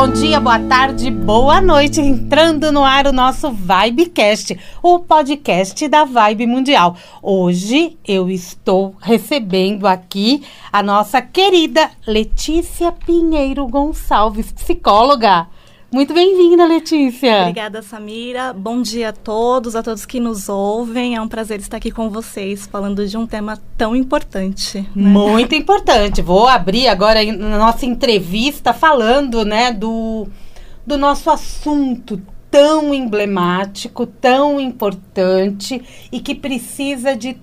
Bom 0.00 0.06
dia, 0.10 0.38
boa 0.38 0.60
tarde, 0.60 1.10
boa 1.10 1.60
noite. 1.60 2.00
Entrando 2.00 2.70
no 2.70 2.84
ar 2.84 3.08
o 3.08 3.12
nosso 3.12 3.50
Vibecast, 3.50 4.56
o 4.80 5.00
podcast 5.00 5.88
da 5.88 6.04
Vibe 6.04 6.46
Mundial. 6.46 6.96
Hoje 7.20 7.98
eu 8.06 8.30
estou 8.30 8.94
recebendo 9.00 9.88
aqui 9.88 10.44
a 10.72 10.84
nossa 10.84 11.20
querida 11.20 11.90
Letícia 12.06 12.92
Pinheiro 12.92 13.66
Gonçalves, 13.66 14.52
psicóloga. 14.52 15.48
Muito 15.90 16.12
bem-vinda, 16.12 16.66
Letícia. 16.66 17.42
Obrigada, 17.42 17.80
Samira. 17.80 18.52
Bom 18.52 18.82
dia 18.82 19.08
a 19.08 19.12
todos, 19.12 19.74
a 19.74 19.82
todos 19.82 20.04
que 20.04 20.20
nos 20.20 20.46
ouvem. 20.46 21.16
É 21.16 21.20
um 21.20 21.26
prazer 21.26 21.60
estar 21.60 21.78
aqui 21.78 21.90
com 21.90 22.10
vocês, 22.10 22.66
falando 22.66 23.06
de 23.06 23.16
um 23.16 23.26
tema 23.26 23.58
tão 23.74 23.96
importante. 23.96 24.80
Né? 24.94 25.08
Muito 25.08 25.54
importante. 25.54 26.20
Vou 26.20 26.46
abrir 26.46 26.88
agora 26.88 27.24
na 27.32 27.56
nossa 27.56 27.86
entrevista 27.86 28.74
falando, 28.74 29.46
né, 29.46 29.72
do, 29.72 30.28
do 30.86 30.98
nosso 30.98 31.30
assunto 31.30 32.20
tão 32.50 32.92
emblemático, 32.92 34.04
tão 34.04 34.60
importante 34.60 35.82
e 36.12 36.20
que 36.20 36.34
precisa 36.34 37.16
de 37.16 37.34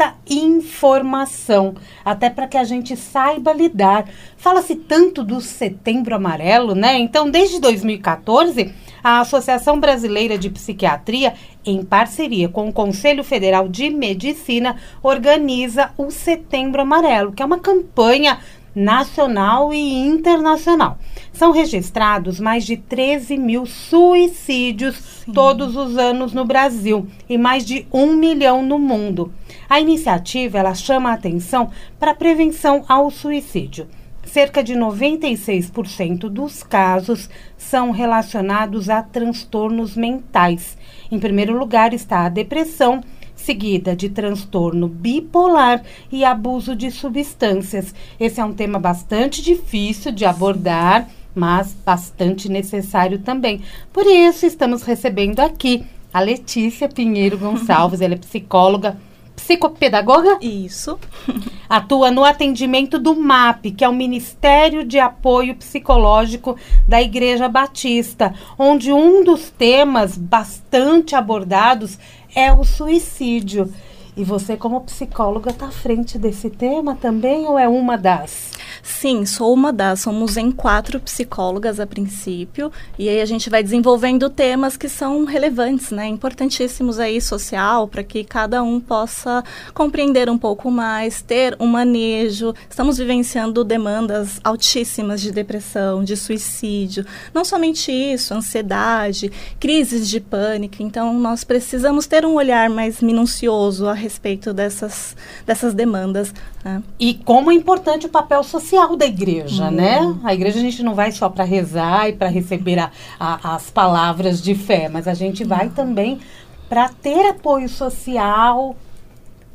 tanta 0.00 0.14
informação, 0.30 1.74
até 2.02 2.30
para 2.30 2.46
que 2.46 2.56
a 2.56 2.64
gente 2.64 2.96
saiba 2.96 3.52
lidar. 3.52 4.08
Fala-se 4.34 4.74
tanto 4.74 5.22
do 5.22 5.42
Setembro 5.42 6.14
Amarelo, 6.14 6.74
né? 6.74 6.98
Então, 6.98 7.30
desde 7.30 7.60
2014, 7.60 8.72
a 9.04 9.20
Associação 9.20 9.78
Brasileira 9.78 10.38
de 10.38 10.48
Psiquiatria, 10.48 11.34
em 11.66 11.84
parceria 11.84 12.48
com 12.48 12.66
o 12.68 12.72
Conselho 12.72 13.22
Federal 13.22 13.68
de 13.68 13.90
Medicina, 13.90 14.76
organiza 15.02 15.90
o 15.98 16.10
Setembro 16.10 16.80
Amarelo, 16.80 17.32
que 17.32 17.42
é 17.42 17.46
uma 17.46 17.58
campanha 17.58 18.38
nacional 18.74 19.72
e 19.72 19.78
internacional. 19.78 20.98
São 21.32 21.52
registrados 21.52 22.38
mais 22.38 22.64
de 22.64 22.76
13 22.76 23.36
mil 23.36 23.66
suicídios 23.66 24.96
Sim. 24.96 25.32
todos 25.32 25.76
os 25.76 25.96
anos 25.96 26.32
no 26.32 26.44
Brasil 26.44 27.06
e 27.28 27.38
mais 27.38 27.64
de 27.64 27.86
um 27.92 28.14
milhão 28.14 28.62
no 28.62 28.78
mundo. 28.78 29.32
A 29.68 29.80
iniciativa 29.80 30.58
ela 30.58 30.74
chama 30.74 31.10
a 31.10 31.14
atenção 31.14 31.70
para 31.98 32.12
a 32.12 32.14
prevenção 32.14 32.84
ao 32.88 33.10
suicídio. 33.10 33.88
Cerca 34.24 34.62
de 34.62 34.74
96% 34.74 36.28
dos 36.28 36.62
casos 36.62 37.28
são 37.56 37.90
relacionados 37.90 38.88
a 38.88 39.02
transtornos 39.02 39.96
mentais. 39.96 40.76
Em 41.10 41.18
primeiro 41.18 41.58
lugar 41.58 41.92
está 41.92 42.26
a 42.26 42.28
depressão 42.28 43.00
seguida 43.40 43.96
de 43.96 44.08
transtorno 44.08 44.88
bipolar 44.88 45.82
e 46.10 46.24
abuso 46.24 46.76
de 46.76 46.90
substâncias. 46.90 47.94
Esse 48.18 48.40
é 48.40 48.44
um 48.44 48.52
tema 48.52 48.78
bastante 48.78 49.42
difícil 49.42 50.12
de 50.12 50.24
abordar, 50.24 51.08
mas 51.34 51.74
bastante 51.84 52.48
necessário 52.48 53.18
também. 53.18 53.62
Por 53.92 54.06
isso, 54.06 54.46
estamos 54.46 54.82
recebendo 54.82 55.40
aqui 55.40 55.84
a 56.12 56.20
Letícia 56.20 56.88
Pinheiro 56.88 57.38
Gonçalves, 57.38 58.00
ela 58.00 58.14
é 58.14 58.18
psicóloga 58.18 58.96
psicopedagoga? 59.40 60.38
Isso. 60.40 60.98
Atua 61.68 62.10
no 62.10 62.24
atendimento 62.24 62.98
do 62.98 63.16
MAP, 63.16 63.72
que 63.72 63.84
é 63.84 63.88
o 63.88 63.92
Ministério 63.92 64.84
de 64.84 64.98
Apoio 64.98 65.54
Psicológico 65.54 66.56
da 66.86 67.00
Igreja 67.00 67.48
Batista, 67.48 68.34
onde 68.58 68.92
um 68.92 69.24
dos 69.24 69.50
temas 69.50 70.16
bastante 70.16 71.14
abordados 71.14 71.98
é 72.34 72.52
o 72.52 72.64
suicídio. 72.64 73.72
E 74.16 74.24
você, 74.24 74.56
como 74.56 74.80
psicóloga, 74.80 75.50
está 75.50 75.66
à 75.66 75.70
frente 75.70 76.18
desse 76.18 76.50
tema 76.50 76.96
também 76.96 77.46
ou 77.46 77.58
é 77.58 77.68
uma 77.68 77.96
das? 77.96 78.49
Sim, 78.82 79.26
sou 79.26 79.52
uma 79.52 79.72
das. 79.72 80.00
Somos 80.00 80.36
em 80.36 80.50
quatro 80.50 80.98
psicólogas 81.00 81.78
a 81.78 81.86
princípio. 81.86 82.72
E 82.98 83.08
aí 83.08 83.20
a 83.20 83.24
gente 83.24 83.50
vai 83.50 83.62
desenvolvendo 83.62 84.30
temas 84.30 84.76
que 84.76 84.88
são 84.88 85.24
relevantes, 85.24 85.90
né? 85.90 86.06
Importantíssimos 86.06 86.98
aí 86.98 87.20
social, 87.20 87.88
para 87.88 88.02
que 88.02 88.24
cada 88.24 88.62
um 88.62 88.80
possa 88.80 89.44
compreender 89.74 90.28
um 90.30 90.38
pouco 90.38 90.70
mais, 90.70 91.20
ter 91.22 91.56
um 91.60 91.66
manejo. 91.66 92.54
Estamos 92.68 92.98
vivenciando 92.98 93.62
demandas 93.64 94.40
altíssimas 94.42 95.20
de 95.20 95.30
depressão, 95.30 96.02
de 96.02 96.16
suicídio. 96.16 97.04
Não 97.34 97.44
somente 97.44 97.92
isso, 97.92 98.34
ansiedade, 98.34 99.30
crises 99.58 100.08
de 100.08 100.20
pânico. 100.20 100.76
Então, 100.80 101.12
nós 101.14 101.44
precisamos 101.44 102.06
ter 102.06 102.24
um 102.24 102.34
olhar 102.34 102.70
mais 102.70 103.00
minucioso 103.00 103.86
a 103.86 103.92
respeito 103.92 104.52
dessas, 104.52 105.16
dessas 105.44 105.74
demandas. 105.74 106.32
Né? 106.64 106.82
E 106.98 107.14
como 107.14 107.50
é 107.50 107.54
importante 107.54 108.06
o 108.06 108.08
papel 108.08 108.42
social 108.42 108.69
da 108.96 109.06
igreja, 109.06 109.68
hum. 109.68 109.70
né? 109.70 110.16
A 110.24 110.34
igreja 110.34 110.58
a 110.58 110.62
gente 110.62 110.82
não 110.82 110.94
vai 110.94 111.12
só 111.12 111.28
para 111.28 111.44
rezar 111.44 112.08
e 112.08 112.12
para 112.12 112.28
receber 112.28 112.78
a, 112.78 112.90
a, 113.18 113.54
as 113.54 113.70
palavras 113.70 114.42
de 114.42 114.54
fé, 114.54 114.88
mas 114.88 115.08
a 115.08 115.14
gente 115.14 115.44
vai 115.44 115.66
hum. 115.66 115.70
também 115.70 116.20
para 116.68 116.88
ter 116.88 117.28
apoio 117.28 117.68
social, 117.68 118.76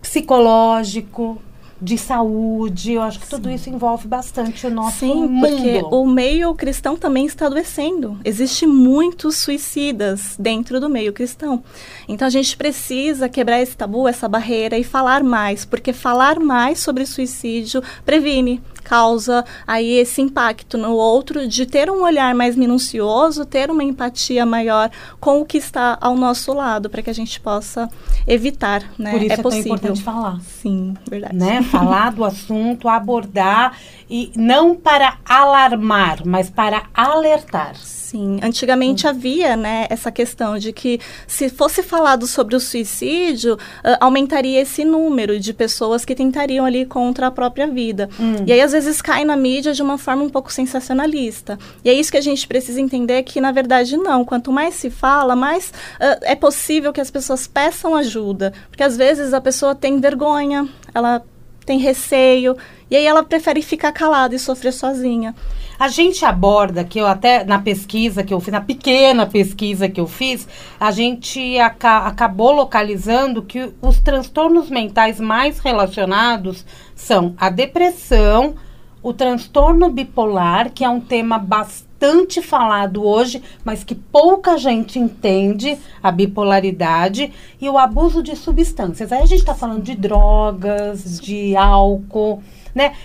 psicológico, 0.01 1.41
de 1.81 1.97
saúde. 1.97 2.93
Eu 2.93 3.01
acho 3.01 3.19
que 3.19 3.25
Sim. 3.25 3.35
tudo 3.35 3.49
isso 3.49 3.69
envolve 3.69 4.07
bastante 4.07 4.65
o 4.67 4.71
nosso 4.71 4.99
Sim, 4.99 5.27
mundo. 5.27 5.47
porque 5.47 5.83
o 5.91 6.05
meio 6.05 6.53
cristão 6.55 6.95
também 6.95 7.25
está 7.25 7.47
adoecendo. 7.47 8.17
Existem 8.23 8.67
muitos 8.67 9.37
suicidas 9.37 10.35
dentro 10.39 10.79
do 10.79 10.89
meio 10.89 11.13
cristão. 11.13 11.63
Então 12.07 12.27
a 12.27 12.31
gente 12.31 12.55
precisa 12.55 13.27
quebrar 13.27 13.61
esse 13.61 13.75
tabu, 13.75 14.07
essa 14.07 14.27
barreira 14.27 14.77
e 14.77 14.83
falar 14.83 15.23
mais, 15.23 15.65
porque 15.65 15.93
falar 15.93 16.39
mais 16.39 16.79
sobre 16.79 17.05
suicídio 17.05 17.83
previne 18.05 18.61
causa 18.85 19.43
aí 19.65 19.93
esse 19.97 20.21
impacto 20.21 20.77
no 20.77 20.93
outro 20.93 21.47
de 21.47 21.65
ter 21.65 21.89
um 21.89 22.03
olhar 22.03 22.35
mais 22.35 22.55
minucioso, 22.55 23.43
ter 23.43 23.71
uma 23.71 23.83
empatia 23.83 24.45
maior 24.45 24.91
com 25.19 25.41
o 25.41 25.45
que 25.45 25.57
está 25.57 25.97
ao 25.99 26.15
nosso 26.15 26.53
lado, 26.53 26.89
para 26.89 27.01
que 27.01 27.09
a 27.09 27.13
gente 27.13 27.39
possa 27.41 27.89
evitar, 28.27 28.83
né? 28.97 29.11
Por 29.11 29.23
isso 29.23 29.31
é, 29.31 29.39
é 29.39 29.41
possível. 29.41 29.73
importante 29.73 30.03
falar. 30.03 30.39
Sim, 30.41 30.93
verdade. 31.09 31.35
Né? 31.35 31.64
Falar 31.71 32.11
do 32.11 32.23
assunto, 32.23 32.87
abordar 32.87 33.77
e 34.09 34.31
não 34.35 34.75
para 34.75 35.17
alarmar, 35.25 36.25
mas 36.25 36.49
para 36.49 36.83
alertar. 36.93 37.75
Sim, 37.75 38.39
antigamente 38.41 39.05
hum. 39.05 39.09
havia 39.09 39.57
né, 39.57 39.87
essa 39.89 40.11
questão 40.11 40.57
de 40.57 40.71
que 40.71 40.99
se 41.27 41.49
fosse 41.49 41.81
falado 41.81 42.27
sobre 42.27 42.55
o 42.55 42.59
suicídio, 42.59 43.55
uh, 43.55 43.97
aumentaria 43.99 44.61
esse 44.61 44.85
número 44.85 45.39
de 45.39 45.51
pessoas 45.51 46.05
que 46.05 46.15
tentariam 46.15 46.65
ali 46.65 46.85
contra 46.85 47.27
a 47.27 47.31
própria 47.31 47.67
vida. 47.67 48.07
Hum. 48.19 48.35
E 48.45 48.53
aí, 48.53 48.61
às 48.61 48.71
vezes, 48.71 49.01
cai 49.01 49.25
na 49.25 49.35
mídia 49.35 49.73
de 49.73 49.81
uma 49.81 49.97
forma 49.97 50.23
um 50.23 50.29
pouco 50.29 50.53
sensacionalista. 50.53 51.57
E 51.83 51.89
é 51.89 51.93
isso 51.93 52.11
que 52.11 52.17
a 52.17 52.21
gente 52.21 52.47
precisa 52.47 52.79
entender 52.79 53.21
que, 53.23 53.41
na 53.41 53.51
verdade, 53.51 53.97
não. 53.97 54.23
Quanto 54.23 54.51
mais 54.51 54.75
se 54.75 54.89
fala, 54.89 55.35
mais 55.35 55.69
uh, 55.95 56.21
é 56.21 56.35
possível 56.35 56.93
que 56.93 57.01
as 57.01 57.11
pessoas 57.11 57.47
peçam 57.47 57.95
ajuda. 57.95 58.53
Porque, 58.69 58.83
às 58.83 58.95
vezes, 58.95 59.33
a 59.33 59.41
pessoa 59.41 59.73
tem 59.75 59.99
vergonha, 59.99 60.69
ela 60.93 61.21
tem 61.65 61.79
receio, 61.79 62.55
e 62.89 62.95
aí 62.95 63.05
ela 63.05 63.23
prefere 63.23 63.61
ficar 63.61 63.91
calada 63.91 64.35
e 64.35 64.39
sofrer 64.39 64.71
sozinha. 64.71 65.33
A 65.77 65.89
gente 65.89 66.23
aborda, 66.23 66.83
que 66.83 66.99
eu 66.99 67.05
até 67.05 67.43
na 67.43 67.59
pesquisa 67.59 68.23
que 68.23 68.33
eu 68.33 68.39
fiz, 68.39 68.51
na 68.51 68.61
pequena 68.61 69.25
pesquisa 69.25 69.89
que 69.89 69.99
eu 69.99 70.07
fiz, 70.07 70.47
a 70.79 70.91
gente 70.91 71.59
aca 71.59 72.05
acabou 72.07 72.53
localizando 72.53 73.41
que 73.41 73.73
os 73.81 73.99
transtornos 73.99 74.69
mentais 74.69 75.19
mais 75.19 75.59
relacionados 75.59 76.65
são 76.95 77.33
a 77.37 77.49
depressão, 77.49 78.55
o 79.05 79.13
transtorno 79.13 79.87
bipolar, 79.91 80.71
que 80.71 80.83
é 80.83 80.89
um 80.89 80.99
tema 80.99 81.37
bastante 81.37 82.41
falado 82.41 83.05
hoje, 83.05 83.39
mas 83.63 83.83
que 83.83 83.93
pouca 83.93 84.57
gente 84.57 84.97
entende 84.97 85.77
a 86.01 86.11
bipolaridade, 86.11 87.31
e 87.61 87.69
o 87.69 87.77
abuso 87.77 88.23
de 88.23 88.35
substâncias. 88.35 89.11
Aí 89.11 89.21
a 89.21 89.27
gente 89.27 89.41
está 89.41 89.53
falando 89.53 89.83
de 89.83 89.93
drogas, 89.93 91.19
de 91.19 91.55
álcool, 91.55 92.41
né? 92.73 92.95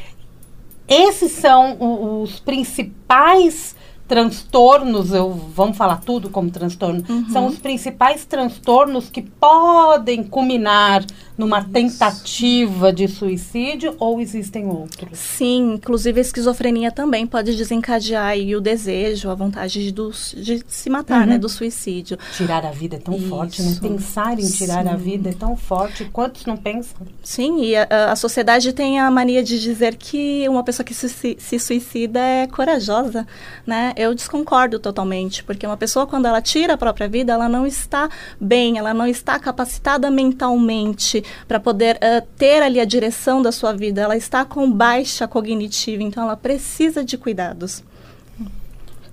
Esses 0.89 1.33
são 1.33 1.77
os 2.23 2.41
principais 2.41 3.77
transtornos, 4.09 5.13
eu, 5.13 5.31
vamos 5.55 5.77
falar 5.77 6.01
tudo 6.01 6.31
como 6.31 6.51
transtorno, 6.51 7.05
uhum. 7.09 7.29
são 7.29 7.47
os 7.47 7.59
principais 7.59 8.25
transtornos 8.25 9.09
que 9.09 9.23
podem 9.23 10.25
culminar 10.25 11.05
numa 11.41 11.65
tentativa 11.65 12.93
de 12.93 13.09
suicídio 13.09 13.97
ou 13.99 14.21
existem 14.21 14.67
outros? 14.67 15.19
Sim, 15.19 15.75
inclusive 15.75 16.21
a 16.21 16.23
esquizofrenia 16.23 16.93
também 16.93 17.27
pode 17.27 17.57
desencadear 17.57 18.37
o 18.57 18.61
desejo, 18.61 19.31
a 19.31 19.35
vontade 19.35 19.91
do, 19.91 20.11
de 20.11 20.63
se 20.69 20.91
matar, 20.91 21.21
né, 21.21 21.25
uhum. 21.25 21.31
né, 21.31 21.39
do 21.39 21.49
suicídio. 21.49 22.19
Tirar 22.37 22.67
a 22.67 22.71
vida 22.71 22.97
é 22.97 22.99
tão 22.99 23.17
Isso. 23.17 23.29
forte, 23.29 23.63
né? 23.63 23.77
Pensar 23.81 24.39
em 24.39 24.51
tirar 24.51 24.85
Sim. 24.85 24.91
a 24.91 24.97
vida 24.97 25.31
é 25.31 25.33
tão 25.33 25.57
forte. 25.57 26.05
Quantos 26.13 26.45
não 26.45 26.59
pensam? 26.59 27.07
Sim, 27.23 27.63
e 27.63 27.75
a, 27.75 28.13
a, 28.13 28.17
sociedade 28.17 28.75
tem 28.75 29.01
a 29.01 29.11
mania 29.11 29.43
de 29.43 29.59
dizer 29.59 29.97
que 29.97 30.47
uma 30.47 30.63
pessoa 30.63 30.85
que 30.85 30.93
se, 30.93 31.37
se 31.39 31.59
suicida 31.59 32.21
é 32.21 32.47
corajosa, 32.47 33.27
né? 33.67 33.95
Eu 33.97 34.15
desconcordo 34.15 34.79
totalmente, 34.79 35.43
porque 35.43 35.67
uma 35.67 35.77
pessoa 35.77 36.07
quando 36.07 36.27
ela 36.27 36.43
tira 36.43 36.75
a 36.75 36.79
própria 36.79 37.09
vida, 37.09 37.33
ela 37.33 37.49
não 37.49 37.67
está 37.67 38.11
bem, 38.39 38.77
ela 38.77 38.93
não 38.93 39.07
está 39.07 39.39
capacitada 39.39 40.11
mentalmente 40.11 41.25
para 41.47 41.61
poder 41.61 41.97
uh, 41.97 42.27
ter 42.37 42.63
ali 42.63 42.81
a 42.81 42.85
direção 42.85 43.43
da 43.43 43.53
sua 43.53 43.73
vida. 43.73 44.01
Ela 44.01 44.17
está 44.17 44.45
com 44.45 44.71
baixa 44.71 45.27
cognitiva, 45.27 46.03
então 46.03 46.23
ela 46.23 46.37
precisa 46.37 47.05
de 47.05 47.17
cuidados. 47.17 47.83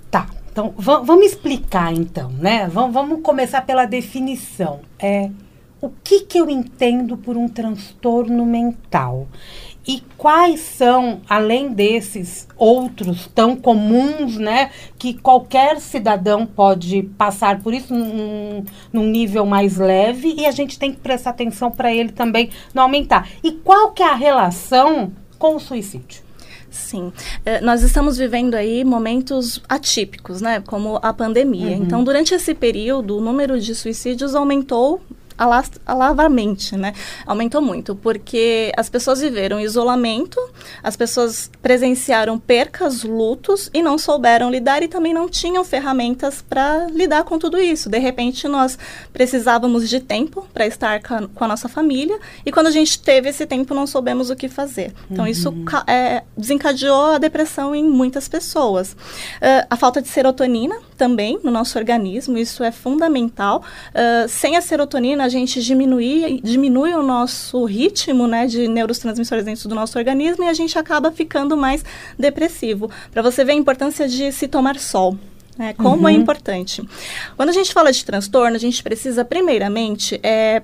Tá. 0.09 0.27
Então, 0.51 0.73
vamos 0.75 1.27
explicar 1.27 1.93
então, 1.93 2.31
né? 2.31 2.67
Vamos, 2.67 3.21
começar 3.21 3.61
pela 3.61 3.85
definição. 3.85 4.79
É, 4.97 5.29
o 5.79 5.89
que, 6.03 6.21
que 6.21 6.39
eu 6.39 6.49
entendo 6.49 7.15
por 7.15 7.37
um 7.37 7.47
transtorno 7.47 8.43
mental? 8.43 9.27
E 9.87 10.03
quais 10.17 10.59
são, 10.59 11.21
além 11.29 11.69
desses 11.69 12.45
outros 12.57 13.29
tão 13.33 13.55
comuns, 13.55 14.35
né, 14.35 14.69
que 14.97 15.13
qualquer 15.13 15.79
cidadão 15.79 16.45
pode 16.45 17.03
passar 17.17 17.61
por 17.61 17.73
isso 17.73 17.93
num, 17.93 18.65
num 18.91 19.05
nível 19.05 19.45
mais 19.45 19.77
leve 19.77 20.35
e 20.37 20.45
a 20.45 20.51
gente 20.51 20.77
tem 20.77 20.91
que 20.91 20.99
prestar 20.99 21.29
atenção 21.29 21.71
para 21.71 21.93
ele 21.93 22.11
também 22.11 22.49
não 22.73 22.83
aumentar. 22.83 23.29
E 23.41 23.53
qual 23.53 23.91
que 23.91 24.03
é 24.03 24.09
a 24.09 24.15
relação 24.15 25.11
com 25.39 25.55
o 25.55 25.59
suicídio? 25.59 26.27
Sim, 26.69 27.11
é, 27.45 27.61
nós 27.61 27.81
estamos 27.81 28.17
vivendo 28.17 28.55
aí 28.55 28.83
momentos 28.83 29.61
atípicos, 29.69 30.41
né, 30.41 30.61
como 30.67 30.99
a 31.01 31.13
pandemia. 31.13 31.77
Uhum. 31.77 31.83
Então, 31.83 32.03
durante 32.03 32.33
esse 32.33 32.53
período, 32.53 33.17
o 33.17 33.21
número 33.21 33.59
de 33.59 33.73
suicídios 33.73 34.35
aumentou 34.35 35.01
alavarmente, 35.37 36.75
né? 36.75 36.93
Aumentou 37.25 37.61
muito, 37.61 37.95
porque 37.95 38.71
as 38.75 38.89
pessoas 38.89 39.21
viveram 39.21 39.59
isolamento, 39.59 40.39
as 40.81 40.95
pessoas 40.95 41.49
presenciaram 41.61 42.39
percas, 42.39 43.03
lutos 43.03 43.69
e 43.73 43.81
não 43.81 43.97
souberam 43.97 44.49
lidar 44.49 44.81
e 44.81 44.87
também 44.87 45.13
não 45.13 45.29
tinham 45.29 45.63
ferramentas 45.63 46.41
para 46.41 46.87
lidar 46.87 47.23
com 47.23 47.37
tudo 47.37 47.57
isso. 47.59 47.89
De 47.89 47.99
repente, 47.99 48.47
nós 48.47 48.77
precisávamos 49.13 49.89
de 49.89 49.99
tempo 49.99 50.47
para 50.53 50.65
estar 50.65 51.01
com 51.01 51.43
a 51.43 51.47
nossa 51.47 51.69
família 51.69 52.19
e 52.45 52.51
quando 52.51 52.67
a 52.67 52.71
gente 52.71 52.99
teve 52.99 53.29
esse 53.29 53.45
tempo, 53.45 53.73
não 53.73 53.85
soubemos 53.85 54.29
o 54.29 54.35
que 54.35 54.49
fazer. 54.49 54.93
Então, 55.09 55.25
uhum. 55.25 55.31
isso 55.31 55.53
é, 55.85 56.23
desencadeou 56.35 57.13
a 57.13 57.17
depressão 57.17 57.75
em 57.75 57.83
muitas 57.83 58.27
pessoas. 58.27 58.93
Uh, 58.93 59.67
a 59.69 59.77
falta 59.77 60.01
de 60.01 60.07
serotonina 60.07 60.86
também 60.97 61.39
no 61.43 61.51
nosso 61.51 61.77
organismo, 61.77 62.37
isso 62.37 62.63
é 62.63 62.71
fundamental. 62.71 63.63
Uh, 63.89 64.27
sem 64.27 64.57
a 64.57 64.61
serotonina, 64.61 65.23
a 65.23 65.29
gente 65.29 65.61
diminui, 65.61 66.41
diminui 66.43 66.93
o 66.93 67.03
nosso 67.03 67.63
ritmo 67.65 68.27
né, 68.27 68.47
de 68.47 68.67
neurotransmissores 68.67 69.45
dentro 69.45 69.69
do 69.69 69.75
nosso 69.75 69.97
organismo 69.97 70.43
e 70.43 70.47
a 70.47 70.53
gente 70.53 70.77
acaba 70.77 71.11
ficando 71.11 71.55
mais 71.55 71.85
depressivo. 72.17 72.89
Para 73.11 73.21
você 73.21 73.45
ver 73.45 73.53
a 73.53 73.55
importância 73.55 74.07
de 74.07 74.31
se 74.31 74.47
tomar 74.47 74.77
sol. 74.77 75.17
Né, 75.57 75.73
como 75.73 76.07
é 76.07 76.11
uhum. 76.11 76.17
é 76.17 76.21
importante. 76.21 76.87
Quando 77.35 77.49
a 77.49 77.51
gente 77.51 77.73
fala 77.73 77.91
de 77.91 78.05
transtorno, 78.05 78.55
a 78.55 78.59
gente 78.59 78.83
precisa, 78.83 79.25
primeiramente, 79.25 80.19
é, 80.21 80.61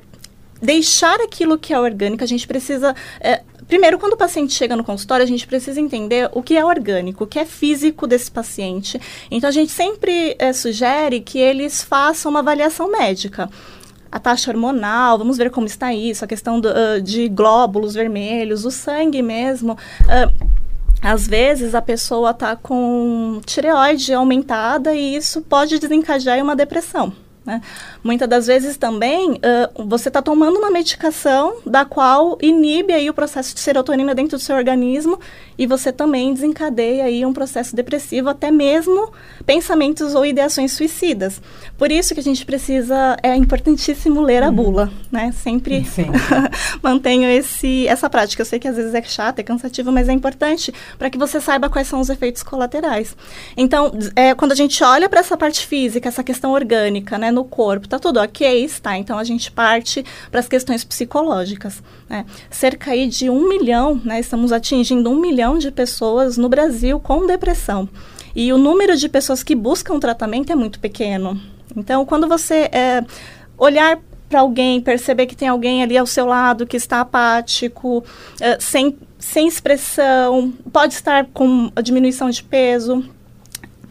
deixar 0.62 1.20
aquilo 1.20 1.58
que 1.58 1.74
é 1.74 1.80
orgânico, 1.80 2.24
a 2.24 2.28
gente 2.28 2.48
precisa 2.48 2.96
é, 3.20 3.42
Primeiro, 3.68 3.98
quando 3.98 4.14
o 4.14 4.18
paciente 4.18 4.54
chega 4.54 4.76
no 4.76 4.84
consultório, 4.84 5.24
a 5.24 5.28
gente 5.28 5.48
precisa 5.48 5.80
entender 5.80 6.30
o 6.34 6.42
que 6.42 6.58
é 6.58 6.66
orgânico, 6.66 7.24
o 7.24 7.28
que 7.28 7.40
é 7.40 7.46
físico 7.46 8.06
desse 8.08 8.30
paciente. 8.30 9.00
Então, 9.30 9.48
a 9.48 9.54
gente 9.54 9.72
sempre 9.72 10.36
é, 10.40 10.54
sugere 10.54 11.22
que 11.22 11.40
eles 11.40 11.84
façam 11.84 12.30
uma 12.32 12.40
avaliação 12.40 12.92
médica 12.92 13.50
a 14.12 14.20
taxa 14.20 14.52
hormonal, 14.52 15.18
vamos 15.18 15.40
ver 15.40 15.50
como 15.50 15.66
está 15.66 15.92
isso, 15.92 16.24
a 16.24 16.28
questão 16.28 16.60
do, 16.60 16.70
uh, 16.70 17.02
de 17.02 17.28
glóbulos 17.28 17.96
vermelhos, 17.96 18.64
o 18.64 18.70
sangue 18.70 19.24
mesmo. 19.24 19.74
Uh, 20.02 20.54
às 21.02 21.28
vezes 21.28 21.74
a 21.74 21.82
pessoa 21.82 22.30
está 22.30 22.56
com 22.56 23.42
tireoide 23.44 24.14
aumentada 24.14 24.94
e 24.94 25.16
isso 25.16 25.42
pode 25.42 25.80
desencadear 25.80 26.40
uma 26.44 26.56
depressão. 26.56 27.12
Né? 27.46 27.62
Muitas 28.02 28.28
das 28.28 28.48
vezes 28.48 28.78
também 28.78 29.34
uh, 29.34 29.86
você 29.86 30.08
está 30.08 30.22
tomando 30.22 30.58
uma 30.58 30.72
medicação 30.72 31.58
da 31.66 31.84
qual 31.84 32.38
inibe 32.42 32.94
aí 32.94 33.10
o 33.10 33.14
processo 33.14 33.54
de 33.54 33.60
serotonina 33.60 34.16
dentro 34.16 34.38
do 34.38 34.42
seu 34.42 34.56
organismo 34.56 35.20
e 35.58 35.68
você 35.68 35.92
também 35.92 36.34
desencadeia 36.34 37.06
aí 37.06 37.26
um 37.26 37.34
processo 37.34 37.76
depressivo, 37.76 38.30
até 38.30 38.52
mesmo 38.52 39.12
pensamentos 39.46 40.16
ou 40.16 40.26
ideações 40.26 40.72
suicidas. 40.72 41.42
Por 41.78 41.92
isso 41.92 42.14
que 42.14 42.20
a 42.20 42.24
gente 42.24 42.46
precisa, 42.46 43.18
é 43.22 43.36
importantíssimo 43.36 44.22
ler 44.22 44.44
a 44.44 44.50
uhum. 44.50 44.56
bula, 44.56 44.92
né? 45.12 45.32
Sempre 45.32 45.86
mantenho 46.82 47.30
esse, 47.30 47.88
essa 47.88 48.10
prática. 48.10 48.42
Eu 48.42 48.46
sei 48.46 48.60
que 48.60 48.68
às 48.68 48.76
vezes 48.76 48.94
é 48.94 49.02
chata, 49.02 49.42
é 49.42 49.44
cansativo, 49.44 49.92
mas 49.92 50.10
é 50.10 50.14
importante 50.14 50.74
para 50.98 51.10
que 51.10 51.18
você 51.18 51.40
saiba 51.40 51.70
quais 51.70 51.88
são 51.88 52.00
os 52.00 52.10
efeitos 52.10 52.44
colaterais. 52.44 53.16
Então, 53.58 53.92
é, 54.16 54.34
quando 54.34 54.52
a 54.52 54.56
gente 54.56 54.84
olha 54.84 55.10
para 55.10 55.20
essa 55.20 55.38
parte 55.38 55.66
física, 55.66 56.08
essa 56.10 56.24
questão 56.24 56.52
orgânica, 56.52 57.18
né, 57.18 57.32
no 57.32 57.44
corpo, 57.44 57.88
tá 57.88 58.00
tudo 58.00 58.20
ok? 58.20 58.64
Está. 58.64 58.98
Então, 58.98 59.18
a 59.18 59.24
gente 59.24 59.52
parte 59.52 60.06
para 60.32 60.40
as 60.40 60.48
questões 60.48 60.84
psicológicas. 60.84 61.82
Né? 62.10 62.26
Cerca 62.50 62.92
aí 62.92 63.08
de 63.08 63.30
um 63.30 63.48
milhão, 63.48 64.00
né, 64.04 64.20
estamos 64.20 64.52
atingindo 64.52 65.10
um 65.10 65.20
milhão 65.20 65.43
de 65.58 65.72
pessoas 65.72 66.38
no 66.38 66.50
Brasil 66.50 67.00
com 67.00 67.28
depressão. 67.28 67.88
E 68.36 68.52
o 68.52 68.58
número 68.58 68.96
de 68.96 69.08
pessoas 69.08 69.44
que 69.44 69.54
buscam 69.54 70.00
tratamento 70.00 70.52
é 70.52 70.56
muito 70.56 70.80
pequeno. 70.80 71.40
Então, 71.76 72.06
quando 72.06 72.28
você 72.28 72.70
é, 72.72 73.04
olhar 73.58 74.00
para 74.28 74.40
alguém, 74.40 74.82
perceber 74.82 75.28
que 75.28 75.36
tem 75.36 75.48
alguém 75.48 75.84
ali 75.84 75.98
ao 75.98 76.08
seu 76.08 76.26
lado 76.26 76.66
que 76.66 76.78
está 76.78 77.02
apático, 77.02 78.04
é, 78.42 78.60
sem, 78.60 78.98
sem 79.20 79.48
expressão, 79.48 80.52
pode 80.72 80.96
estar 80.96 81.28
com 81.34 81.72
a 81.76 81.82
diminuição 81.82 82.30
de 82.30 82.44
peso, 82.44 83.04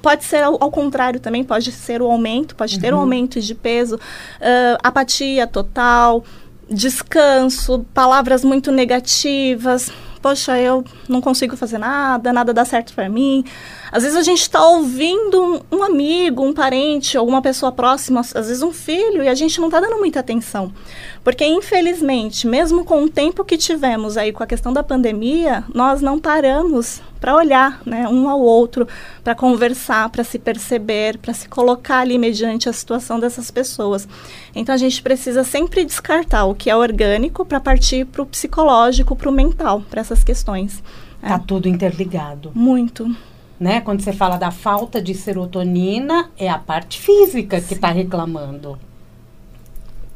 pode 0.02 0.24
ser 0.24 0.42
ao, 0.42 0.60
ao, 0.60 0.70
contrário 0.70 1.20
também, 1.20 1.44
pode 1.44 1.70
ser 1.70 2.02
o 2.02 2.10
aumento, 2.10 2.56
pode 2.56 2.74
uhum. 2.74 2.80
ter 2.80 2.92
um 2.92 2.96
uhum. 2.96 3.02
aumento 3.02 3.40
de 3.40 3.54
peso, 3.54 3.94
uh, 3.96 4.78
apatia 4.82 5.46
total, 5.46 6.24
descanso, 6.68 7.86
palavras 7.94 8.44
muito 8.44 8.72
negativas. 8.72 9.92
Poxa, 10.22 10.56
eu 10.58 10.84
não 11.08 11.20
consigo 11.20 11.56
fazer 11.56 11.78
nada, 11.78 12.32
nada 12.32 12.54
dá 12.54 12.64
certo 12.64 12.94
para 12.94 13.08
mim. 13.08 13.44
Às 13.92 14.04
vezes 14.04 14.16
a 14.16 14.22
gente 14.22 14.40
está 14.40 14.66
ouvindo 14.66 15.38
um, 15.70 15.76
um, 15.76 15.82
amigo, 15.82 16.42
um 16.42 16.54
parente, 16.54 17.18
alguma 17.18 17.42
pessoa 17.42 17.70
próxima, 17.70 18.20
às 18.20 18.32
vezes 18.32 18.62
um 18.62 18.72
filho, 18.72 19.22
e 19.22 19.28
a 19.28 19.34
gente 19.34 19.60
não 19.60 19.68
está 19.68 19.80
dando 19.80 19.98
muita 19.98 20.20
atenção. 20.20 20.72
Porque, 21.22 21.44
infelizmente, 21.44 22.46
mesmo 22.46 22.86
com 22.86 23.04
o 23.04 23.10
tempo 23.10 23.44
que 23.44 23.58
tivemos 23.58 24.16
aí 24.16 24.32
com 24.32 24.42
a 24.42 24.46
questão 24.46 24.72
da 24.72 24.82
pandemia, 24.82 25.62
nós 25.74 26.00
não 26.00 26.18
paramos 26.18 27.02
para 27.20 27.36
olhar 27.36 27.82
né, 27.84 28.08
um 28.08 28.30
ao 28.30 28.40
outro, 28.40 28.88
para 29.22 29.34
conversar, 29.34 30.08
para 30.08 30.24
se 30.24 30.38
perceber, 30.38 31.18
para 31.18 31.34
se 31.34 31.46
colocar 31.46 31.98
ali 31.98 32.16
mediante 32.16 32.70
a 32.70 32.72
situação 32.72 33.20
dessas 33.20 33.50
pessoas. 33.50 34.08
Então 34.54 34.74
a 34.74 34.78
gente 34.78 35.02
precisa 35.02 35.44
sempre 35.44 35.84
descartar 35.84 36.46
o 36.46 36.54
que 36.54 36.70
é 36.70 36.74
orgânico 36.74 37.44
para 37.44 37.60
partir 37.60 38.06
para 38.06 38.22
o 38.22 38.26
psicológico, 38.26 39.14
para 39.14 39.28
o 39.28 39.32
mental, 39.32 39.82
para 39.90 40.00
essas 40.00 40.24
questões. 40.24 40.82
Está 41.22 41.34
é. 41.34 41.38
tudo 41.46 41.68
interligado. 41.68 42.50
Muito 42.54 43.14
né? 43.62 43.80
Quando 43.80 44.02
você 44.02 44.12
fala 44.12 44.36
da 44.36 44.50
falta 44.50 45.00
de 45.00 45.14
serotonina, 45.14 46.30
é 46.36 46.50
a 46.50 46.58
parte 46.58 47.00
física 47.00 47.60
que 47.60 47.74
está 47.74 47.92
reclamando. 47.92 48.76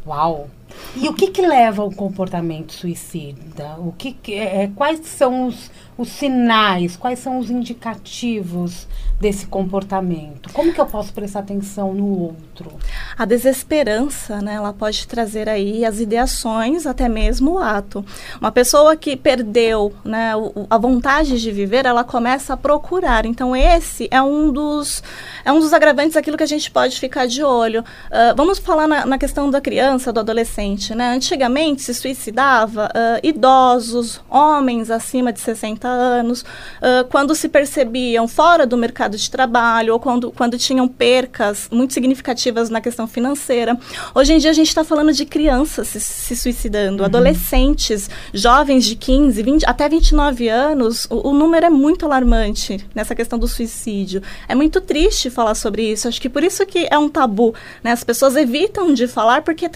Uau! 0.05 0.50
E 0.99 1.09
o 1.09 1.14
que, 1.14 1.28
que 1.28 1.42
leva 1.42 1.83
ao 1.83 1.90
comportamento 1.90 2.73
suicida? 2.73 3.76
O 3.78 3.92
que, 3.92 4.12
que 4.12 4.35
é, 4.35 4.62
é, 4.62 4.71
quais 4.75 5.06
são 5.06 5.47
os, 5.47 5.71
os 5.99 6.09
sinais, 6.09 6.97
quais 6.97 7.18
são 7.18 7.38
os 7.38 7.50
indicativos 7.50 8.88
desse 9.21 9.47
comportamento? 9.47 10.50
Como 10.52 10.73
que 10.73 10.80
eu 10.80 10.87
posso 10.87 11.12
prestar 11.12 11.40
atenção 11.40 11.92
no 11.92 12.18
outro? 12.18 12.73
A 13.16 13.26
desesperança, 13.26 14.40
né, 14.40 14.54
ela 14.54 14.73
pode 14.73 15.06
trazer 15.06 15.49
aí 15.49 15.85
as 15.85 16.00
ideações, 16.00 16.87
até 16.87 17.09
mesmo 17.09 17.54
o 17.54 17.59
ato. 17.59 18.04
Uma 18.40 18.50
pessoa 18.50 18.97
que 18.97 19.16
perdeu 19.16 19.92
né, 20.02 20.33
a 20.71 20.78
vontade 20.78 21.40
de 21.40 21.52
viver, 21.52 21.85
ela 21.85 22.04
começa 22.04 22.54
a 22.54 22.56
procurar. 22.56 23.26
Então, 23.26 23.54
esse 23.54 24.09
é 24.11 24.23
um 24.23 24.50
dos, 24.50 25.02
é 25.45 25.52
um 25.52 25.61
dos 25.61 25.75
agravantes 25.75 26.14
daquilo 26.14 26.38
que 26.38 26.42
a 26.42 26.47
gente 26.47 26.71
pode 26.71 26.99
ficar 26.99 27.26
de 27.26 27.42
olho. 27.42 27.80
Uh, 28.06 28.35
vamos 28.35 28.59
falar 28.59 28.87
na, 28.87 29.04
na 29.04 29.18
questão 29.18 29.50
da 29.50 29.61
criança, 29.61 30.11
do 30.11 30.21
adolescente 30.21 30.66
né? 30.95 31.15
Antigamente 31.15 31.83
se 31.83 31.95
suicidava 31.95 32.87
uh, 32.87 33.27
idosos, 33.27 34.21
homens 34.29 34.91
acima 34.91 35.33
de 35.33 35.41
60 35.41 35.87
anos, 35.87 36.43
uh, 36.43 37.07
quando 37.11 37.35
se 37.35 37.49
percebiam 37.49 38.27
fora 38.27 38.67
do 38.67 38.77
mercado 38.77 39.17
de 39.17 39.31
trabalho 39.31 39.93
ou 39.93 40.01
quando, 40.01 40.33
quando 40.33 40.59
tinham 40.59 40.89
percas 40.89 41.69
muito 41.71 41.95
significativas 41.95 42.71
na 42.71 42.81
questão 42.81 43.07
financeira. 43.07 43.79
Hoje 44.15 44.33
em 44.33 44.39
dia 44.39 44.51
a 44.51 44.55
gente 44.55 44.69
está 44.69 44.85
falando 44.85 45.13
de 45.13 45.25
crianças 45.25 45.89
se, 45.89 46.01
se 46.01 46.37
suicidando, 46.37 47.03
uhum. 47.03 47.07
adolescentes, 47.07 48.11
jovens 48.33 48.85
de 48.85 48.97
15, 48.97 49.43
20, 49.43 49.67
até 49.67 49.89
29 49.89 50.49
anos, 50.49 51.07
o, 51.11 51.31
o 51.31 51.35
número 51.35 51.67
é 51.67 51.71
muito 51.71 52.05
alarmante 52.05 52.85
nessa 52.95 53.15
questão 53.15 53.39
do 53.39 53.47
suicídio. 53.47 54.23
É 54.49 54.55
muito 54.55 54.81
triste 54.81 55.31
falar 55.31 55.55
sobre 55.55 55.93
isso. 55.93 56.09
Acho 56.09 56.21
que 56.21 56.29
por 56.29 56.43
isso 56.43 56.65
que 56.67 56.87
é 56.91 56.99
um 56.99 57.09
tabu, 57.09 57.55
né? 57.83 57.93
As 57.93 58.05
pessoas 58.05 58.37
evitam 58.37 58.93
de 58.93 59.07
falar 59.07 59.43
porque 59.43 59.69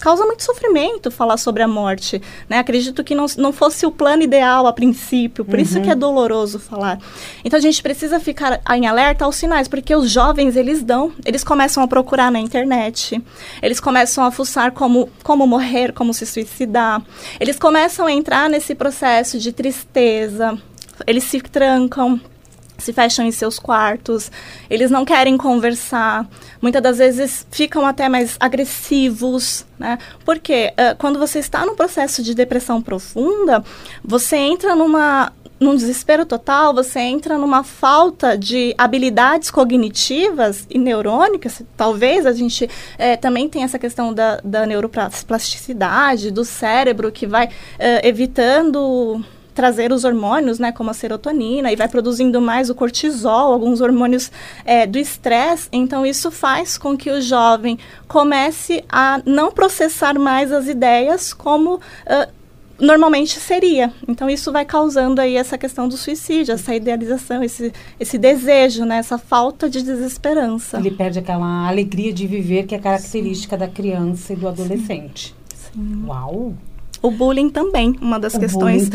causa 0.00 0.24
muito 0.36 0.44
sofrimento 0.44 1.10
falar 1.10 1.38
sobre 1.38 1.62
a 1.62 1.68
morte, 1.68 2.20
né? 2.48 2.58
Acredito 2.58 3.02
que 3.02 3.14
não, 3.14 3.24
não 3.38 3.52
fosse 3.52 3.86
o 3.86 3.90
plano 3.90 4.22
ideal 4.22 4.66
a 4.66 4.72
princípio, 4.72 5.44
por 5.44 5.54
uhum. 5.54 5.60
isso 5.60 5.80
que 5.80 5.88
é 5.88 5.94
uhum. 5.94 5.98
doloroso 5.98 6.58
falar. 6.58 6.98
Então 7.42 7.58
a 7.58 7.62
gente 7.62 7.82
precisa 7.82 8.20
ficar 8.20 8.60
em 8.74 8.86
alerta 8.86 9.24
aos 9.24 9.36
sinais, 9.36 9.66
porque 9.66 9.94
os 9.96 10.10
jovens 10.10 10.54
eles 10.54 10.82
dão, 10.82 11.12
eles 11.24 11.42
começam 11.42 11.82
a 11.82 11.88
procurar 11.88 12.30
na 12.30 12.38
internet, 12.38 13.20
eles 13.62 13.80
começam 13.80 14.24
a 14.24 14.30
fuçar 14.30 14.72
como 14.72 15.08
como 15.22 15.46
morrer, 15.46 15.92
como 15.92 16.12
se 16.12 16.26
suicidar, 16.26 17.02
eles 17.40 17.58
começam 17.58 18.06
a 18.06 18.12
entrar 18.12 18.50
nesse 18.50 18.74
processo 18.74 19.38
de 19.38 19.52
tristeza, 19.52 20.58
eles 21.06 21.24
se 21.24 21.40
trancam 21.40 22.20
se 22.78 22.92
fecham 22.92 23.24
em 23.24 23.30
seus 23.30 23.58
quartos, 23.58 24.30
eles 24.68 24.90
não 24.90 25.04
querem 25.04 25.36
conversar, 25.36 26.28
muitas 26.60 26.82
das 26.82 26.98
vezes 26.98 27.46
ficam 27.50 27.86
até 27.86 28.08
mais 28.08 28.36
agressivos, 28.38 29.64
né? 29.78 29.98
Porque 30.24 30.72
uh, 30.72 30.96
quando 30.98 31.18
você 31.18 31.38
está 31.38 31.64
num 31.64 31.74
processo 31.74 32.22
de 32.22 32.34
depressão 32.34 32.82
profunda, 32.82 33.64
você 34.04 34.36
entra 34.36 34.74
numa 34.74 35.32
num 35.58 35.74
desespero 35.74 36.26
total, 36.26 36.74
você 36.74 37.00
entra 37.00 37.38
numa 37.38 37.64
falta 37.64 38.36
de 38.36 38.74
habilidades 38.76 39.50
cognitivas 39.50 40.66
e 40.68 40.78
neurônicas. 40.78 41.62
Talvez 41.76 42.26
a 42.26 42.32
gente 42.32 42.68
é, 42.98 43.16
também 43.16 43.48
tem 43.48 43.62
essa 43.62 43.78
questão 43.78 44.12
da, 44.12 44.38
da 44.44 44.66
neuroplasticidade, 44.66 46.30
do 46.30 46.44
cérebro, 46.44 47.10
que 47.10 47.26
vai 47.26 47.48
é, 47.78 48.06
evitando 48.06 49.24
trazer 49.56 49.90
os 49.90 50.04
hormônios, 50.04 50.58
né, 50.58 50.70
como 50.70 50.90
a 50.90 50.94
serotonina, 50.94 51.72
e 51.72 51.76
vai 51.76 51.88
produzindo 51.88 52.40
mais 52.40 52.68
o 52.68 52.74
cortisol, 52.74 53.52
alguns 53.52 53.80
hormônios 53.80 54.30
é, 54.64 54.86
do 54.86 54.98
estresse. 54.98 55.68
Então, 55.72 56.04
isso 56.04 56.30
faz 56.30 56.76
com 56.76 56.96
que 56.96 57.10
o 57.10 57.20
jovem 57.20 57.78
comece 58.06 58.84
a 58.88 59.20
não 59.24 59.50
processar 59.50 60.18
mais 60.18 60.52
as 60.52 60.68
ideias 60.68 61.32
como 61.32 61.76
uh, 61.76 62.36
normalmente 62.78 63.40
seria. 63.40 63.92
Então 64.06 64.28
isso 64.28 64.52
vai 64.52 64.64
causando 64.64 65.20
aí 65.20 65.36
essa 65.36 65.56
questão 65.56 65.88
do 65.88 65.96
suicídio, 65.96 66.52
essa 66.52 66.74
idealização, 66.74 67.42
esse, 67.42 67.72
esse 67.98 68.18
desejo, 68.18 68.84
né? 68.84 68.98
essa 68.98 69.16
falta 69.16 69.68
de 69.70 69.82
desesperança. 69.82 70.76
Ele 70.78 70.90
perde 70.90 71.18
aquela 71.18 71.66
alegria 71.66 72.12
de 72.12 72.26
viver 72.26 72.64
que 72.64 72.74
é 72.74 72.78
característica 72.78 73.56
Sim. 73.56 73.60
da 73.60 73.68
criança 73.68 74.32
e 74.34 74.36
do 74.36 74.46
adolescente. 74.46 75.34
Sim. 75.54 75.72
Sim. 75.72 76.04
Uau! 76.06 76.54
O 77.06 77.10
bullying 77.12 77.48
também, 77.48 77.94
uma 78.00 78.18
das 78.18 78.34
o 78.34 78.40
questões 78.40 78.88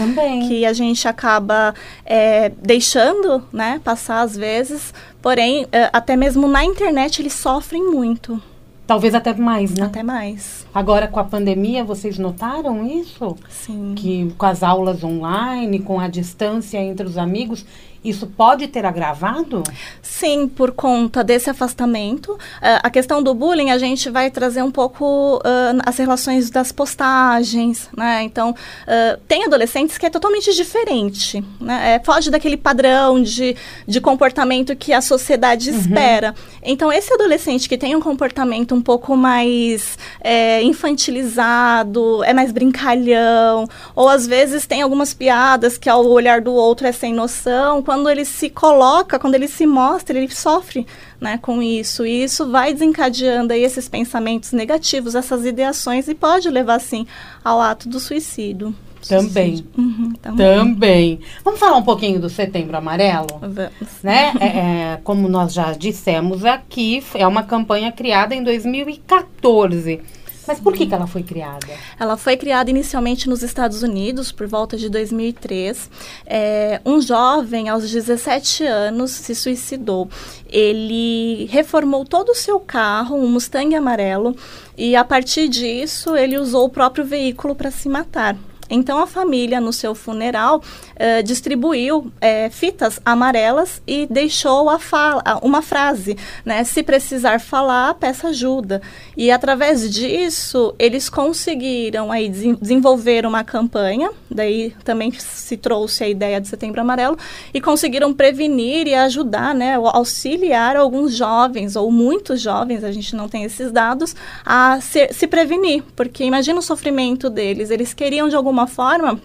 que 0.46 0.66
a 0.66 0.74
gente 0.74 1.08
acaba 1.08 1.74
é, 2.06 2.50
deixando 2.50 3.42
né, 3.54 3.80
passar 3.82 4.20
às 4.20 4.36
vezes, 4.36 4.94
porém, 5.22 5.66
é, 5.72 5.90
até 5.94 6.18
mesmo 6.18 6.46
na 6.46 6.66
internet 6.66 7.22
eles 7.22 7.32
sofrem 7.32 7.90
muito. 7.90 8.42
Talvez 8.86 9.16
até 9.16 9.34
mais, 9.34 9.74
né? 9.74 9.86
Até 9.86 10.04
mais. 10.04 10.68
Agora, 10.74 11.08
com 11.08 11.22
a 11.22 11.24
pandemia, 11.24 11.86
vocês 11.86 12.18
notaram 12.18 12.86
isso? 12.86 13.38
Sim. 13.50 13.94
Que 13.96 14.34
com 14.38 14.46
as 14.46 14.62
aulas 14.62 15.02
online, 15.06 15.80
com 15.80 15.98
a 15.98 16.10
distância 16.10 16.78
entre 16.80 17.08
os 17.08 17.18
amigos, 17.18 17.66
isso 18.04 18.26
pode 18.26 18.68
ter 18.68 18.86
agravado? 18.86 19.64
Sim, 20.02 20.48
por 20.48 20.72
conta 20.72 21.24
desse 21.24 21.50
afastamento. 21.50 22.34
Uh, 22.34 22.38
a 22.82 22.90
questão 22.90 23.22
do 23.22 23.34
bullying, 23.34 23.70
a 23.70 23.78
gente 23.78 24.10
vai 24.10 24.32
trazer 24.32 24.64
um 24.64 24.72
pouco 24.72 25.38
uh, 25.38 25.82
as 25.86 25.98
relações 25.98 26.50
das 26.50 26.72
postagens, 26.72 27.90
né? 27.96 28.24
Então, 28.24 28.52
uh, 28.52 29.20
tem 29.28 29.46
adolescentes 29.46 30.00
que 30.00 30.06
é 30.06 30.10
totalmente 30.10 30.54
diferente, 30.54 31.44
né? 31.60 31.96
É, 31.96 32.00
foge 32.04 32.32
daquele 32.32 32.58
padrão 32.58 33.22
de, 33.22 33.56
de 33.88 34.02
comportamento 34.02 34.76
que 34.76 34.94
a 34.94 35.02
sociedade 35.02 35.70
uhum. 35.70 35.78
espera. 35.78 36.34
Então, 36.64 36.92
esse 36.92 37.14
adolescente 37.14 37.70
que 37.70 37.78
tem 37.78 37.96
um 37.96 38.02
comportamento 38.02 38.74
um 38.74 38.82
pouco 38.82 39.16
mais 39.16 39.98
é, 40.22 40.64
infantilizado, 40.64 42.24
é 42.24 42.34
mais 42.34 42.52
brincalhão, 42.52 43.68
ou 43.96 44.10
às 44.10 44.26
vezes 44.26 44.66
tem 44.66 44.82
algumas 44.82 45.14
piadas 45.14 45.78
que 45.78 45.90
ao 45.90 46.06
olhar 46.06 46.42
do 46.42 46.54
outro 46.54 46.88
é 46.88 46.92
sem 46.92 47.14
noção, 47.14 47.82
quando 47.92 48.10
ele 48.10 48.24
se 48.24 48.50
coloca, 48.50 49.20
quando 49.20 49.36
ele 49.36 49.50
se 49.50 49.68
mostra, 49.68 50.18
ele 50.18 50.34
sofre 50.34 50.88
né, 51.20 51.38
com 51.42 51.62
isso. 51.62 52.06
E 52.06 52.24
isso 52.24 52.50
vai 52.50 52.72
desencadeando 52.72 53.52
aí 53.52 53.66
esses 53.66 53.90
pensamentos 53.90 54.54
negativos, 54.54 55.14
essas 55.14 55.46
ideações, 55.46 56.08
e 56.08 56.16
pode 56.16 56.50
levar, 56.50 56.80
sim, 56.80 57.06
ao 57.44 57.60
ato 57.60 57.90
do 57.90 58.00
suicídio. 58.00 58.74
Também. 59.06 59.66
Uhum, 59.78 60.14
também. 60.22 60.58
também. 60.58 61.20
Vamos 61.44 61.60
falar 61.60 61.76
um 61.76 61.84
pouquinho 61.84 62.18
do 62.18 62.30
Setembro 62.30 62.78
Amarelo? 62.78 63.28
Vamos. 63.42 63.72
Né? 64.02 64.32
É, 64.40 64.46
é, 64.46 65.00
como 65.04 65.28
nós 65.28 65.52
já 65.52 65.74
dissemos 65.74 66.46
aqui, 66.46 67.04
é 67.14 67.28
uma 67.28 67.44
campanha 67.44 67.92
criada 67.92 68.34
em 68.34 68.42
2014 68.42 70.00
mas 70.48 70.60
por 70.60 70.74
que, 70.74 70.86
que 70.86 70.94
ela 70.94 71.08
foi 71.08 71.24
criada? 71.24 71.68
Ela 72.00 72.18
foi 72.18 72.36
criada 72.36 72.70
inicialmente 72.70 73.30
nos 73.30 73.44
Estados 73.44 73.84
Unidos, 73.84 74.32
por 74.32 74.48
volta 74.48 74.76
de 74.76 74.90
2003. 74.90 75.90
É, 76.26 76.82
um 76.86 77.02
jovem, 77.02 77.70
aos 77.70 77.90
17 77.90 78.66
anos, 78.66 79.12
se 79.12 79.36
suicidou. 79.36 80.10
Ele 80.48 81.46
reformou 81.52 82.06
todo 82.06 82.30
o 82.30 82.36
seu 82.36 82.60
carro, 82.60 83.16
um 83.16 83.30
Mustang 83.30 83.76
amarelo, 83.76 84.36
e 84.78 84.96
a 84.96 85.04
partir 85.04 85.48
disso 85.48 86.16
ele 86.16 86.38
usou 86.38 86.66
o 86.66 86.70
próprio 86.70 87.06
veículo 87.06 87.56
para 87.56 87.70
se 87.70 87.88
matar. 87.88 88.36
Então 88.72 89.00
a 89.00 89.06
família, 89.06 89.60
no 89.60 89.74
seu 89.74 89.94
funeral, 89.94 90.64
eh, 90.96 91.22
distribuiu 91.22 92.10
eh, 92.22 92.50
fitas 92.50 93.02
amarelas 93.04 93.82
e 93.86 94.08
deixou 94.08 94.70
a 94.70 94.80
fala, 94.80 95.22
uma 95.44 95.62
frase, 95.62 96.18
né? 96.46 96.64
Se 96.64 96.82
precisar 96.82 97.42
falar, 97.42 97.94
peça 97.96 98.30
ajuda. 98.30 98.82
E 99.18 99.30
através 99.30 99.92
disso, 99.92 100.74
eles 100.80 101.10
conseguiram 101.10 102.12
aí 102.12 102.30
desenvolver 102.30 103.26
uma 103.26 103.44
campanha, 103.44 104.10
daí 104.30 104.74
também 104.86 105.12
se 105.12 105.58
trouxe 105.58 106.06
a 106.06 106.10
ideia 106.10 106.40
de 106.40 106.48
Setembro 106.48 106.80
Amarelo, 106.80 107.18
e 107.54 107.60
conseguiram 107.60 108.14
prevenir 108.14 108.88
e 108.88 108.96
ajudar, 108.96 109.54
né? 109.54 109.76
Auxiliar 109.76 110.78
alguns 110.78 111.14
jovens, 111.14 111.76
ou 111.76 111.92
muitos 111.92 112.40
jovens, 112.40 112.86
a 112.86 112.92
gente 112.92 113.18
não 113.18 113.28
tem 113.28 113.44
esses 113.44 113.70
dados, 113.70 114.16
a 114.46 114.80
se, 114.80 115.10
se 115.12 115.28
prevenir. 115.28 115.84
Porque 115.94 116.24
imagina 116.24 116.60
o 116.60 116.64
sofrimento 116.64 117.30
deles, 117.30 117.70
eles 117.70 117.94
queriam 117.94 118.30
de 118.30 118.36
alguma 118.36 118.61
alguma 118.62 118.68
forma 118.68 119.20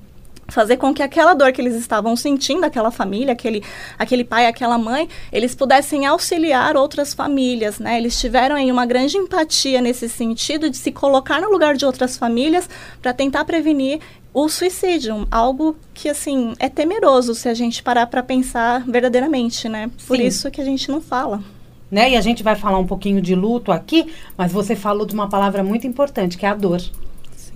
fazer 0.48 0.76
com 0.76 0.94
que 0.94 1.02
aquela 1.02 1.34
dor 1.34 1.50
que 1.52 1.60
eles 1.60 1.74
estavam 1.74 2.14
sentindo, 2.14 2.64
aquela 2.64 2.92
família, 2.92 3.32
aquele, 3.32 3.64
aquele 3.98 4.22
pai, 4.22 4.46
aquela 4.46 4.78
mãe, 4.78 5.08
eles 5.32 5.56
pudessem 5.56 6.06
auxiliar 6.06 6.76
outras 6.76 7.12
famílias, 7.12 7.80
né? 7.80 7.98
Eles 7.98 8.18
tiveram 8.18 8.54
aí 8.54 8.70
uma 8.70 8.86
grande 8.86 9.16
empatia 9.16 9.80
nesse 9.80 10.08
sentido 10.08 10.70
de 10.70 10.76
se 10.76 10.92
colocar 10.92 11.40
no 11.40 11.50
lugar 11.50 11.74
de 11.74 11.84
outras 11.84 12.16
famílias 12.16 12.70
para 13.02 13.12
tentar 13.12 13.44
prevenir 13.44 13.98
o 14.32 14.48
suicídio, 14.48 15.26
algo 15.32 15.76
que 15.92 16.08
assim 16.08 16.54
é 16.60 16.68
temeroso 16.68 17.34
se 17.34 17.48
a 17.48 17.54
gente 17.54 17.82
parar 17.82 18.06
para 18.06 18.22
pensar 18.22 18.84
verdadeiramente, 18.86 19.68
né? 19.68 19.90
Por 20.06 20.16
Sim. 20.16 20.26
isso 20.26 20.50
que 20.50 20.60
a 20.60 20.64
gente 20.64 20.88
não 20.90 21.00
fala. 21.00 21.42
Né? 21.90 22.10
E 22.10 22.16
a 22.16 22.20
gente 22.20 22.44
vai 22.44 22.54
falar 22.54 22.78
um 22.78 22.86
pouquinho 22.86 23.20
de 23.20 23.34
luto 23.34 23.72
aqui, 23.72 24.12
mas 24.36 24.52
você 24.52 24.76
falou 24.76 25.06
de 25.06 25.14
uma 25.14 25.28
palavra 25.28 25.64
muito 25.64 25.88
importante, 25.88 26.38
que 26.38 26.46
é 26.46 26.50
a 26.50 26.54
dor 26.54 26.80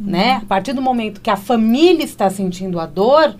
né? 0.00 0.40
A 0.42 0.46
partir 0.46 0.72
do 0.72 0.82
momento 0.82 1.20
que 1.20 1.30
a 1.30 1.36
família 1.36 2.04
está 2.04 2.30
sentindo 2.30 2.80
a 2.80 2.86
dor, 2.86 3.36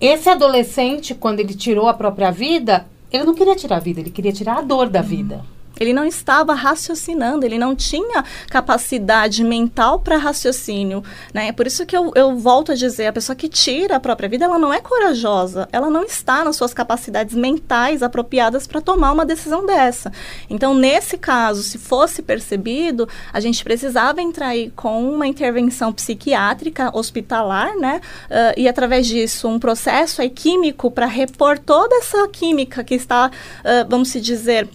esse 0.00 0.28
adolescente, 0.28 1.14
quando 1.14 1.40
ele 1.40 1.54
tirou 1.54 1.88
a 1.88 1.94
própria 1.94 2.30
vida, 2.30 2.86
ele 3.12 3.24
não 3.24 3.34
queria 3.34 3.56
tirar 3.56 3.76
a 3.76 3.80
vida, 3.80 4.00
ele 4.00 4.10
queria 4.10 4.32
tirar 4.32 4.58
a 4.58 4.62
dor 4.62 4.88
da 4.88 5.02
vida. 5.02 5.44
Ele 5.80 5.94
não 5.94 6.04
estava 6.04 6.52
raciocinando, 6.52 7.46
ele 7.46 7.58
não 7.58 7.74
tinha 7.74 8.22
capacidade 8.50 9.42
mental 9.42 10.00
para 10.00 10.18
raciocínio. 10.18 11.02
Né? 11.32 11.50
Por 11.52 11.66
isso 11.66 11.86
que 11.86 11.96
eu, 11.96 12.12
eu 12.14 12.36
volto 12.36 12.72
a 12.72 12.74
dizer, 12.74 13.06
a 13.06 13.12
pessoa 13.12 13.34
que 13.34 13.48
tira 13.48 13.96
a 13.96 14.00
própria 14.00 14.28
vida, 14.28 14.44
ela 14.44 14.58
não 14.58 14.74
é 14.74 14.80
corajosa, 14.80 15.66
ela 15.72 15.88
não 15.88 16.04
está 16.04 16.44
nas 16.44 16.56
suas 16.56 16.74
capacidades 16.74 17.34
mentais 17.34 18.02
apropriadas 18.02 18.66
para 18.66 18.82
tomar 18.82 19.10
uma 19.10 19.24
decisão 19.24 19.64
dessa. 19.64 20.12
Então, 20.50 20.74
nesse 20.74 21.16
caso, 21.16 21.62
se 21.62 21.78
fosse 21.78 22.20
percebido, 22.20 23.08
a 23.32 23.40
gente 23.40 23.64
precisava 23.64 24.20
entrar 24.20 24.48
aí 24.48 24.70
com 24.76 25.10
uma 25.10 25.26
intervenção 25.26 25.92
psiquiátrica 25.92 26.90
hospitalar, 26.94 27.74
né? 27.76 28.00
Uh, 28.26 28.60
e 28.60 28.68
através 28.68 29.06
disso, 29.06 29.48
um 29.48 29.58
processo 29.58 30.20
aí 30.20 30.28
químico 30.28 30.90
para 30.90 31.06
repor 31.06 31.58
toda 31.58 31.96
essa 31.96 32.28
química 32.28 32.84
que 32.84 32.94
está, 32.94 33.30
uh, 33.30 33.88
vamos 33.88 34.08
se 34.08 34.20
dizer, 34.20 34.68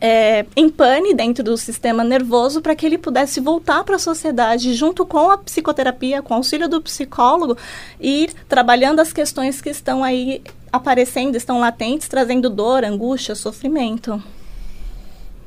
é, 0.00 0.44
em 0.54 0.68
pane 0.68 1.14
dentro 1.14 1.42
do 1.42 1.56
sistema 1.56 2.04
nervoso 2.04 2.60
para 2.60 2.74
que 2.74 2.84
ele 2.84 2.98
pudesse 2.98 3.40
voltar 3.40 3.84
para 3.84 3.96
a 3.96 3.98
sociedade 3.98 4.74
junto 4.74 5.06
com 5.06 5.30
a 5.30 5.38
psicoterapia, 5.38 6.22
com 6.22 6.34
o 6.34 6.36
auxílio 6.36 6.68
do 6.68 6.80
psicólogo, 6.80 7.56
ir 8.00 8.32
trabalhando 8.48 9.00
as 9.00 9.12
questões 9.12 9.60
que 9.60 9.70
estão 9.70 10.04
aí 10.04 10.42
aparecendo, 10.72 11.36
estão 11.36 11.58
latentes, 11.58 12.08
trazendo 12.08 12.50
dor, 12.50 12.84
angústia, 12.84 13.34
sofrimento. 13.34 14.22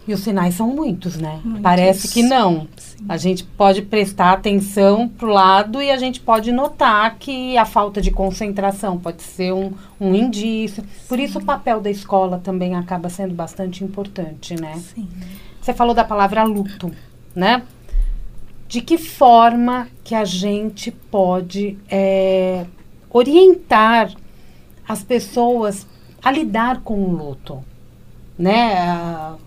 E 0.10 0.14
os 0.14 0.22
sinais 0.22 0.56
são 0.56 0.68
muitos, 0.70 1.18
né? 1.18 1.40
Muitos. 1.44 1.62
Parece 1.62 2.08
que 2.08 2.24
não. 2.24 2.68
Sim. 2.76 3.06
A 3.08 3.16
gente 3.16 3.44
pode 3.44 3.84
prestar 3.84 4.34
atenção 4.34 5.08
para 5.08 5.28
o 5.28 5.32
lado 5.32 5.80
e 5.84 5.92
a 5.92 5.98
gente 5.98 6.20
pode 6.20 6.52
notar 6.52 7.16
que 7.20 7.56
a 7.56 7.64
falta 7.64 8.02
de 8.02 8.10
concentração 8.10 8.98
pode 8.98 9.22
ser 9.22 9.54
um, 9.54 9.72
um 10.02 10.16
indício. 10.16 10.82
Sim. 10.82 10.90
Por 11.08 11.20
isso 11.20 11.38
o 11.38 11.46
papel 11.46 11.80
da 11.80 11.92
escola 11.92 12.42
também 12.44 12.74
acaba 12.74 13.08
sendo 13.08 13.36
bastante 13.36 13.84
importante, 13.84 14.60
né? 14.60 14.78
Sim. 14.78 15.08
Você 15.62 15.76
falou 15.76 15.94
da 15.94 16.04
palavra 16.04 16.42
luto, 16.42 16.92
né? 17.36 17.62
De 18.68 18.82
que 18.82 18.98
forma 18.98 19.90
que 20.04 20.16
a 20.16 20.26
gente 20.26 20.90
pode 20.90 21.78
é, 21.88 22.66
orientar 23.12 24.12
as 24.88 25.04
pessoas 25.04 25.86
a 26.20 26.32
lidar 26.32 26.82
com 26.82 26.96
o 26.96 27.12
luto, 27.16 27.64
né? 28.36 29.38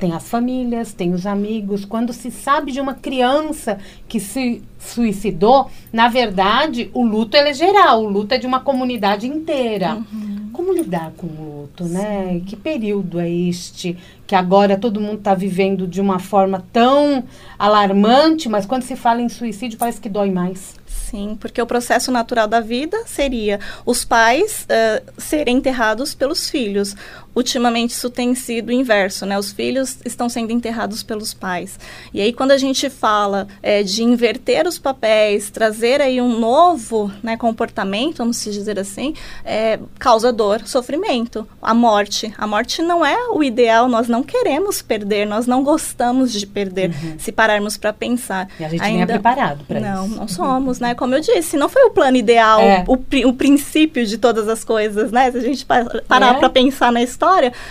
Tem 0.00 0.12
as 0.14 0.26
famílias, 0.28 0.94
tem 0.94 1.12
os 1.12 1.26
amigos. 1.26 1.84
Quando 1.84 2.12
se 2.12 2.30
sabe 2.30 2.72
de 2.72 2.80
uma 2.80 2.94
criança 2.94 3.78
que 4.08 4.18
se 4.18 4.62
suicidou, 4.78 5.70
na 5.92 6.08
verdade, 6.08 6.90
o 6.94 7.04
luto 7.04 7.36
é 7.36 7.52
geral, 7.52 8.02
o 8.02 8.08
luto 8.08 8.34
é 8.34 8.38
de 8.38 8.46
uma 8.46 8.60
comunidade 8.60 9.26
inteira. 9.26 9.96
Uhum. 9.96 10.48
Como 10.52 10.72
lidar 10.72 11.12
com 11.16 11.26
o 11.26 11.60
luto, 11.60 11.84
né? 11.84 12.00
Sim. 12.00 12.34
né? 12.34 12.42
Que 12.46 12.56
período 12.56 13.20
é 13.20 13.30
este 13.30 13.96
que 14.26 14.34
agora 14.34 14.78
todo 14.78 15.00
mundo 15.00 15.18
está 15.18 15.34
vivendo 15.34 15.86
de 15.86 16.00
uma 16.00 16.18
forma 16.18 16.64
tão 16.72 17.24
alarmante, 17.58 18.48
mas 18.48 18.64
quando 18.64 18.82
se 18.82 18.96
fala 18.96 19.20
em 19.20 19.28
suicídio 19.28 19.78
parece 19.78 20.00
que 20.00 20.08
dói 20.08 20.30
mais. 20.30 20.74
Sim, 20.86 21.36
porque 21.40 21.60
o 21.60 21.66
processo 21.66 22.12
natural 22.12 22.46
da 22.46 22.60
vida 22.60 22.96
seria 23.04 23.58
os 23.84 24.04
pais 24.04 24.68
uh, 24.70 25.20
serem 25.20 25.56
enterrados 25.56 26.14
pelos 26.14 26.48
filhos. 26.48 26.94
Ultimamente 27.34 27.90
isso 27.90 28.10
tem 28.10 28.34
sido 28.34 28.72
inverso, 28.72 29.26
né? 29.26 29.38
Os 29.38 29.52
filhos 29.52 29.98
estão 30.04 30.28
sendo 30.28 30.52
enterrados 30.52 31.02
pelos 31.02 31.34
pais. 31.34 31.78
E 32.12 32.20
aí 32.20 32.32
quando 32.32 32.52
a 32.52 32.58
gente 32.58 32.88
fala 32.88 33.48
é, 33.62 33.82
de 33.82 34.02
inverter 34.02 34.66
os 34.66 34.78
papéis, 34.78 35.50
trazer 35.50 36.00
aí 36.00 36.20
um 36.20 36.38
novo 36.38 37.10
né, 37.22 37.36
comportamento, 37.36 38.18
vamos 38.18 38.42
dizer 38.42 38.78
assim, 38.78 39.14
é, 39.44 39.78
causa 39.98 40.32
dor, 40.32 40.62
sofrimento, 40.66 41.46
a 41.60 41.74
morte. 41.74 42.32
A 42.36 42.46
morte 42.46 42.82
não 42.82 43.04
é 43.04 43.28
o 43.30 43.42
ideal, 43.42 43.88
nós 43.88 44.08
não 44.08 44.22
queremos 44.22 44.82
perder, 44.82 45.26
nós 45.26 45.46
não 45.46 45.62
gostamos 45.62 46.32
de 46.32 46.46
perder, 46.46 46.90
uhum. 46.90 47.18
se 47.18 47.32
pararmos 47.32 47.76
para 47.76 47.92
pensar. 47.92 48.48
E 48.58 48.64
a 48.64 48.68
gente 48.68 48.82
Ainda, 48.82 48.94
nem 48.94 49.02
é 49.02 49.06
preparado 49.06 49.64
para 49.64 49.80
isso. 49.80 49.88
Não, 49.88 50.08
não 50.08 50.28
somos, 50.28 50.78
né? 50.78 50.94
como 50.94 51.14
eu 51.14 51.20
disse, 51.20 51.56
não 51.56 51.68
foi 51.68 51.84
o 51.84 51.90
plano 51.90 52.16
ideal, 52.16 52.60
é. 52.60 52.84
o, 52.86 52.92
o, 53.28 53.32
princípio 53.32 54.04
de 54.04 54.18
todas 54.18 54.48
as 54.48 54.62
coisas, 54.62 55.10
né? 55.10 55.30
Se 55.30 55.38
a 55.38 55.40
gente 55.40 55.64
parar 55.64 56.36
é. 56.36 56.38
para 56.38 56.50
pensar 56.50 56.92
na 56.92 57.02
história, 57.02 57.19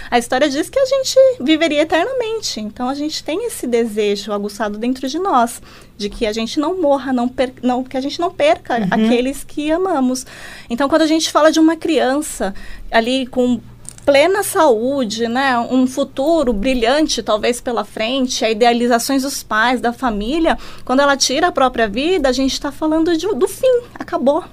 a 0.09 0.17
história 0.17 0.49
diz 0.49 0.69
que 0.69 0.79
a 0.79 0.85
gente 0.85 1.15
viveria 1.39 1.81
eternamente. 1.81 2.59
Então 2.59 2.89
a 2.89 2.93
gente 2.93 3.23
tem 3.23 3.45
esse 3.45 3.65
desejo 3.65 4.31
aguçado 4.31 4.77
dentro 4.77 5.07
de 5.07 5.19
nós 5.19 5.61
de 5.97 6.09
que 6.09 6.25
a 6.25 6.31
gente 6.31 6.59
não 6.59 6.81
morra, 6.81 7.11
não, 7.11 7.27
per, 7.27 7.53
não 7.61 7.83
que 7.83 7.97
a 7.97 8.01
gente 8.01 8.19
não 8.19 8.31
perca 8.31 8.77
uhum. 8.77 8.87
aqueles 8.91 9.43
que 9.43 9.71
amamos. 9.71 10.25
Então 10.69 10.87
quando 10.87 11.01
a 11.01 11.07
gente 11.07 11.31
fala 11.31 11.51
de 11.51 11.59
uma 11.59 11.75
criança 11.75 12.53
ali 12.91 13.25
com 13.27 13.59
plena 14.05 14.41
saúde, 14.41 15.27
né? 15.27 15.59
Um 15.59 15.85
futuro 15.85 16.51
brilhante, 16.51 17.21
talvez 17.21 17.61
pela 17.61 17.85
frente, 17.85 18.43
a 18.43 18.49
idealizações 18.49 19.21
dos 19.21 19.43
pais, 19.43 19.79
da 19.79 19.93
família. 19.93 20.57
Quando 20.83 21.01
ela 21.01 21.15
tira 21.15 21.47
a 21.47 21.51
própria 21.51 21.87
vida, 21.87 22.27
a 22.27 22.31
gente 22.31 22.53
está 22.53 22.71
falando 22.71 23.15
de, 23.15 23.27
do 23.27 23.47
fim, 23.47 23.81
acabou. 23.93 24.43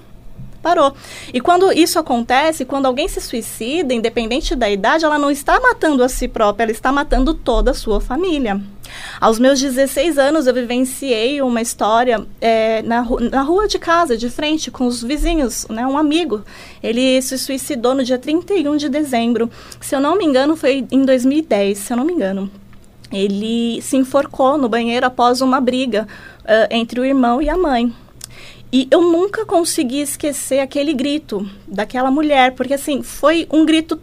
Parou. 0.67 0.93
E 1.33 1.41
quando 1.41 1.71
isso 1.71 1.97
acontece, 1.97 2.65
quando 2.65 2.87
alguém 2.87 3.07
se 3.07 3.21
suicida, 3.21 3.95
independente 3.95 4.57
da 4.57 4.69
idade, 4.69 5.05
ela 5.05 5.17
não 5.17 5.31
está 5.31 5.61
matando 5.61 6.03
a 6.03 6.09
si 6.09 6.27
própria, 6.27 6.65
ela 6.65 6.73
está 6.73 6.91
matando 6.91 7.33
toda 7.35 7.71
a 7.71 7.75
sua 7.75 8.01
família. 8.01 8.61
Aos 9.21 9.39
meus 9.39 9.61
16 9.61 10.19
anos, 10.19 10.49
eu 10.49 10.53
vivenciei 10.53 11.41
uma 11.41 11.63
história 11.63 12.27
é, 12.41 12.83
na, 12.83 13.07
na 13.31 13.43
rua 13.43 13.69
de 13.69 13.79
casa, 13.79 14.17
de 14.17 14.29
frente, 14.29 14.69
com 14.69 14.89
os 14.89 15.05
vizinhos, 15.05 15.69
né, 15.69 15.87
um 15.87 15.97
amigo. 15.97 16.43
Ele 16.83 17.23
se 17.23 17.39
suicidou 17.39 17.95
no 17.95 18.03
dia 18.03 18.19
31 18.19 18.77
de 18.77 18.89
dezembro. 18.89 19.49
Se 19.81 19.95
eu 19.95 20.01
não 20.01 20.19
me 20.19 20.25
engano, 20.25 20.57
foi 20.57 20.85
em 20.91 21.05
2010, 21.05 21.79
se 21.79 21.93
eu 21.93 21.97
não 21.97 22.05
me 22.05 22.13
engano. 22.13 22.51
Ele 23.13 23.81
se 23.83 23.97
enforcou 23.97 24.59
no 24.59 24.69
banheiro 24.69 25.07
após 25.07 25.41
uma 25.41 25.61
briga 25.61 26.09
uh, 26.41 26.67
entre 26.73 26.99
o 26.99 27.05
irmão 27.05 27.41
e 27.41 27.49
a 27.49 27.57
mãe. 27.57 27.95
E 28.77 28.87
eu 28.91 29.01
nunca 29.01 29.47
consegui 29.47 30.03
esquecer 30.03 30.59
aquele 30.59 30.93
grito 30.93 31.49
daquela 31.67 32.11
mulher, 32.11 32.53
porque 32.53 32.75
assim, 32.75 33.03
foi 33.03 33.49
um 33.51 33.65
grito 33.65 33.99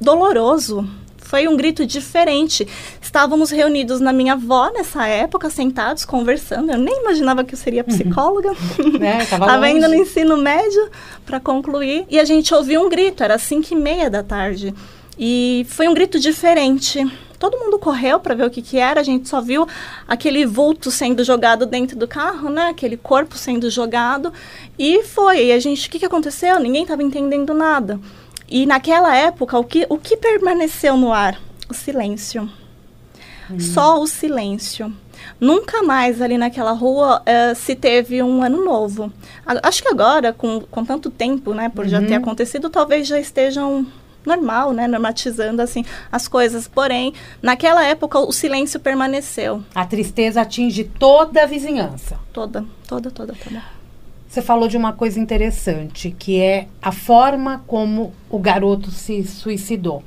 doloroso, 0.00 0.84
foi 1.16 1.46
um 1.46 1.56
grito 1.56 1.86
diferente. 1.86 2.66
Estávamos 3.00 3.52
reunidos 3.52 4.00
na 4.00 4.12
minha 4.12 4.32
avó 4.32 4.68
nessa 4.72 5.06
época, 5.06 5.48
sentados, 5.48 6.04
conversando. 6.04 6.72
Eu 6.72 6.78
nem 6.78 7.02
imaginava 7.02 7.44
que 7.44 7.54
eu 7.54 7.58
seria 7.58 7.84
psicóloga. 7.84 8.50
É, 9.00 9.22
Estava 9.22 9.64
ainda 9.64 9.86
no 9.86 9.94
ensino 9.94 10.36
médio 10.36 10.90
para 11.24 11.38
concluir. 11.38 12.04
E 12.10 12.18
a 12.18 12.24
gente 12.24 12.52
ouviu 12.52 12.84
um 12.84 12.88
grito, 12.88 13.22
era 13.22 13.38
cinco 13.38 13.72
e 13.72 13.76
meia 13.76 14.10
da 14.10 14.24
tarde. 14.24 14.74
E 15.16 15.64
foi 15.68 15.86
um 15.86 15.94
grito 15.94 16.18
diferente. 16.18 17.00
Todo 17.40 17.56
mundo 17.56 17.78
correu 17.78 18.20
para 18.20 18.34
ver 18.34 18.44
o 18.44 18.50
que, 18.50 18.60
que 18.60 18.76
era. 18.76 19.00
A 19.00 19.02
gente 19.02 19.26
só 19.26 19.40
viu 19.40 19.66
aquele 20.06 20.44
vulto 20.44 20.90
sendo 20.90 21.24
jogado 21.24 21.64
dentro 21.64 21.96
do 21.96 22.06
carro, 22.06 22.50
né? 22.50 22.68
Aquele 22.68 22.98
corpo 22.98 23.34
sendo 23.34 23.70
jogado. 23.70 24.30
E 24.78 25.02
foi. 25.04 25.46
E 25.46 25.52
a 25.52 25.58
gente, 25.58 25.88
o 25.88 25.90
que, 25.90 25.98
que 25.98 26.04
aconteceu? 26.04 26.60
Ninguém 26.60 26.82
estava 26.82 27.02
entendendo 27.02 27.54
nada. 27.54 27.98
E 28.46 28.66
naquela 28.66 29.16
época, 29.16 29.58
o 29.58 29.64
que, 29.64 29.86
o 29.88 29.96
que 29.96 30.18
permaneceu 30.18 30.98
no 30.98 31.14
ar? 31.14 31.40
O 31.66 31.72
silêncio. 31.72 32.46
Hum. 33.50 33.58
Só 33.58 33.98
o 33.98 34.06
silêncio. 34.06 34.94
Nunca 35.40 35.82
mais 35.82 36.20
ali 36.20 36.36
naquela 36.36 36.72
rua 36.72 37.22
uh, 37.22 37.54
se 37.54 37.74
teve 37.74 38.22
um 38.22 38.42
ano 38.42 38.62
novo. 38.62 39.10
A, 39.46 39.66
acho 39.66 39.82
que 39.82 39.88
agora, 39.88 40.30
com, 40.34 40.60
com 40.60 40.84
tanto 40.84 41.08
tempo, 41.08 41.54
né, 41.54 41.70
por 41.70 41.86
uhum. 41.86 41.90
já 41.90 42.00
ter 42.00 42.10
uhum. 42.10 42.16
acontecido, 42.16 42.68
talvez 42.68 43.08
já 43.08 43.18
estejam 43.18 43.86
normal, 44.24 44.72
né, 44.72 44.86
normatizando 44.86 45.62
assim 45.62 45.84
as 46.10 46.28
coisas. 46.28 46.68
Porém, 46.68 47.12
naquela 47.42 47.84
época 47.84 48.18
o 48.18 48.32
silêncio 48.32 48.80
permaneceu. 48.80 49.62
A 49.74 49.84
tristeza 49.84 50.42
atinge 50.42 50.84
toda 50.84 51.42
a 51.42 51.46
vizinhança. 51.46 52.18
Toda, 52.32 52.64
toda, 52.86 53.10
toda, 53.10 53.34
toda. 53.34 53.62
Você 54.28 54.40
falou 54.40 54.68
de 54.68 54.76
uma 54.76 54.92
coisa 54.92 55.18
interessante, 55.18 56.14
que 56.16 56.40
é 56.40 56.68
a 56.80 56.92
forma 56.92 57.64
como 57.66 58.12
o 58.28 58.38
garoto 58.38 58.90
se 58.90 59.24
suicidou. 59.24 60.04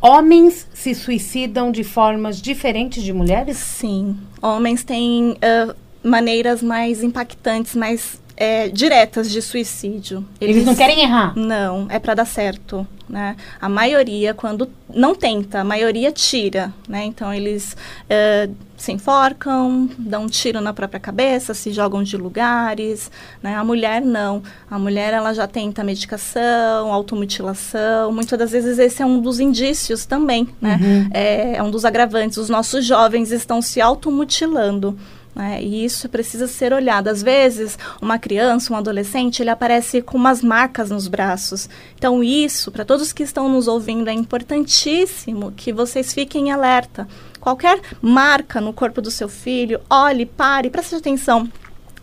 Homens 0.00 0.66
se 0.72 0.94
suicidam 0.94 1.70
de 1.70 1.84
formas 1.84 2.40
diferentes 2.40 3.02
de 3.02 3.12
mulheres? 3.12 3.58
Sim. 3.58 4.16
Homens 4.40 4.82
têm 4.82 5.32
uh, 5.32 5.74
maneiras 6.02 6.62
mais 6.62 7.02
impactantes, 7.02 7.74
mais 7.74 8.18
é, 8.34 8.68
diretas 8.68 9.30
de 9.30 9.42
suicídio. 9.42 10.24
Eles, 10.40 10.56
Eles 10.56 10.66
não 10.66 10.74
querem 10.74 11.02
errar? 11.02 11.36
Não, 11.36 11.86
é 11.90 11.98
para 11.98 12.14
dar 12.14 12.24
certo. 12.24 12.86
Né? 13.10 13.36
A 13.60 13.68
maioria, 13.68 14.32
quando 14.32 14.70
não 14.88 15.16
tenta, 15.16 15.60
a 15.60 15.64
maioria 15.64 16.12
tira. 16.12 16.72
Né? 16.88 17.04
Então, 17.04 17.34
eles 17.34 17.76
é, 18.08 18.48
se 18.76 18.92
enforcam, 18.92 19.88
dão 19.98 20.24
um 20.24 20.26
tiro 20.28 20.60
na 20.60 20.72
própria 20.72 21.00
cabeça, 21.00 21.52
se 21.52 21.72
jogam 21.72 22.04
de 22.04 22.16
lugares. 22.16 23.10
Né? 23.42 23.56
A 23.56 23.64
mulher, 23.64 24.00
não. 24.00 24.42
A 24.70 24.78
mulher, 24.78 25.12
ela 25.12 25.34
já 25.34 25.48
tenta 25.48 25.82
medicação, 25.82 26.92
automutilação. 26.92 28.12
Muitas 28.12 28.38
das 28.38 28.52
vezes, 28.52 28.78
esse 28.78 29.02
é 29.02 29.06
um 29.06 29.20
dos 29.20 29.40
indícios 29.40 30.06
também. 30.06 30.48
Né? 30.60 30.78
Uhum. 30.80 31.10
É, 31.12 31.56
é 31.56 31.62
um 31.62 31.70
dos 31.70 31.84
agravantes. 31.84 32.38
Os 32.38 32.48
nossos 32.48 32.84
jovens 32.84 33.32
estão 33.32 33.60
se 33.60 33.80
automutilando. 33.80 34.96
Né? 35.34 35.62
E 35.62 35.84
isso 35.84 36.08
precisa 36.08 36.46
ser 36.46 36.72
olhado. 36.72 37.08
Às 37.08 37.22
vezes, 37.22 37.78
uma 38.00 38.18
criança, 38.18 38.72
um 38.72 38.76
adolescente, 38.76 39.42
ele 39.42 39.50
aparece 39.50 40.02
com 40.02 40.18
umas 40.18 40.42
marcas 40.42 40.90
nos 40.90 41.08
braços. 41.08 41.68
Então, 41.96 42.22
isso, 42.22 42.70
para 42.70 42.84
todos 42.84 43.12
que 43.12 43.22
estão 43.22 43.48
nos 43.48 43.68
ouvindo, 43.68 44.08
é 44.08 44.12
importantíssimo 44.12 45.52
que 45.52 45.72
vocês 45.72 46.12
fiquem 46.12 46.50
alerta. 46.50 47.06
Qualquer 47.40 47.80
marca 48.02 48.60
no 48.60 48.72
corpo 48.72 49.00
do 49.00 49.10
seu 49.10 49.28
filho, 49.28 49.80
olhe, 49.88 50.26
pare, 50.26 50.68
preste 50.68 50.94
atenção. 50.94 51.48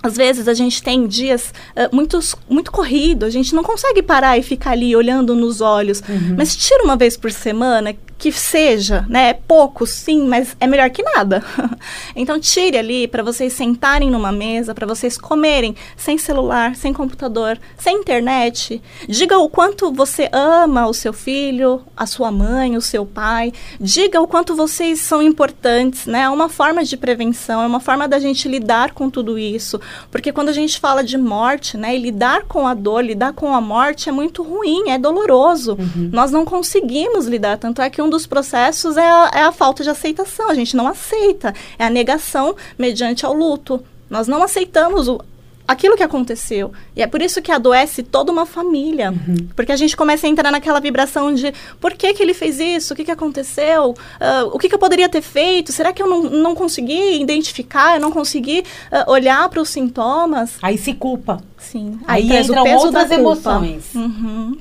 Às 0.02 0.16
vezes 0.16 0.48
a 0.48 0.54
gente 0.54 0.82
tem 0.82 1.08
dias 1.08 1.54
uh, 1.76 1.94
muito, 1.94 2.20
muito 2.48 2.72
corrido, 2.72 3.26
a 3.26 3.30
gente 3.30 3.54
não 3.54 3.64
consegue 3.64 4.02
parar 4.02 4.38
e 4.38 4.44
ficar 4.44 4.72
ali 4.72 4.96
olhando 4.96 5.36
nos 5.36 5.60
olhos. 5.60 6.02
Uhum. 6.08 6.36
Mas 6.38 6.56
tira 6.56 6.84
uma 6.84 6.96
vez 6.96 7.18
por 7.18 7.32
semana, 7.32 7.96
que 8.18 8.32
seja, 8.32 9.06
né? 9.08 9.30
É 9.30 9.34
pouco, 9.34 9.86
sim, 9.86 10.28
mas 10.28 10.56
é 10.60 10.68
melhor 10.68 10.90
que 10.90 11.04
nada. 11.04 11.44
então 12.16 12.40
tire 12.40 12.78
ali 12.78 13.08
para 13.08 13.24
vocês 13.24 13.54
sentarem 13.54 14.10
numa 14.10 14.32
mesa, 14.32 14.74
para 14.74 14.88
vocês 14.88 15.18
comerem 15.18 15.76
sem 15.96 16.18
celular, 16.18 16.76
sem 16.76 16.94
computador, 16.94 17.60
sem 17.78 17.98
internet. 17.98 18.82
Diga 19.08 19.38
o 19.38 19.50
quanto 19.50 19.92
você 19.92 20.30
ama 20.32 20.88
o 20.88 20.94
seu 20.94 21.14
filho, 21.14 21.82
a 21.96 22.06
sua 22.06 22.32
mãe, 22.32 22.76
o 22.76 22.82
seu 22.82 23.06
pai. 23.06 23.54
Diga 23.80 24.20
o 24.22 24.28
quanto 24.28 24.56
vocês 24.56 25.00
são 25.02 25.22
importantes, 25.22 26.06
né? 26.06 26.22
É 26.22 26.30
uma 26.30 26.50
forma 26.50 26.84
de 26.84 26.98
prevenção, 26.98 27.62
é 27.62 27.68
uma 27.68 27.80
forma 27.80 28.08
da 28.08 28.20
gente 28.20 28.48
lidar 28.48 28.94
com 28.94 29.10
tudo 29.10 29.38
isso, 29.38 29.80
porque 30.12 30.32
quando 30.32 30.50
a 30.50 30.54
gente 30.54 30.80
fala 30.80 31.04
de 31.04 31.18
morte, 31.18 31.78
né, 31.78 31.96
e 31.96 32.00
lidar 32.00 32.44
com 32.44 32.68
a 32.68 32.74
dor, 32.74 33.04
lidar 33.04 33.34
com 33.34 33.54
a 33.54 33.62
morte 33.62 34.10
é 34.10 34.12
muito 34.12 34.44
ruim, 34.44 34.90
é 34.90 34.98
doloroso. 34.98 35.78
Uhum. 35.80 36.10
Nós 36.12 36.32
não 36.32 36.46
conseguimos 36.46 37.28
lidar, 37.28 37.58
tanto 37.58 37.82
é 37.82 37.90
que 37.90 38.02
um 38.02 38.07
dos 38.10 38.26
processos 38.26 38.98
é 38.98 39.08
a, 39.08 39.32
é 39.34 39.42
a 39.44 39.52
falta 39.52 39.84
de 39.84 39.90
aceitação. 39.90 40.50
A 40.50 40.54
gente 40.54 40.76
não 40.76 40.88
aceita. 40.88 41.54
É 41.78 41.86
a 41.86 41.90
negação 41.90 42.56
mediante 42.78 43.26
ao 43.26 43.34
luto. 43.34 43.84
Nós 44.10 44.28
não 44.28 44.42
aceitamos 44.42 45.08
o, 45.08 45.22
aquilo 45.68 45.98
que 45.98 46.04
aconteceu. 46.04 46.72
E 46.96 47.02
é 47.02 47.08
por 47.08 47.22
isso 47.22 47.42
que 47.42 47.52
adoece 47.52 48.02
toda 48.02 48.32
uma 48.32 48.46
família. 48.46 49.12
Uhum. 49.12 49.50
Porque 49.56 49.72
a 49.72 49.76
gente 49.76 49.98
começa 49.98 50.26
a 50.26 50.30
entrar 50.30 50.52
naquela 50.52 50.80
vibração 50.80 51.34
de 51.34 51.54
por 51.80 51.94
que, 51.94 52.14
que 52.14 52.24
ele 52.24 52.34
fez 52.34 52.60
isso? 52.60 52.94
O 52.94 52.96
que, 52.96 53.04
que 53.04 53.12
aconteceu? 53.12 53.92
Uh, 53.92 54.48
o 54.54 54.58
que, 54.58 54.70
que 54.70 54.76
eu 54.76 54.80
poderia 54.80 55.10
ter 55.10 55.22
feito? 55.22 55.72
Será 55.72 55.92
que 55.92 56.02
eu 56.02 56.08
não, 56.08 56.24
não 56.24 56.56
consegui 56.56 57.22
identificar? 57.22 57.96
Eu 57.96 58.02
não 58.02 58.12
consegui 58.12 58.64
uh, 58.92 59.12
olhar 59.12 59.48
para 59.50 59.62
os 59.62 59.70
sintomas? 59.70 60.54
Aí 60.62 60.78
se 60.78 60.94
culpa. 60.94 61.44
Sim. 61.58 62.00
Aí, 62.08 62.32
Aí 62.32 62.42
entram 62.42 62.64
outras 62.76 63.12
emoções. 63.12 63.94
Uhum 63.94 64.58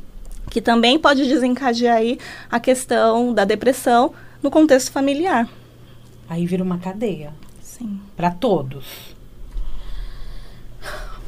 que 0.56 0.62
também 0.62 0.98
pode 0.98 1.28
desencadear 1.28 1.98
aí 1.98 2.18
a 2.50 2.58
questão 2.58 3.34
da 3.34 3.44
depressão 3.44 4.14
no 4.42 4.50
contexto 4.50 4.90
familiar. 4.90 5.46
Aí 6.26 6.46
vira 6.46 6.64
uma 6.64 6.78
cadeia. 6.78 7.34
Sim. 7.60 8.00
Para 8.16 8.30
todos. 8.30 8.86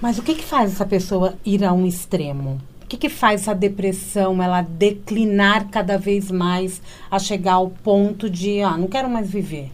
Mas 0.00 0.16
o 0.16 0.22
que 0.22 0.34
que 0.34 0.42
faz 0.42 0.72
essa 0.72 0.86
pessoa 0.86 1.34
ir 1.44 1.62
a 1.62 1.74
um 1.74 1.86
extremo? 1.86 2.58
O 2.82 2.86
que 2.86 2.96
que 2.96 3.10
faz 3.10 3.42
essa 3.42 3.54
depressão 3.54 4.42
ela 4.42 4.62
declinar 4.62 5.68
cada 5.68 5.98
vez 5.98 6.30
mais 6.30 6.80
a 7.10 7.18
chegar 7.18 7.52
ao 7.52 7.68
ponto 7.68 8.30
de, 8.30 8.62
ah, 8.62 8.78
não 8.78 8.88
quero 8.88 9.10
mais 9.10 9.30
viver? 9.30 9.70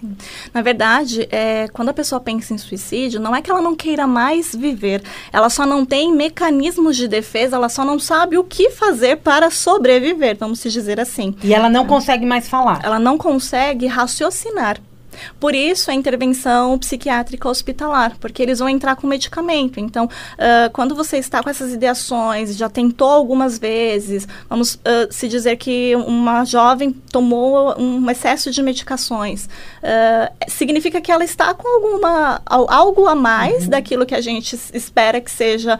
Sim. 0.00 0.16
Na 0.52 0.60
verdade, 0.60 1.28
é, 1.30 1.68
quando 1.68 1.90
a 1.90 1.94
pessoa 1.94 2.20
pensa 2.20 2.52
em 2.52 2.58
suicídio, 2.58 3.20
não 3.20 3.34
é 3.34 3.40
que 3.40 3.50
ela 3.50 3.62
não 3.62 3.76
queira 3.76 4.06
mais 4.06 4.54
viver, 4.54 5.02
ela 5.32 5.48
só 5.48 5.64
não 5.64 5.84
tem 5.84 6.12
mecanismos 6.12 6.96
de 6.96 7.06
defesa, 7.06 7.54
ela 7.54 7.68
só 7.68 7.84
não 7.84 7.98
sabe 7.98 8.36
o 8.36 8.42
que 8.42 8.70
fazer 8.70 9.18
para 9.18 9.50
sobreviver, 9.50 10.36
vamos 10.36 10.60
dizer 10.62 10.98
assim. 10.98 11.36
E 11.44 11.54
ela 11.54 11.68
não 11.68 11.86
consegue 11.86 12.26
mais 12.26 12.48
falar. 12.48 12.80
Ela 12.82 12.98
não 12.98 13.16
consegue 13.16 13.86
raciocinar. 13.86 14.80
Por 15.38 15.54
isso, 15.54 15.90
a 15.90 15.94
intervenção 15.94 16.78
psiquiátrica 16.78 17.48
hospitalar, 17.48 18.16
porque 18.18 18.42
eles 18.42 18.58
vão 18.58 18.68
entrar 18.68 18.96
com 18.96 19.06
medicamento. 19.06 19.80
Então, 19.80 20.04
uh, 20.06 20.70
quando 20.72 20.94
você 20.94 21.18
está 21.18 21.42
com 21.42 21.50
essas 21.50 21.72
ideações, 21.72 22.56
já 22.56 22.68
tentou 22.68 23.08
algumas 23.08 23.58
vezes, 23.58 24.26
vamos 24.48 24.74
uh, 24.74 24.80
se 25.10 25.28
dizer 25.28 25.56
que 25.56 25.94
uma 25.96 26.44
jovem 26.44 26.92
tomou 26.92 27.78
um 27.80 28.10
excesso 28.10 28.50
de 28.50 28.62
medicações, 28.62 29.46
uh, 29.46 30.32
significa 30.48 31.00
que 31.00 31.10
ela 31.10 31.24
está 31.24 31.54
com 31.54 31.68
alguma 31.68 32.42
algo 32.46 33.06
a 33.06 33.14
mais 33.14 33.64
uhum. 33.64 33.70
daquilo 33.70 34.06
que 34.06 34.14
a 34.14 34.20
gente 34.20 34.58
espera 34.72 35.20
que 35.20 35.30
seja 35.30 35.78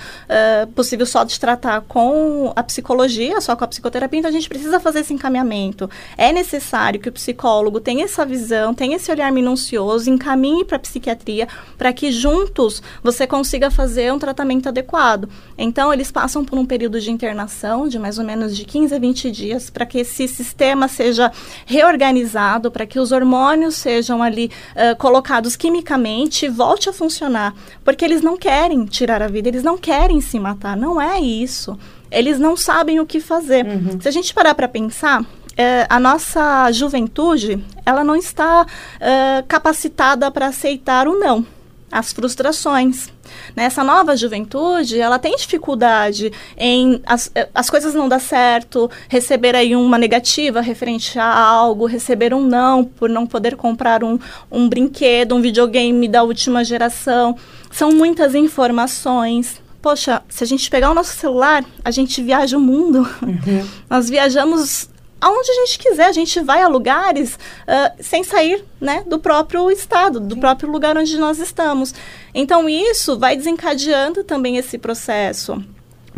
possível 0.75 1.07
só 1.07 1.25
de 1.25 1.39
tratar 1.39 1.83
com 1.83 2.53
a 2.55 2.63
psicologia, 2.63 3.41
só 3.41 3.55
com 3.57 3.65
a 3.65 3.67
psicoterapia. 3.67 4.19
Então, 4.19 4.29
a 4.29 4.33
gente 4.33 4.49
precisa 4.49 4.81
fazer 4.81 5.01
esse 5.01 5.13
encaminhamento. 5.13 5.89
É 6.17 6.33
necessário 6.33 7.01
que 7.01 7.09
o 7.09 7.13
psicólogo 7.13 7.81
tenha 7.81 8.05
essa 8.05 8.25
visão, 8.25 8.75
tenha 8.75 8.97
esse 8.97 9.11
olhar 9.11 9.24
olhar 9.25 9.33
minucioso, 9.33 10.11
encaminhe 10.11 10.65
para 10.65 10.77
a 10.77 10.81
psiquiatria, 10.81 11.49
para 11.79 11.93
que 11.93 12.13
juntos 12.13 12.83
você 13.03 13.27
consiga 13.27 13.71
fazer 13.71 14.13
um 14.13 14.19
tratamento 14.19 14.69
adequado. 14.69 15.29
Então, 15.57 15.93
eles 15.93 16.11
passam 16.11 16.45
por 16.45 16.59
um 16.59 16.67
período 16.67 17.01
de 17.01 17.11
internação 17.11 17.89
de 17.89 17.99
mais 17.99 18.19
ou 18.19 18.25
menos 18.25 18.57
de 18.57 18.65
15 18.65 18.95
a 18.95 18.99
20 18.99 19.31
dias, 19.31 19.71
para 19.71 19.87
que 19.87 19.99
esse 19.99 20.29
sistema 20.29 20.89
seja 20.89 21.33
reorganizado, 21.67 22.71
para 22.71 22.87
que 22.87 22.99
os 22.99 23.13
hormônios 23.13 23.77
sejam 23.77 24.23
ali 24.23 24.51
uh, 24.75 24.97
colocados 24.97 25.57
quimicamente 25.57 26.47
e 26.47 26.49
volte 26.49 26.89
a 26.89 26.93
funcionar. 26.93 27.55
Porque 27.85 28.05
eles 28.05 28.23
não 28.23 28.37
querem 28.37 28.85
tirar 28.85 29.23
a 29.23 29.29
vida, 29.29 29.49
eles 29.49 29.63
não 29.63 29.79
querem 29.79 30.21
se 30.21 30.39
matar, 30.39 30.77
não 30.77 31.01
é 31.01 31.21
isso. 31.21 31.79
Eles 32.11 32.39
não 32.39 32.57
sabem 32.57 33.01
o 33.01 33.07
que 33.07 33.19
fazer. 33.19 33.67
Uhum. 33.67 34.01
Se 34.01 34.07
a 34.07 34.11
gente 34.11 34.33
parar 34.33 34.55
para 34.55 34.69
pensar, 34.69 35.25
é, 35.57 35.87
a 35.89 36.01
nossa 36.01 36.71
juventude 36.73 37.65
ela 37.85 38.03
não 38.03 38.17
está 38.17 38.67
é, 39.01 39.45
capacitada 39.47 40.31
para 40.31 40.47
aceitar 40.47 41.07
o 41.07 41.19
não, 41.19 41.47
as 41.91 42.13
frustrações. 42.13 43.13
Nessa 43.55 43.83
nova 43.83 44.17
juventude, 44.17 44.99
ela 44.99 45.19
tem 45.19 45.37
dificuldade 45.37 46.33
em 46.57 47.01
as, 47.07 47.31
é, 47.35 47.49
as 47.55 47.71
coisas 47.71 47.95
não 47.95 48.09
dar 48.09 48.21
certo, 48.21 48.91
receber 49.09 49.55
aí 49.55 49.75
uma 49.75 49.99
negativa 49.99 50.61
referente 50.61 51.19
a 51.19 51.27
algo, 51.27 51.87
receber 51.87 52.35
um 52.35 52.45
não 52.45 52.85
por 52.85 53.09
não 53.09 53.27
poder 53.27 53.57
comprar 53.57 54.03
um, 54.03 54.19
um 54.51 54.69
brinquedo, 54.69 55.35
um 55.35 55.41
videogame 55.41 56.09
da 56.09 56.23
última 56.23 56.65
geração. 56.65 57.37
São 57.71 57.93
muitas 57.93 58.35
informações, 58.35 59.61
poxa, 59.81 60.23
se 60.29 60.43
a 60.43 60.47
gente 60.47 60.71
pegar 60.71 60.91
o 60.91 60.95
nosso 60.95 61.17
celular, 61.17 61.65
a 61.85 61.91
gente 61.91 62.23
viaja 62.23 62.57
o 62.57 62.61
mundo. 62.61 63.07
Uhum. 63.23 63.69
Nós 63.89 64.09
viajamos 64.09 64.89
aonde 65.25 65.51
a 65.51 65.55
gente 65.55 65.79
quiser. 65.79 66.07
A 66.07 66.13
gente 66.13 66.39
vai 66.41 66.61
a 66.61 66.69
lugares 66.69 67.35
uh, 67.35 68.03
sem 68.03 68.23
sair 68.23 68.63
né, 68.79 69.03
do 69.07 69.19
próprio 69.19 69.71
estado, 69.71 70.21
do 70.21 70.35
Sim. 70.35 70.41
próprio 70.41 70.71
lugar 70.71 70.99
onde 70.99 71.17
nós 71.17 71.39
estamos. 71.39 71.95
Então, 72.35 72.69
isso 72.69 73.19
vai 73.19 73.35
desencadeando 73.35 74.23
também 74.23 74.59
esse 74.59 74.77
processo. 74.77 75.65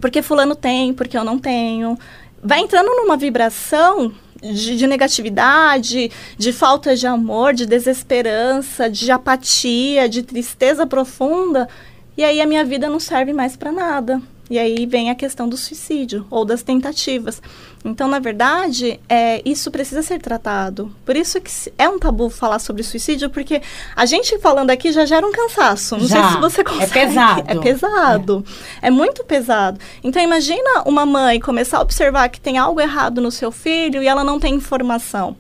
Porque 0.01 0.23
fulano 0.23 0.57
tem, 0.57 0.93
porque 0.93 1.17
eu 1.17 1.23
não 1.23 1.39
tenho. 1.39 1.97
Vai 2.43 2.61
entrando 2.61 2.89
numa 2.97 3.17
vibração 3.17 4.13
de, 4.43 4.77
de, 4.77 4.87
negatividade, 4.89 6.11
de 6.37 6.53
falta 6.53 6.97
de 6.97 7.07
amor, 7.07 7.55
de 7.55 7.65
desesperança, 7.65 8.91
de 8.91 9.11
apatia, 9.13 10.09
de 10.09 10.23
tristeza 10.23 10.85
profunda. 10.85 11.69
E 12.17 12.25
aí 12.25 12.41
a 12.41 12.47
minha 12.47 12.65
vida 12.65 12.89
não 12.89 12.99
serve 12.99 13.33
mais 13.33 13.57
para 13.57 13.71
nada. 13.71 14.21
E 14.49 14.59
aí 14.59 14.87
vem 14.87 15.11
a 15.11 15.15
questão 15.15 15.49
do 15.49 15.57
suicídio 15.57 16.25
ou 16.31 16.45
das 16.45 16.63
tentativas. 16.63 17.43
Então, 17.85 18.09
na 18.09 18.19
verdade, 18.19 19.01
é, 19.09 19.41
isso 19.45 19.71
precisa 19.71 20.03
ser 20.03 20.21
tratado. 20.21 20.93
Por 21.05 21.17
isso 21.17 21.41
que 21.41 21.51
é 21.79 21.89
um 21.89 21.99
tabu 21.99 22.31
falar 22.31 22.59
sobre 22.59 22.83
suicídio, 22.83 23.29
porque 23.31 23.61
a 23.95 24.07
gente 24.07 24.39
falando 24.39 24.71
aqui 24.71 24.93
já 24.93 25.05
gera 25.05 25.27
um 25.27 25.33
cansaço. 25.33 25.97
Não 25.97 26.07
já. 26.07 26.23
sei 26.23 26.33
se 26.33 26.41
você 26.41 26.61
é 26.61 26.65
consegue. 26.65 26.99
É 26.99 27.07
pesado. 27.07 27.43
É 27.47 27.55
pesado. 27.57 28.45
É. 28.83 28.89
é 28.89 28.91
muito 28.91 29.25
pesado. 29.25 29.81
Então, 30.03 30.23
imagina 30.23 30.83
uma 30.85 31.05
mãe 31.05 31.41
começar 31.41 31.79
a 31.79 31.83
observar 31.83 32.29
que 32.29 32.41
tem 32.41 32.57
algo 32.59 32.81
errado 32.81 33.21
no 33.21 33.31
seu 33.31 33.51
filho 33.51 34.03
e 34.03 34.07
ela 34.07 34.25
não 34.25 34.39
tem 34.39 34.55
informação. 34.55 35.37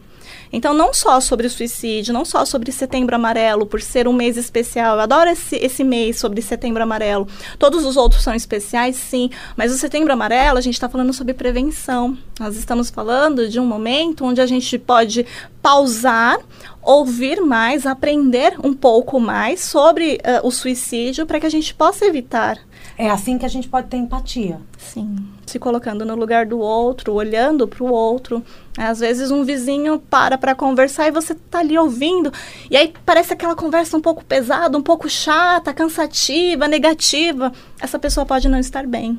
Então, 0.53 0.73
não 0.73 0.93
só 0.95 1.21
sobre 1.21 1.49
suicídio, 1.49 2.15
não 2.15 2.25
só 2.25 2.45
sobre 2.45 2.73
Setembro 2.73 3.15
Amarelo, 3.17 3.67
por 3.67 3.81
ser 3.81 4.07
um 4.09 4.13
mês 4.13 4.37
especial. 4.37 4.97
Eu 4.97 5.03
adoro 5.03 5.31
esse, 5.31 5.57
esse 5.57 5.85
mês 5.85 6.19
sobre 6.19 6.41
Setembro 6.43 6.83
Amarelo. 6.83 7.27
Todos 7.59 7.85
os 7.85 7.97
outros 7.97 8.23
são 8.23 8.35
especiais, 8.35 8.97
sim. 8.97 9.31
Mas 9.57 9.73
o 9.73 9.79
Setembro 9.79 10.13
Amarelo, 10.13 10.59
a 10.59 10.61
gente 10.61 10.75
está 10.75 10.89
falando 10.89 11.13
sobre 11.13 11.35
prevenção. 11.35 12.17
Nós 12.39 12.57
estamos 12.57 12.91
falando 12.91 13.49
de 13.49 13.59
um 13.59 13.67
momento 13.67 14.25
onde 14.25 14.41
a 14.41 14.47
gente 14.47 14.79
pode 14.79 15.27
pausar, 15.63 16.39
ouvir 16.83 17.41
mais, 17.41 17.87
aprender 17.87 18.55
um 18.63 18.73
pouco 18.73 19.19
mais 19.19 19.61
sobre 19.61 20.15
uh, 20.15 20.47
o 20.47 20.51
suicídio 20.51 21.27
para 21.27 21.41
que 21.41 21.47
a 21.47 21.51
gente 21.51 21.75
possa 21.75 22.07
evitar. 22.07 22.59
É 22.99 23.11
assim 23.11 23.39
que 23.39 23.45
a 23.45 23.49
gente 23.49 23.69
pode 23.69 23.89
ter 23.89 23.97
empatia. 23.97 24.61
Sim 24.79 25.17
se 25.47 25.59
colocando 25.59 26.05
no 26.05 26.15
lugar 26.15 26.45
do 26.45 26.59
outro, 26.59 27.15
olhando 27.15 27.69
para 27.69 27.83
o 27.83 27.91
outro. 27.91 28.45
Às 28.77 28.99
vezes 28.99 29.31
um 29.31 29.45
vizinho 29.45 29.99
para 29.99 30.37
para 30.37 30.55
conversar 30.55 31.09
e 31.09 31.13
você 31.13 31.33
está 31.33 31.61
ali 31.61 31.79
ouvindo, 31.79 32.33
e 32.71 32.77
aí 32.77 32.93
parece 33.05 33.33
aquela 33.33 33.55
conversa 33.55 33.97
um 33.97 34.01
pouco 34.01 34.25
pesada, 34.25 34.77
um 34.77 34.83
pouco 34.83 35.09
chata, 35.09 35.73
cansativa, 35.73 36.69
negativa. 36.69 37.53
Essa 37.81 37.99
pessoa 37.99 38.27
pode 38.27 38.49
não 38.49 38.59
estar 38.59 38.87
bem. 38.87 39.19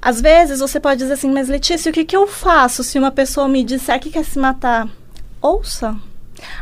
Às 0.00 0.20
vezes 0.20 0.60
você 0.60 0.78
pode 0.78 0.98
dizer 0.98 1.14
assim, 1.14 1.30
mas 1.30 1.48
Letícia, 1.48 1.90
o 1.90 1.92
que, 1.92 2.04
que 2.04 2.16
eu 2.16 2.26
faço 2.26 2.84
se 2.84 2.98
uma 2.98 3.10
pessoa 3.10 3.48
me 3.48 3.64
disser 3.64 3.98
que 3.98 4.10
quer 4.10 4.24
se 4.24 4.38
matar? 4.38 4.88
Ouça. 5.40 5.96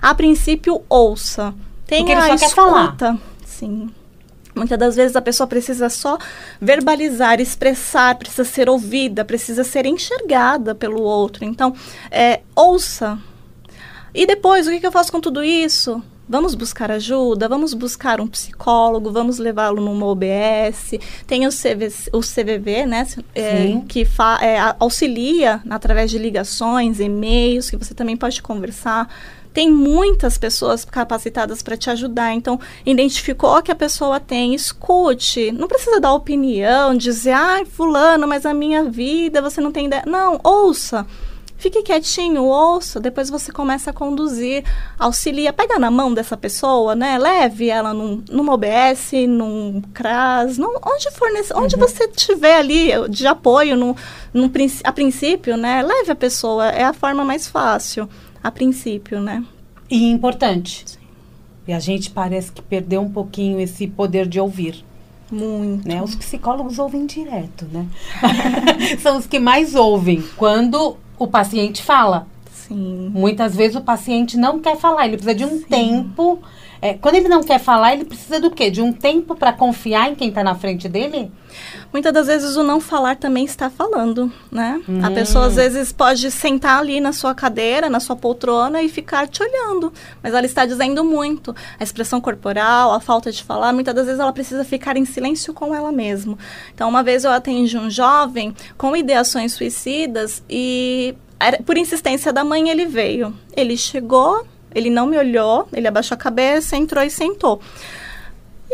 A 0.01 0.15
princípio, 0.15 0.83
ouça. 0.89 1.53
Tenha 1.87 2.05
Porque 2.05 2.13
ele 2.13 2.21
só 2.21 2.33
a 2.33 2.35
escuta. 2.35 2.49
Quer 2.49 2.55
falar. 2.55 3.19
Sim. 3.45 3.91
Muitas 4.55 4.79
das 4.79 4.97
vezes 4.97 5.17
a 5.17 5.23
pessoa 5.23 5.47
precisa 5.47 5.88
só 5.88 6.19
verbalizar, 6.61 7.41
expressar, 7.41 8.17
precisa 8.17 8.45
ser 8.45 8.69
ouvida, 8.69 9.25
precisa 9.25 9.65
ser 9.65 9.87
enxergada 9.87 10.75
pelo 10.75 11.01
outro. 11.03 11.45
Então, 11.45 11.75
é, 12.11 12.41
ouça. 12.55 13.19
E 14.15 14.27
depois, 14.27 14.67
o 14.67 14.71
que, 14.71 14.81
que 14.81 14.87
eu 14.87 14.93
faço 14.93 15.11
com 15.11 15.21
tudo 15.21 15.43
isso? 15.43 16.03
vamos 16.33 16.55
buscar 16.55 16.91
ajuda, 16.91 17.47
vamos 17.47 17.75
buscar 17.75 18.19
um 18.19 18.27
psicólogo, 18.27 19.12
vamos 19.12 19.38
levá-lo 19.38 19.83
numa 19.83 20.07
OBS. 20.07 20.95
Tem 21.27 21.47
o, 21.47 21.51
CV, 21.51 21.93
o 22.11 22.21
CVV, 22.21 22.87
né, 22.87 23.07
é, 23.35 23.81
que 23.87 24.07
é, 24.41 24.59
auxilia 24.81 25.61
através 25.69 26.11
de 26.11 26.17
ligações, 26.17 27.01
e-mails, 27.01 27.69
que 27.69 27.77
você 27.77 27.93
também 27.93 28.17
pode 28.17 28.41
conversar 28.41 29.09
tem 29.53 29.71
muitas 29.71 30.38
pessoas 30.38 30.85
capacitadas 30.85 31.62
para 31.62 31.77
te 31.77 31.91
ajudar. 31.91 32.33
Então, 32.33 32.59
identificou 32.85 33.62
que 33.62 33.71
a 33.71 33.77
pessoa 33.77 34.19
tem, 34.19 34.55
escute. 34.55 35.53
Não 35.53 35.69
precisa 35.69 36.01
dar 36.01 36.15
opinião, 36.15 36.97
dizer, 36.97 37.33
ai, 37.33 37.65
fulano, 37.65 38.27
mas 38.27 38.47
a 38.47 38.55
minha 38.55 38.85
vida, 38.85 39.43
você 39.43 39.61
não 39.61 39.73
tem 39.73 39.87
ideia. 39.87 40.05
Não, 40.07 40.41
ouça. 40.43 41.07
Fique 41.62 41.81
quietinho, 41.81 42.43
ouça, 42.43 42.99
depois 42.99 43.31
você 43.31 43.53
começa 43.53 43.91
a 43.91 43.93
conduzir, 43.93 44.65
auxilia, 44.99 45.53
pega 45.53 45.79
na 45.79 45.93
mão 45.93 46.12
dessa 46.12 46.37
pessoa, 46.37 46.97
né? 46.97 47.17
Leve 47.17 47.71
ela 47.71 47.95
num, 47.95 48.21
numa 48.29 48.53
OBS, 48.53 49.12
num 49.29 49.81
CRAS, 49.95 50.59
num, 50.59 50.75
onde 50.85 51.09
for 51.12 51.31
nesse, 51.31 51.55
onde 51.55 51.77
uhum. 51.77 51.81
você 51.83 52.09
tiver 52.09 52.57
ali 52.57 52.91
de 53.09 53.29
apoio, 53.29 53.77
no, 53.77 53.97
no, 54.35 54.51
a 54.83 54.93
princípio, 54.93 55.57
né? 55.57 55.83
Leve 55.83 56.11
a 56.11 56.17
pessoa, 56.17 56.67
é 56.67 56.83
a 56.83 56.93
forma 56.93 57.25
mais 57.25 57.47
fácil 57.47 58.09
a 58.42 58.50
princípio, 58.50 59.20
né? 59.20 59.44
E 59.90 60.11
importante. 60.11 60.83
Sim. 60.87 60.98
E 61.66 61.72
a 61.72 61.78
gente 61.78 62.11
parece 62.11 62.50
que 62.50 62.61
perdeu 62.61 63.00
um 63.00 63.11
pouquinho 63.11 63.61
esse 63.61 63.87
poder 63.87 64.26
de 64.26 64.40
ouvir. 64.40 64.85
Muito. 65.31 65.88
Né? 65.88 66.02
Os 66.02 66.14
psicólogos 66.14 66.78
ouvem 66.78 67.07
direto, 67.07 67.66
né? 67.72 67.87
São 69.00 69.16
os 69.16 69.26
que 69.26 69.38
mais 69.38 69.74
ouvem 69.74 70.22
quando 70.37 70.96
o 71.18 71.26
paciente 71.26 71.83
fala. 71.83 72.26
Sim. 72.52 73.11
Muitas 73.14 73.57
vezes 73.57 73.76
o 73.76 73.81
paciente 73.81 74.37
não 74.37 74.59
quer 74.59 74.76
falar, 74.76 75.07
ele 75.07 75.16
precisa 75.16 75.35
de 75.35 75.44
um 75.44 75.59
Sim. 75.59 75.64
tempo. 75.64 76.38
É, 76.83 76.94
quando 76.94 77.14
ele 77.14 77.28
não 77.28 77.42
quer 77.42 77.61
falar, 77.61 77.94
ele 77.94 78.05
precisa 78.05 78.40
do 78.40 78.50
quê? 78.50 78.70
De 78.70 78.83
um 78.83 78.92
tempo 78.92 79.37
para 79.37 79.52
confiar 79.52 80.11
em 80.11 80.14
quem 80.14 80.28
está 80.28 80.42
na 80.42 80.55
frente 80.55 80.88
dele? 80.88 81.31
Muitas 81.92 82.12
das 82.12 82.26
vezes 82.26 82.57
o 82.57 82.62
não 82.62 82.81
falar 82.81 83.16
também 83.16 83.44
está 83.44 83.68
falando, 83.68 84.33
né? 84.50 84.81
Hum. 84.88 85.05
A 85.05 85.11
pessoa 85.11 85.46
às 85.46 85.57
vezes 85.57 85.92
pode 85.92 86.31
sentar 86.31 86.78
ali 86.78 87.00
na 87.00 87.12
sua 87.12 87.35
cadeira, 87.35 87.90
na 87.90 88.00
sua 88.00 88.16
poltrona 88.16 88.83
e 88.83 88.88
ficar 88.88 89.28
te 89.28 89.42
olhando, 89.42 89.92
mas 90.22 90.33
ela 90.33 90.46
está 90.46 90.64
dizendo 90.64 91.05
muito. 91.05 91.55
A 91.78 91.83
expressão 91.83 92.20
corporal, 92.20 92.92
a 92.92 93.00
falta 93.00 93.31
de 93.31 93.44
falar, 93.44 93.72
muitas 93.74 93.94
das 93.94 94.07
vezes 94.07 94.20
ela 94.20 94.33
precisa 94.33 94.64
ficar 94.64 94.96
em 94.96 95.05
silêncio 95.05 95.52
com 95.52 95.74
ela 95.74 95.92
mesma. 95.92 96.38
Então, 96.74 96.88
uma 96.88 97.02
vez 97.02 97.24
eu 97.24 97.31
atendi 97.31 97.76
um 97.76 97.90
jovem 97.90 98.55
com 98.78 98.96
ideações 98.96 99.52
suicidas 99.52 100.42
e 100.48 101.14
por 101.66 101.76
insistência 101.76 102.33
da 102.33 102.42
mãe 102.42 102.70
ele 102.70 102.87
veio. 102.87 103.35
Ele 103.55 103.76
chegou, 103.76 104.46
ele 104.74 104.88
não 104.88 105.07
me 105.07 105.18
olhou, 105.18 105.68
ele 105.72 105.88
abaixou 105.88 106.14
a 106.14 106.18
cabeça, 106.18 106.76
entrou 106.76 107.05
e 107.05 107.11
sentou. 107.11 107.61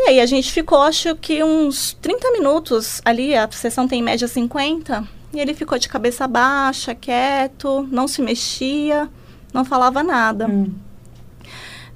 E 0.01 0.11
aí 0.11 0.21
a 0.21 0.25
gente 0.25 0.49
ficou, 0.53 0.81
acho 0.81 1.13
que 1.17 1.43
uns 1.43 1.91
30 2.01 2.31
minutos 2.31 3.01
ali, 3.03 3.35
a 3.35 3.51
sessão 3.51 3.85
tem 3.85 3.99
em 3.99 4.01
média 4.01 4.29
50, 4.29 5.05
e 5.33 5.39
ele 5.41 5.53
ficou 5.53 5.77
de 5.77 5.89
cabeça 5.89 6.25
baixa, 6.25 6.95
quieto, 6.95 7.85
não 7.91 8.07
se 8.07 8.21
mexia, 8.21 9.09
não 9.53 9.65
falava 9.65 10.01
nada. 10.01 10.47
Hum. 10.47 10.71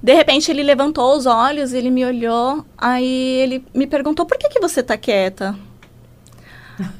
De 0.02 0.14
repente 0.14 0.52
ele 0.52 0.64
levantou 0.64 1.16
os 1.16 1.26
olhos, 1.26 1.72
ele 1.72 1.90
me 1.90 2.04
olhou, 2.04 2.66
aí 2.78 3.08
ele 3.40 3.64
me 3.74 3.88
perguntou: 3.88 4.26
"Por 4.26 4.38
que 4.38 4.50
que 4.50 4.60
você 4.60 4.84
tá 4.84 4.98
quieta?" 4.98 5.58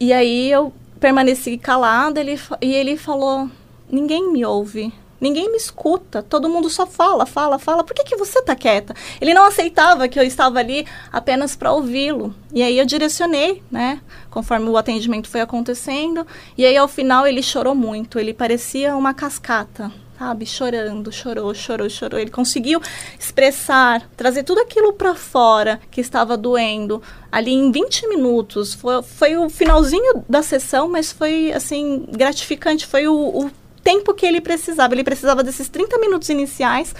e 0.00 0.10
aí 0.10 0.50
eu 0.50 0.72
permaneci 0.98 1.58
calada, 1.58 2.18
ele, 2.18 2.40
e 2.62 2.74
ele 2.74 2.96
falou: 2.96 3.50
"Ninguém 3.90 4.32
me 4.32 4.42
ouve." 4.42 4.90
Ninguém 5.22 5.48
me 5.52 5.56
escuta, 5.56 6.20
todo 6.20 6.48
mundo 6.48 6.68
só 6.68 6.84
fala, 6.84 7.24
fala, 7.24 7.56
fala. 7.56 7.84
Por 7.84 7.94
que, 7.94 8.02
que 8.02 8.16
você 8.16 8.42
tá 8.42 8.56
quieta? 8.56 8.92
Ele 9.20 9.32
não 9.32 9.44
aceitava 9.44 10.08
que 10.08 10.18
eu 10.18 10.24
estava 10.24 10.58
ali 10.58 10.84
apenas 11.12 11.54
para 11.54 11.72
ouvi-lo. 11.72 12.34
E 12.52 12.60
aí 12.60 12.76
eu 12.76 12.84
direcionei, 12.84 13.62
né? 13.70 14.00
Conforme 14.28 14.68
o 14.68 14.76
atendimento 14.76 15.28
foi 15.28 15.40
acontecendo. 15.40 16.26
E 16.58 16.66
aí 16.66 16.76
ao 16.76 16.88
final 16.88 17.24
ele 17.24 17.40
chorou 17.40 17.72
muito. 17.72 18.18
Ele 18.18 18.34
parecia 18.34 18.96
uma 18.96 19.14
cascata, 19.14 19.92
sabe? 20.18 20.44
Chorando, 20.44 21.12
chorou, 21.12 21.54
chorou, 21.54 21.88
chorou. 21.88 22.18
Ele 22.18 22.30
conseguiu 22.32 22.80
expressar, 23.16 24.02
trazer 24.16 24.42
tudo 24.42 24.60
aquilo 24.60 24.92
para 24.92 25.14
fora 25.14 25.80
que 25.88 26.00
estava 26.00 26.36
doendo 26.36 27.00
ali 27.30 27.52
em 27.52 27.70
20 27.70 28.08
minutos. 28.08 28.74
Foi, 28.74 29.00
foi 29.04 29.36
o 29.36 29.48
finalzinho 29.48 30.24
da 30.28 30.42
sessão, 30.42 30.88
mas 30.88 31.12
foi 31.12 31.52
assim 31.52 32.06
gratificante. 32.10 32.84
Foi 32.84 33.06
o, 33.06 33.14
o 33.14 33.61
tempo 33.82 34.14
que 34.14 34.26
ele 34.26 34.40
precisava. 34.40 34.94
Ele 34.94 35.04
precisava 35.04 35.42
desses 35.42 35.68
30 35.68 35.98
minutos 35.98 36.28
iniciais 36.28 36.94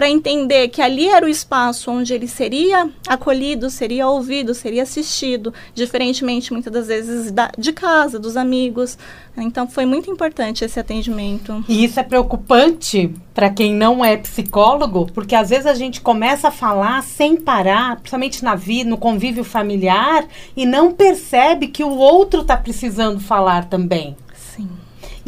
para 0.00 0.08
entender 0.08 0.68
que 0.68 0.80
ali 0.80 1.08
era 1.08 1.26
o 1.26 1.28
espaço 1.28 1.90
onde 1.90 2.14
ele 2.14 2.26
seria 2.26 2.88
acolhido, 3.06 3.68
seria 3.68 4.08
ouvido, 4.08 4.54
seria 4.54 4.82
assistido, 4.82 5.52
diferentemente 5.74 6.54
muitas 6.54 6.72
das 6.72 6.86
vezes 6.86 7.30
da, 7.30 7.50
de 7.58 7.70
casa, 7.70 8.18
dos 8.18 8.34
amigos. 8.34 8.96
Então 9.36 9.68
foi 9.68 9.84
muito 9.84 10.10
importante 10.10 10.64
esse 10.64 10.80
atendimento. 10.80 11.62
E 11.68 11.84
isso 11.84 12.00
é 12.00 12.02
preocupante 12.02 13.12
para 13.34 13.50
quem 13.50 13.74
não 13.74 14.02
é 14.02 14.16
psicólogo, 14.16 15.06
porque 15.12 15.34
às 15.34 15.50
vezes 15.50 15.66
a 15.66 15.74
gente 15.74 16.00
começa 16.00 16.48
a 16.48 16.50
falar 16.50 17.02
sem 17.02 17.36
parar, 17.36 17.96
principalmente 17.96 18.42
na 18.42 18.54
vida, 18.54 18.88
no 18.88 18.96
convívio 18.96 19.44
familiar, 19.44 20.26
e 20.56 20.64
não 20.64 20.92
percebe 20.92 21.68
que 21.68 21.84
o 21.84 21.94
outro 21.96 22.40
está 22.40 22.56
precisando 22.56 23.20
falar 23.20 23.66
também. 23.66 24.16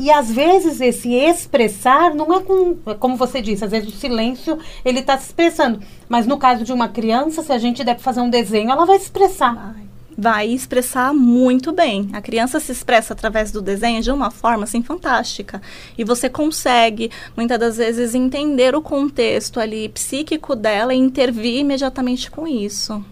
E 0.03 0.11
às 0.11 0.33
vezes 0.33 0.81
esse 0.81 1.15
expressar 1.15 2.13
não 2.13 2.35
é 2.35 2.41
com, 2.41 2.75
como 2.99 3.15
você 3.15 3.41
disse, 3.41 3.65
às 3.65 3.71
vezes 3.71 3.89
o 3.89 3.97
silêncio 3.97 4.59
ele 4.85 4.99
está 4.99 5.17
se 5.17 5.27
expressando. 5.27 5.79
Mas 6.09 6.27
no 6.27 6.37
caso 6.39 6.65
de 6.65 6.73
uma 6.73 6.89
criança, 6.89 7.41
se 7.41 7.53
a 7.53 7.59
gente 7.59 7.85
der 7.85 7.95
para 7.95 8.03
fazer 8.03 8.21
um 8.21 8.29
desenho, 8.29 8.73
ela 8.73 8.85
vai 8.85 8.99
se 8.99 9.05
expressar. 9.05 9.77
Vai 10.19 10.49
expressar 10.49 11.15
muito 11.15 11.71
bem. 11.71 12.11
A 12.15 12.21
criança 12.21 12.59
se 12.59 12.73
expressa 12.73 13.13
através 13.13 13.53
do 13.53 13.63
desenho 13.63 14.03
de 14.03 14.11
uma 14.11 14.33
forma 14.33 14.65
assim 14.65 14.83
fantástica. 14.83 15.63
E 15.97 16.03
você 16.03 16.29
consegue 16.29 17.09
muitas 17.37 17.61
das 17.61 17.77
vezes 17.77 18.13
entender 18.13 18.75
o 18.75 18.83
contexto 18.83 19.61
ali 19.61 19.89
psíquico 19.89 20.57
dela 20.57 20.93
e 20.93 20.99
intervir 20.99 21.61
imediatamente 21.61 22.29
com 22.29 22.45
isso. 22.45 23.05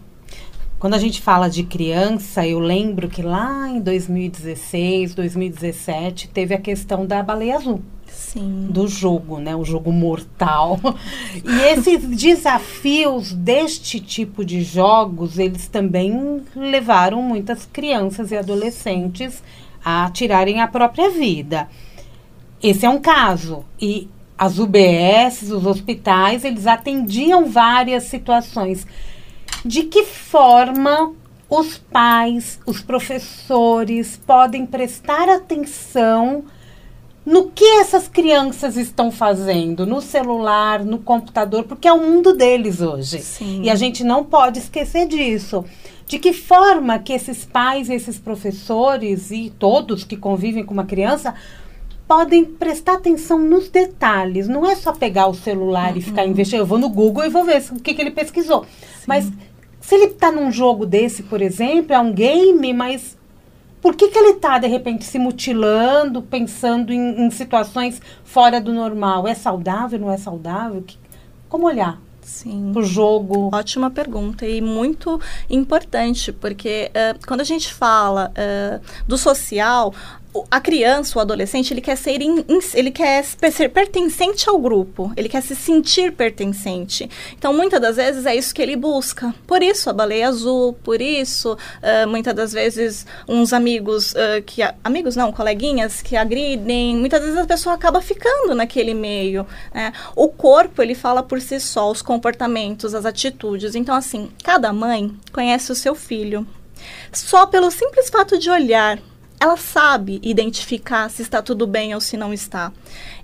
Quando 0.81 0.95
a 0.95 0.99
gente 0.99 1.21
fala 1.21 1.51
de 1.51 1.63
criança, 1.63 2.47
eu 2.47 2.59
lembro 2.59 3.07
que 3.07 3.21
lá 3.21 3.69
em 3.69 3.81
2016, 3.81 5.15
2017, 5.15 6.29
teve 6.29 6.55
a 6.55 6.59
questão 6.59 7.05
da 7.05 7.23
baleia 7.23 7.57
azul. 7.57 7.83
Sim. 8.07 8.67
Do 8.71 8.89
jogo, 8.89 9.39
né? 9.39 9.55
O 9.55 9.63
jogo 9.63 9.93
mortal. 9.93 10.81
E 11.45 11.61
esses 11.73 12.03
desafios 12.03 13.35
deste 13.35 14.01
tipo 14.01 14.43
de 14.43 14.63
jogos, 14.63 15.39
eles 15.39 15.69
também 15.69 16.43
levaram 16.57 17.21
muitas 17.21 17.69
crianças 17.71 18.31
e 18.31 18.37
adolescentes 18.39 19.43
a 19.85 20.11
tirarem 20.11 20.63
a 20.63 20.67
própria 20.67 21.11
vida. 21.11 21.69
Esse 22.63 22.87
é 22.87 22.89
um 22.89 22.99
caso. 22.99 23.67
E 23.79 24.09
as 24.39 24.59
UBS, 24.59 25.43
os 25.43 25.67
hospitais, 25.67 26.43
eles 26.43 26.67
atendiam 26.67 27.45
várias 27.45 28.05
situações 28.05 28.87
de 29.65 29.85
que 29.85 30.05
forma 30.05 31.13
os 31.49 31.79
pais, 31.79 32.61
os 32.65 32.81
professores 32.81 34.21
podem 34.25 34.65
prestar 34.65 35.29
atenção 35.29 36.45
no 37.25 37.51
que 37.51 37.65
essas 37.81 38.09
crianças 38.09 38.77
estão 38.77 39.11
fazendo 39.11 39.85
no 39.85 40.01
celular, 40.01 40.85
no 40.85 40.99
computador, 40.99 41.65
porque 41.65 41.87
é 41.87 41.93
o 41.93 42.01
mundo 42.01 42.33
deles 42.33 42.81
hoje. 42.81 43.19
Sim. 43.21 43.63
E 43.63 43.71
a 43.71 43.75
gente 43.75 44.03
não 44.03 44.25
pode 44.25 44.59
esquecer 44.59 45.07
disso. 45.07 45.65
De 46.07 46.19
que 46.19 46.33
forma 46.33 46.99
que 46.99 47.13
esses 47.13 47.45
pais, 47.45 47.89
esses 47.89 48.19
professores 48.19 49.31
e 49.31 49.53
todos 49.59 50.03
que 50.03 50.17
convivem 50.17 50.65
com 50.65 50.75
uma 50.75 50.85
criança 50.85 51.35
podem 52.11 52.45
prestar 52.45 52.95
atenção 52.95 53.39
nos 53.39 53.69
detalhes. 53.69 54.49
Não 54.49 54.67
é 54.67 54.75
só 54.75 54.93
pegar 54.93 55.29
o 55.29 55.35
celular 55.35 55.93
uhum. 55.93 55.99
e 55.99 56.03
ficar 56.03 56.27
investigando. 56.27 56.65
Eu 56.65 56.67
vou 56.67 56.77
no 56.77 56.89
Google 56.89 57.25
e 57.25 57.29
vou 57.29 57.45
ver 57.45 57.63
o 57.71 57.79
que, 57.79 57.95
que 57.95 58.03
ele 58.03 58.11
pesquisou. 58.11 58.65
Sim. 58.65 59.05
Mas 59.07 59.31
se 59.81 59.95
ele 59.95 60.07
está 60.07 60.33
num 60.33 60.51
jogo 60.51 60.85
desse, 60.85 61.23
por 61.23 61.41
exemplo, 61.41 61.95
é 61.95 62.01
um 62.01 62.13
game, 62.13 62.73
mas 62.73 63.17
por 63.81 63.95
que, 63.95 64.09
que 64.09 64.19
ele 64.19 64.31
está, 64.31 64.59
de 64.59 64.67
repente, 64.67 65.05
se 65.05 65.21
mutilando, 65.21 66.21
pensando 66.21 66.93
em, 66.93 67.27
em, 67.27 67.31
situações 67.31 68.03
fora 68.25 68.61
do 68.61 68.73
normal? 68.73 69.29
É 69.29 69.35
saudável, 69.35 69.97
não 69.97 70.11
é 70.11 70.17
saudável? 70.17 70.83
Que, 70.83 70.99
como 71.49 71.69
olhar? 71.69 72.01
Sim. 72.23 72.73
O 72.75 72.83
jogo. 72.83 73.51
Ótima 73.53 73.89
pergunta 73.89 74.45
e 74.45 74.61
muito 74.61 75.21
importante, 75.49 76.33
porque 76.33 76.91
uh, 76.91 77.25
quando 77.25 77.41
a 77.41 77.45
gente 77.45 77.73
fala 77.73 78.33
uh, 78.33 78.81
do 79.07 79.17
social, 79.17 79.95
a 80.51 80.61
criança, 80.61 81.19
o 81.19 81.21
adolescente, 81.21 81.73
ele 81.73 81.81
quer 81.81 81.97
ser 81.97 82.23
in, 82.23 82.45
ele 82.75 82.91
quer 82.91 83.25
ser 83.25 83.69
pertencente 83.69 84.49
ao 84.49 84.59
grupo, 84.59 85.13
ele 85.17 85.29
quer 85.29 85.43
se 85.43 85.57
sentir 85.57 86.13
pertencente. 86.13 87.11
Então, 87.37 87.53
muitas 87.53 87.81
das 87.81 87.97
vezes 87.97 88.27
é 88.27 88.35
isso 88.35 88.55
que 88.55 88.63
ele 88.63 88.77
busca. 88.77 89.35
Por 89.47 89.63
isso 89.63 89.91
a 89.91 89.93
baleia 89.93 90.29
azul, 90.29 90.73
por 90.85 91.01
isso 91.01 91.55
uh, 91.55 92.09
muitas 92.09 92.35
das 92.35 92.53
vezes 92.53 93.07
uns 93.29 93.53
amigos 93.53 94.13
uh, 94.13 94.43
que 94.47 94.63
amigos 94.85 95.17
não, 95.17 95.33
coleguinhas 95.33 96.01
que 96.01 96.17
agridem. 96.17 96.97
Muitas 96.97 97.23
vezes 97.23 97.37
a 97.37 97.47
pessoa 97.47 97.75
acaba 97.75 98.01
ficando 98.01 98.55
naquele 98.55 98.95
meio. 98.95 99.47
Né? 99.75 99.93
O 100.15 100.29
corpo 100.29 100.81
ele 100.81 100.95
fala 100.95 101.23
por 101.23 101.41
si 101.41 101.59
só, 101.59 101.91
os 101.91 102.03
comportamentos, 102.03 102.95
as 102.95 103.05
atitudes. 103.05 103.75
Então, 103.75 103.95
assim, 103.95 104.31
cada 104.45 104.73
mãe 104.73 105.13
conhece 105.33 105.73
o 105.73 105.75
seu 105.75 105.95
filho. 105.95 106.47
Só 107.13 107.47
pelo 107.47 107.71
simples 107.71 108.09
fato 108.09 108.39
de 108.39 108.49
olhar 108.49 108.99
ela 109.41 109.57
sabe 109.57 110.21
identificar 110.23 111.09
se 111.09 111.23
está 111.23 111.41
tudo 111.41 111.67
bem 111.67 111.95
ou 111.95 112.01
se 112.01 112.15
não 112.15 112.33
está. 112.33 112.71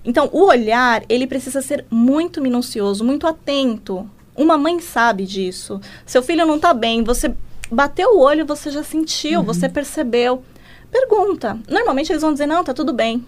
Então, 0.03 0.27
o 0.33 0.45
olhar, 0.45 1.03
ele 1.07 1.27
precisa 1.27 1.61
ser 1.61 1.85
muito 1.91 2.41
minucioso, 2.41 3.03
muito 3.03 3.27
atento. 3.27 4.09
Uma 4.35 4.57
mãe 4.57 4.79
sabe 4.79 5.27
disso. 5.27 5.79
Seu 6.07 6.23
filho 6.23 6.45
não 6.45 6.55
está 6.55 6.73
bem, 6.73 7.03
você 7.03 7.31
bateu 7.71 8.15
o 8.15 8.19
olho, 8.19 8.47
você 8.47 8.71
já 8.71 8.81
sentiu, 8.81 9.41
uhum. 9.41 9.45
você 9.45 9.69
percebeu. 9.69 10.43
Pergunta. 10.91 11.59
Normalmente 11.69 12.11
eles 12.11 12.23
vão 12.23 12.33
dizer, 12.33 12.47
não, 12.47 12.63
tá 12.63 12.73
tudo 12.73 12.93
bem. 12.93 13.23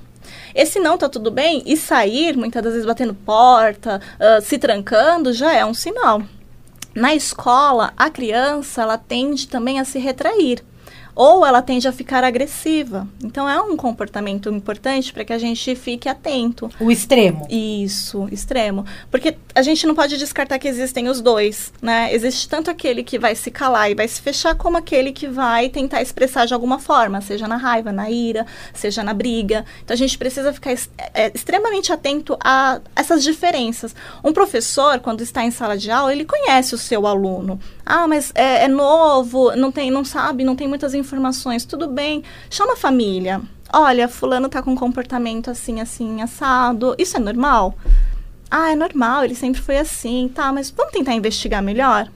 Esse 0.55 0.79
não 0.79 0.97
tá 0.97 1.07
tudo 1.07 1.29
bem 1.29 1.61
e 1.67 1.77
sair, 1.77 2.35
muitas 2.35 2.63
das 2.63 2.73
vezes 2.73 2.87
batendo 2.87 3.13
porta, 3.13 4.01
uh, 4.15 4.41
se 4.41 4.57
trancando, 4.57 5.31
já 5.31 5.53
é 5.53 5.63
um 5.63 5.75
sinal. 5.75 6.23
Na 6.95 7.13
escola, 7.13 7.93
a 7.95 8.09
criança, 8.09 8.81
ela 8.81 8.97
tende 8.97 9.47
também 9.47 9.79
a 9.79 9.85
se 9.85 9.99
retrair 9.99 10.63
ou 11.19 11.45
ela 11.45 11.61
tende 11.61 11.85
a 11.85 11.91
ficar 11.91 12.23
agressiva. 12.23 13.05
Então 13.21 13.47
é 13.47 13.61
um 13.61 13.75
comportamento 13.75 14.49
importante 14.49 15.11
para 15.11 15.25
que 15.25 15.33
a 15.33 15.37
gente 15.37 15.75
fique 15.75 16.07
atento. 16.07 16.71
O 16.79 16.89
extremo. 16.89 17.45
Isso, 17.49 18.29
extremo. 18.31 18.85
Porque 19.11 19.35
a 19.53 19.61
gente 19.61 19.85
não 19.85 19.93
pode 19.93 20.15
descartar 20.17 20.57
que 20.57 20.65
existem 20.65 21.09
os 21.09 21.19
dois, 21.19 21.73
né? 21.81 22.07
Existe 22.13 22.47
tanto 22.47 22.71
aquele 22.71 23.03
que 23.03 23.19
vai 23.19 23.35
se 23.35 23.51
calar 23.51 23.91
e 23.91 23.95
vai 23.95 24.07
se 24.07 24.21
fechar, 24.21 24.55
como 24.55 24.77
aquele 24.77 25.11
que 25.11 25.27
vai 25.27 25.67
tentar 25.67 26.01
expressar 26.01 26.45
de 26.45 26.53
alguma 26.53 26.79
forma, 26.79 27.19
seja 27.19 27.49
na 27.49 27.57
raiva, 27.57 27.91
na 27.91 28.09
ira, 28.09 28.47
seja 28.73 29.03
na 29.03 29.13
briga. 29.13 29.65
Então 29.83 29.93
a 29.93 29.97
gente 29.97 30.17
precisa 30.17 30.53
ficar 30.53 30.71
é, 31.13 31.31
extremamente 31.35 31.91
atento 31.91 32.37
a 32.41 32.79
essas 32.95 33.25
diferenças. 33.25 33.93
Um 34.23 34.31
professor, 34.31 34.99
quando 34.99 35.19
está 35.19 35.43
em 35.43 35.51
sala 35.51 35.77
de 35.77 35.91
aula, 35.91 36.13
ele 36.13 36.23
conhece 36.23 36.73
o 36.73 36.77
seu 36.77 37.05
aluno. 37.05 37.59
Ah, 37.85 38.07
mas 38.07 38.31
é, 38.35 38.63
é 38.63 38.67
novo, 38.69 39.53
não 39.57 39.69
tem, 39.69 39.91
não 39.91 40.05
sabe, 40.05 40.45
não 40.45 40.55
tem 40.55 40.67
muitas 40.67 40.93
informações 40.93 41.08
informações, 41.09 41.65
tudo 41.65 41.87
bem, 41.87 42.23
chama 42.49 42.73
a 42.73 42.77
família. 42.77 43.41
Olha, 43.73 44.07
fulano 44.07 44.47
tá 44.47 44.61
com 44.61 44.71
um 44.71 44.75
comportamento 44.75 45.49
assim, 45.49 45.81
assim, 45.81 46.21
assado. 46.21 46.95
Isso 46.97 47.17
é 47.17 47.19
normal? 47.19 47.75
Ah, 48.49 48.71
é 48.71 48.75
normal, 48.75 49.25
ele 49.25 49.35
sempre 49.35 49.61
foi 49.61 49.77
assim, 49.77 50.29
tá, 50.33 50.51
mas 50.51 50.69
vamos 50.71 50.93
tentar 50.93 51.13
investigar 51.13 51.61
melhor? 51.61 52.07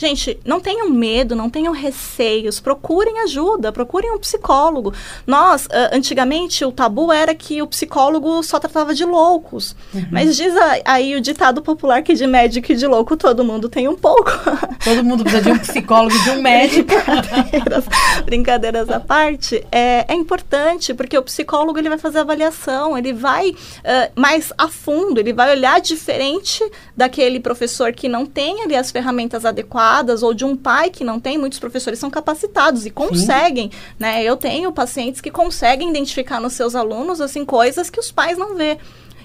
Gente, 0.00 0.40
não 0.46 0.60
tenham 0.60 0.88
medo, 0.88 1.36
não 1.36 1.50
tenham 1.50 1.74
receios, 1.74 2.58
procurem 2.58 3.20
ajuda, 3.20 3.70
procurem 3.70 4.10
um 4.10 4.18
psicólogo. 4.18 4.94
Nós, 5.26 5.66
uh, 5.66 5.92
antigamente, 5.92 6.64
o 6.64 6.72
tabu 6.72 7.12
era 7.12 7.34
que 7.34 7.60
o 7.60 7.66
psicólogo 7.66 8.42
só 8.42 8.58
tratava 8.58 8.94
de 8.94 9.04
loucos. 9.04 9.76
Uhum. 9.92 10.06
Mas 10.10 10.38
diz 10.38 10.54
aí 10.86 11.14
o 11.14 11.20
ditado 11.20 11.60
popular 11.60 12.02
que 12.02 12.14
de 12.14 12.26
médico 12.26 12.72
e 12.72 12.76
de 12.76 12.86
louco 12.86 13.14
todo 13.14 13.44
mundo 13.44 13.68
tem 13.68 13.88
um 13.88 13.94
pouco. 13.94 14.30
Todo 14.82 15.04
mundo 15.04 15.22
precisa 15.22 15.42
de 15.42 15.50
um 15.52 15.58
psicólogo 15.58 16.16
e 16.16 16.24
de 16.24 16.30
um 16.30 16.40
médico. 16.40 16.94
brincadeiras, 16.94 17.84
brincadeiras 18.24 18.88
à 18.88 18.98
parte, 19.04 19.62
é, 19.70 20.06
é, 20.08 20.14
importante, 20.14 20.94
porque 20.94 21.18
o 21.18 21.22
psicólogo 21.22 21.78
ele 21.78 21.90
vai 21.90 21.98
fazer 21.98 22.20
avaliação, 22.20 22.96
ele 22.96 23.12
vai 23.12 23.50
uh, 23.50 23.54
mais 24.14 24.50
a 24.56 24.68
fundo, 24.68 25.20
ele 25.20 25.34
vai 25.34 25.50
olhar 25.50 25.78
diferente 25.82 26.64
daquele 26.96 27.38
professor 27.38 27.92
que 27.92 28.08
não 28.08 28.24
tem 28.24 28.62
ali 28.62 28.74
as 28.74 28.90
ferramentas 28.90 29.44
adequadas 29.44 29.89
ou 30.22 30.32
de 30.32 30.44
um 30.44 30.56
pai 30.56 30.90
que 30.90 31.04
não 31.04 31.18
tem, 31.18 31.36
muitos 31.36 31.58
professores 31.58 31.98
são 31.98 32.10
capacitados 32.10 32.86
e 32.86 32.90
conseguem, 32.90 33.70
Sim. 33.70 33.78
né? 33.98 34.22
Eu 34.22 34.36
tenho 34.36 34.72
pacientes 34.72 35.20
que 35.20 35.30
conseguem 35.30 35.90
identificar 35.90 36.40
nos 36.40 36.52
seus 36.52 36.74
alunos 36.74 37.20
assim 37.20 37.44
coisas 37.44 37.90
que 37.90 37.98
os 37.98 38.12
pais 38.12 38.38
não 38.38 38.56
vê 38.56 38.78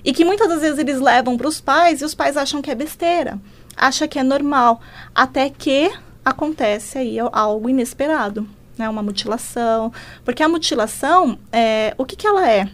e 0.04 0.12
que 0.12 0.26
muitas 0.26 0.48
das 0.48 0.62
vezes 0.62 0.80
eles 0.80 1.00
levam 1.00 1.38
para 1.38 1.48
os 1.48 1.62
pais 1.62 2.02
e 2.02 2.06
os 2.06 2.16
pais 2.16 2.38
acham 2.38 2.62
que 2.62 2.72
é 2.72 2.76
besteira, 2.76 3.40
acha 3.76 4.08
que 4.08 4.20
é 4.20 4.24
normal, 4.24 4.82
até 5.14 5.50
que 5.50 5.92
acontece 6.24 6.98
aí 6.98 7.18
algo 7.32 7.70
inesperado, 7.70 8.48
né? 8.78 8.90
Uma 8.90 9.04
mutilação, 9.04 9.92
porque 10.24 10.44
a 10.44 10.50
mutilação, 10.50 11.38
é, 11.52 11.94
o 11.98 12.06
que 12.06 12.16
que 12.16 12.28
ela 12.28 12.50
é? 12.50 12.68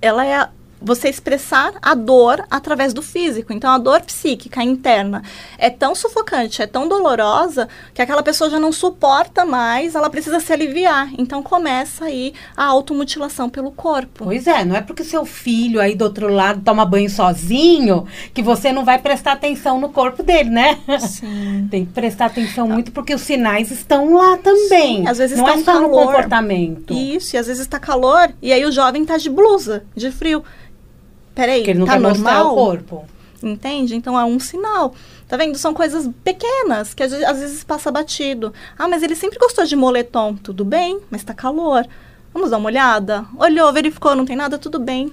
Ela 0.00 0.26
é 0.26 0.48
você 0.80 1.08
expressar 1.08 1.74
a 1.80 1.94
dor 1.94 2.44
através 2.50 2.92
do 2.92 3.02
físico. 3.02 3.52
Então, 3.52 3.70
a 3.70 3.78
dor 3.78 4.02
psíquica 4.02 4.62
interna 4.62 5.22
é 5.58 5.70
tão 5.70 5.94
sufocante, 5.94 6.62
é 6.62 6.66
tão 6.66 6.88
dolorosa, 6.88 7.68
que 7.94 8.02
aquela 8.02 8.22
pessoa 8.22 8.50
já 8.50 8.58
não 8.58 8.72
suporta 8.72 9.44
mais, 9.44 9.94
ela 9.94 10.10
precisa 10.10 10.40
se 10.40 10.52
aliviar. 10.52 11.10
Então, 11.18 11.42
começa 11.42 12.06
aí 12.06 12.34
a 12.56 12.64
automutilação 12.64 13.48
pelo 13.48 13.70
corpo. 13.70 14.24
Pois 14.24 14.46
é, 14.46 14.64
não 14.64 14.76
é 14.76 14.80
porque 14.80 15.04
seu 15.04 15.24
filho 15.24 15.80
aí 15.80 15.94
do 15.94 16.04
outro 16.04 16.28
lado 16.28 16.62
toma 16.62 16.84
banho 16.84 17.08
sozinho 17.08 18.06
que 18.34 18.42
você 18.42 18.72
não 18.72 18.84
vai 18.84 18.98
prestar 18.98 19.32
atenção 19.32 19.80
no 19.80 19.88
corpo 19.88 20.22
dele, 20.22 20.50
né? 20.50 20.78
Sim. 21.00 21.68
Tem 21.70 21.84
que 21.84 21.92
prestar 21.92 22.26
atenção 22.26 22.68
muito 22.68 22.92
porque 22.92 23.14
os 23.14 23.22
sinais 23.22 23.70
estão 23.70 24.14
lá 24.14 24.36
também. 24.38 24.98
Sim, 24.98 25.08
às 25.08 25.18
vezes 25.18 25.38
não 25.38 25.46
está 25.46 25.58
é 25.58 25.64
só 25.64 25.72
calor. 25.72 25.88
no 25.88 26.06
comportamento. 26.06 26.94
Isso, 26.94 27.36
e 27.36 27.38
às 27.38 27.46
vezes 27.46 27.62
está 27.62 27.78
calor 27.78 28.32
e 28.40 28.52
aí 28.52 28.64
o 28.64 28.72
jovem 28.72 29.02
está 29.02 29.16
de 29.16 29.30
blusa, 29.30 29.84
de 29.94 30.10
frio 30.10 30.44
peraí, 31.36 31.58
Porque 31.58 31.70
ele 31.70 31.78
não 31.78 31.86
tá 31.86 31.98
normal? 32.00 32.52
o 32.52 32.54
corpo. 32.54 33.04
Entende? 33.42 33.94
Então 33.94 34.18
é 34.18 34.24
um 34.24 34.40
sinal. 34.40 34.94
Tá 35.28 35.36
vendo? 35.36 35.56
São 35.58 35.74
coisas 35.74 36.08
pequenas 36.24 36.94
que 36.94 37.02
às 37.02 37.12
vezes, 37.12 37.26
às 37.26 37.38
vezes 37.38 37.62
passa 37.62 37.92
batido. 37.92 38.52
Ah, 38.76 38.88
mas 38.88 39.02
ele 39.02 39.14
sempre 39.14 39.38
gostou 39.38 39.64
de 39.64 39.76
moletom. 39.76 40.34
Tudo 40.34 40.64
bem, 40.64 40.98
mas 41.10 41.22
tá 41.22 41.34
calor. 41.34 41.86
Vamos 42.32 42.50
dar 42.50 42.56
uma 42.56 42.68
olhada? 42.68 43.26
Olhou, 43.38 43.72
verificou, 43.72 44.16
não 44.16 44.24
tem 44.24 44.34
nada, 44.34 44.58
tudo 44.58 44.78
bem. 44.80 45.12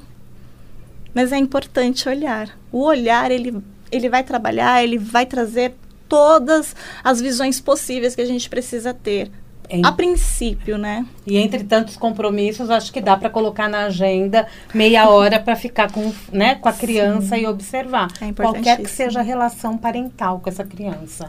Mas 1.14 1.32
é 1.32 1.38
importante 1.38 2.08
olhar. 2.08 2.58
O 2.72 2.84
olhar, 2.84 3.30
ele, 3.30 3.62
ele 3.92 4.10
vai 4.10 4.24
trabalhar, 4.24 4.84
ele 4.84 4.98
vai 4.98 5.26
trazer 5.26 5.76
todas 6.08 6.76
as 7.04 7.20
visões 7.22 7.60
possíveis 7.60 8.16
que 8.16 8.22
a 8.22 8.26
gente 8.26 8.50
precisa 8.50 8.94
ter 8.94 9.30
em... 9.70 9.86
A 9.86 9.92
princípio, 9.92 10.78
né? 10.78 11.06
E 11.26 11.38
entre 11.38 11.64
tantos 11.64 11.96
compromissos, 11.96 12.70
acho 12.70 12.92
que 12.92 13.02
dá 13.02 13.16
para 13.16 13.30
colocar 13.30 13.70
na 13.70 13.86
agenda 13.86 14.48
meia 14.74 15.10
hora 15.10 15.40
para 15.40 15.56
ficar 15.56 15.92
com, 15.92 16.14
né, 16.32 16.56
com 16.56 16.68
a 16.68 16.74
criança 16.74 17.36
Sim. 17.36 17.44
e 17.44 17.48
observar. 17.48 18.08
É 18.22 18.32
Qualquer 18.34 18.78
que 18.78 18.90
seja 18.90 19.20
a 19.20 19.24
relação 19.24 19.78
parental 19.78 20.40
com 20.40 20.50
essa 20.50 20.64
criança. 20.64 21.28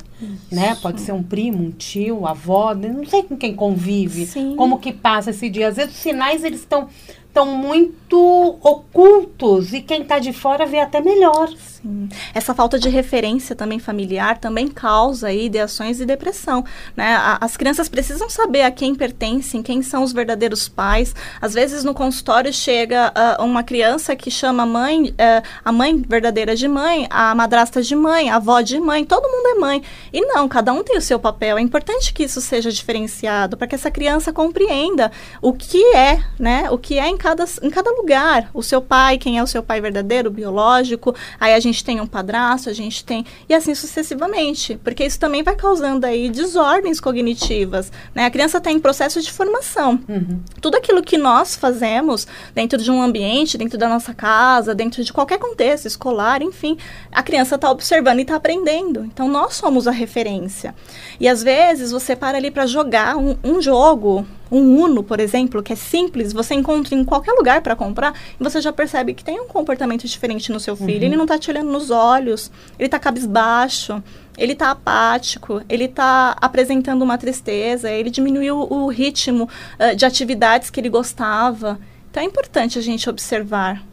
Né? 0.50 0.76
Pode 0.82 1.00
ser 1.00 1.12
um 1.12 1.22
primo, 1.22 1.62
um 1.62 1.70
tio, 1.70 2.26
avó, 2.26 2.74
não 2.74 3.04
sei 3.06 3.22
com 3.22 3.36
quem 3.36 3.54
convive. 3.54 4.26
Sim. 4.26 4.56
Como 4.56 4.78
que 4.78 4.92
passa 4.92 5.30
esse 5.30 5.48
dia. 5.48 5.68
Às 5.68 5.76
vezes 5.76 5.94
os 5.94 6.00
sinais 6.00 6.44
eles 6.44 6.60
estão 6.60 6.88
estão 7.34 7.46
muito 7.46 8.58
ocultos 8.62 9.72
e 9.72 9.82
quem 9.82 10.02
está 10.02 10.20
de 10.20 10.32
fora 10.32 10.64
vê 10.64 10.78
até 10.78 11.00
melhor. 11.00 11.48
Sim. 11.58 12.08
Essa 12.32 12.54
falta 12.54 12.78
de 12.78 12.88
referência 12.88 13.56
também 13.56 13.80
familiar 13.80 14.38
também 14.38 14.68
causa 14.68 15.26
aí 15.26 15.46
ideações 15.46 16.00
e 16.00 16.06
depressão, 16.06 16.64
né? 16.96 17.18
as 17.40 17.56
crianças 17.56 17.88
precisam 17.88 18.30
saber 18.30 18.62
a 18.62 18.70
quem 18.70 18.94
pertencem, 18.94 19.64
quem 19.64 19.82
são 19.82 20.04
os 20.04 20.12
verdadeiros 20.12 20.68
pais. 20.68 21.12
Às 21.40 21.54
vezes 21.54 21.82
no 21.82 21.92
consultório 21.92 22.52
chega 22.52 23.12
uh, 23.12 23.44
uma 23.44 23.64
criança 23.64 24.14
que 24.14 24.30
chama 24.30 24.62
a 24.62 24.66
mãe, 24.66 25.08
uh, 25.08 25.42
a 25.64 25.72
mãe 25.72 26.00
verdadeira 26.08 26.54
de 26.54 26.68
mãe, 26.68 27.08
a 27.10 27.34
madrasta 27.34 27.82
de 27.82 27.96
mãe, 27.96 28.30
a 28.30 28.36
avó 28.36 28.60
de 28.60 28.78
mãe, 28.78 29.04
todo 29.04 29.28
mundo 29.28 29.48
é 29.48 29.54
mãe. 29.54 29.82
E 30.12 30.20
não, 30.20 30.48
cada 30.48 30.72
um 30.72 30.84
tem 30.84 30.96
o 30.96 31.02
seu 31.02 31.18
papel. 31.18 31.58
É 31.58 31.60
importante 31.60 32.14
que 32.14 32.22
isso 32.22 32.40
seja 32.40 32.70
diferenciado 32.70 33.56
para 33.56 33.66
que 33.66 33.74
essa 33.74 33.90
criança 33.90 34.32
compreenda 34.32 35.10
o 35.42 35.52
que 35.52 35.82
é, 35.96 36.22
né? 36.38 36.70
O 36.70 36.78
que 36.78 36.96
é 36.96 37.08
em 37.08 37.16
cada, 37.24 37.46
em 37.62 37.70
cada 37.70 37.90
lugar. 37.90 38.50
O 38.52 38.62
seu 38.62 38.82
pai, 38.82 39.16
quem 39.16 39.38
é 39.38 39.42
o 39.42 39.46
seu 39.46 39.62
pai 39.62 39.80
verdadeiro, 39.80 40.30
biológico, 40.30 41.14
aí 41.40 41.54
a 41.54 41.60
gente 41.60 41.82
tem 41.82 41.98
um 41.98 42.06
padrasto, 42.06 42.68
a 42.68 42.72
gente 42.74 43.02
tem. 43.02 43.24
E 43.48 43.54
assim 43.54 43.74
sucessivamente. 43.74 44.78
Porque 44.84 45.02
isso 45.02 45.18
também 45.18 45.42
vai 45.42 45.56
causando 45.56 46.04
aí 46.04 46.28
desordens 46.28 47.00
cognitivas. 47.00 47.90
Né? 48.14 48.26
A 48.26 48.30
criança 48.30 48.58
está 48.58 48.70
em 48.70 48.78
processo 48.78 49.22
de 49.22 49.32
formação. 49.32 49.98
Uhum. 50.06 50.38
Tudo 50.60 50.76
aquilo 50.76 51.02
que 51.02 51.16
nós 51.16 51.56
fazemos 51.56 52.26
dentro 52.54 52.76
de 52.76 52.90
um 52.90 53.00
ambiente, 53.00 53.56
dentro 53.56 53.78
da 53.78 53.88
nossa 53.88 54.12
casa, 54.12 54.74
dentro 54.74 55.02
de 55.02 55.10
qualquer 55.10 55.38
contexto 55.38 55.86
escolar, 55.86 56.42
enfim, 56.42 56.76
a 57.10 57.22
criança 57.22 57.54
está 57.54 57.70
observando 57.70 58.18
e 58.18 58.22
está 58.22 58.36
aprendendo. 58.36 59.02
Então 59.02 59.28
nós 59.28 59.54
somos 59.54 59.88
a 59.88 59.90
referência. 59.90 60.74
E 61.18 61.26
às 61.26 61.42
vezes 61.42 61.90
você 61.90 62.14
para 62.14 62.36
ali 62.36 62.50
para 62.50 62.66
jogar 62.66 63.16
um, 63.16 63.34
um 63.42 63.62
jogo 63.62 64.26
um 64.50 64.80
Uno, 64.80 65.02
por 65.02 65.20
exemplo, 65.20 65.62
que 65.62 65.72
é 65.72 65.76
simples, 65.76 66.32
você 66.32 66.54
encontra 66.54 66.94
em 66.94 67.04
qualquer 67.04 67.32
lugar 67.32 67.62
para 67.62 67.74
comprar, 67.74 68.14
e 68.38 68.42
você 68.42 68.60
já 68.60 68.72
percebe 68.72 69.14
que 69.14 69.24
tem 69.24 69.40
um 69.40 69.46
comportamento 69.46 70.06
diferente 70.06 70.52
no 70.52 70.60
seu 70.60 70.76
filho. 70.76 71.00
Uhum. 71.00 71.06
Ele 71.06 71.16
não 71.16 71.24
está 71.24 71.38
te 71.38 71.50
olhando 71.50 71.70
nos 71.70 71.90
olhos, 71.90 72.50
ele 72.78 72.86
está 72.86 72.98
cabisbaixo, 72.98 74.02
ele 74.36 74.52
está 74.52 74.70
apático, 74.70 75.62
ele 75.68 75.84
está 75.84 76.36
apresentando 76.40 77.02
uma 77.02 77.16
tristeza, 77.16 77.90
ele 77.90 78.10
diminuiu 78.10 78.58
o 78.58 78.88
ritmo 78.88 79.48
uh, 79.78 79.96
de 79.96 80.04
atividades 80.04 80.70
que 80.70 80.80
ele 80.80 80.88
gostava. 80.88 81.78
Então 82.10 82.22
é 82.22 82.26
importante 82.26 82.78
a 82.78 82.82
gente 82.82 83.08
observar. 83.08 83.84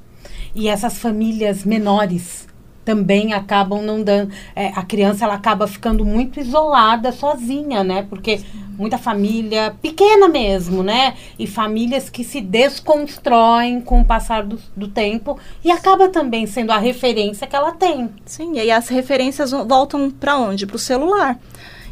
E 0.54 0.68
essas 0.68 0.98
famílias 0.98 1.64
menores 1.64 2.48
também 2.84 3.34
acabam 3.34 3.82
não 3.82 4.02
dando. 4.02 4.34
É, 4.56 4.67
a 4.76 4.84
criança 4.84 5.26
ela 5.26 5.36
acaba 5.36 5.67
ficando 5.67 6.06
muito 6.06 6.39
isolada, 6.39 7.12
sozinha, 7.12 7.84
né? 7.84 8.06
Porque 8.10 8.41
muita 8.78 8.98
família 8.98 9.76
pequena 9.82 10.28
mesmo, 10.28 10.82
né? 10.82 11.15
E 11.38 11.46
famílias 11.46 12.10
que 12.10 12.24
se 12.24 12.41
desconstroem 12.41 13.82
com 13.82 14.02
o 14.02 14.06
passar 14.06 14.44
do, 14.44 14.60
do 14.76 14.88
tempo 14.88 15.38
e 15.63 15.72
acaba 15.72 16.10
também 16.10 16.48
sendo 16.48 16.72
a 16.72 16.78
referência 16.78 17.46
que 17.48 17.56
ela 17.56 17.74
tem. 17.74 18.10
Sim, 18.26 18.56
e 18.56 18.60
aí 18.60 18.72
as 18.72 18.88
referências 18.88 19.52
voltam 19.52 20.10
para 20.10 20.38
onde? 20.38 20.65
Para 20.65 20.76
o 20.76 20.80
celular. 20.80 21.39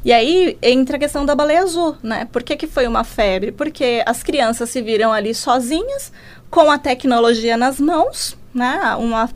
E 0.04 0.14
aí 0.14 0.58
entra 0.62 0.96
a 0.96 1.00
questão 1.00 1.26
da 1.26 1.36
baleia 1.36 1.62
azul, 1.62 1.96
né? 2.02 2.26
Por 2.32 2.42
que, 2.42 2.56
que 2.56 2.68
foi 2.68 2.88
uma 2.88 3.04
febre? 3.04 3.52
Porque 3.52 4.02
as 4.06 4.24
crianças 4.24 4.70
se 4.70 4.82
viram 4.82 5.12
ali 5.12 5.34
sozinhas, 5.34 6.12
com 6.50 6.72
a 6.72 6.78
tecnologia 6.78 7.58
nas 7.58 7.80
mãos, 7.80 8.38
né? 8.54 8.96
Uma 8.98 9.30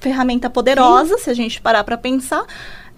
ferramenta 0.00 0.50
poderosa, 0.50 1.16
Sim. 1.18 1.24
se 1.24 1.30
a 1.30 1.34
gente 1.34 1.60
parar 1.60 1.84
para 1.84 1.98
pensar, 1.98 2.44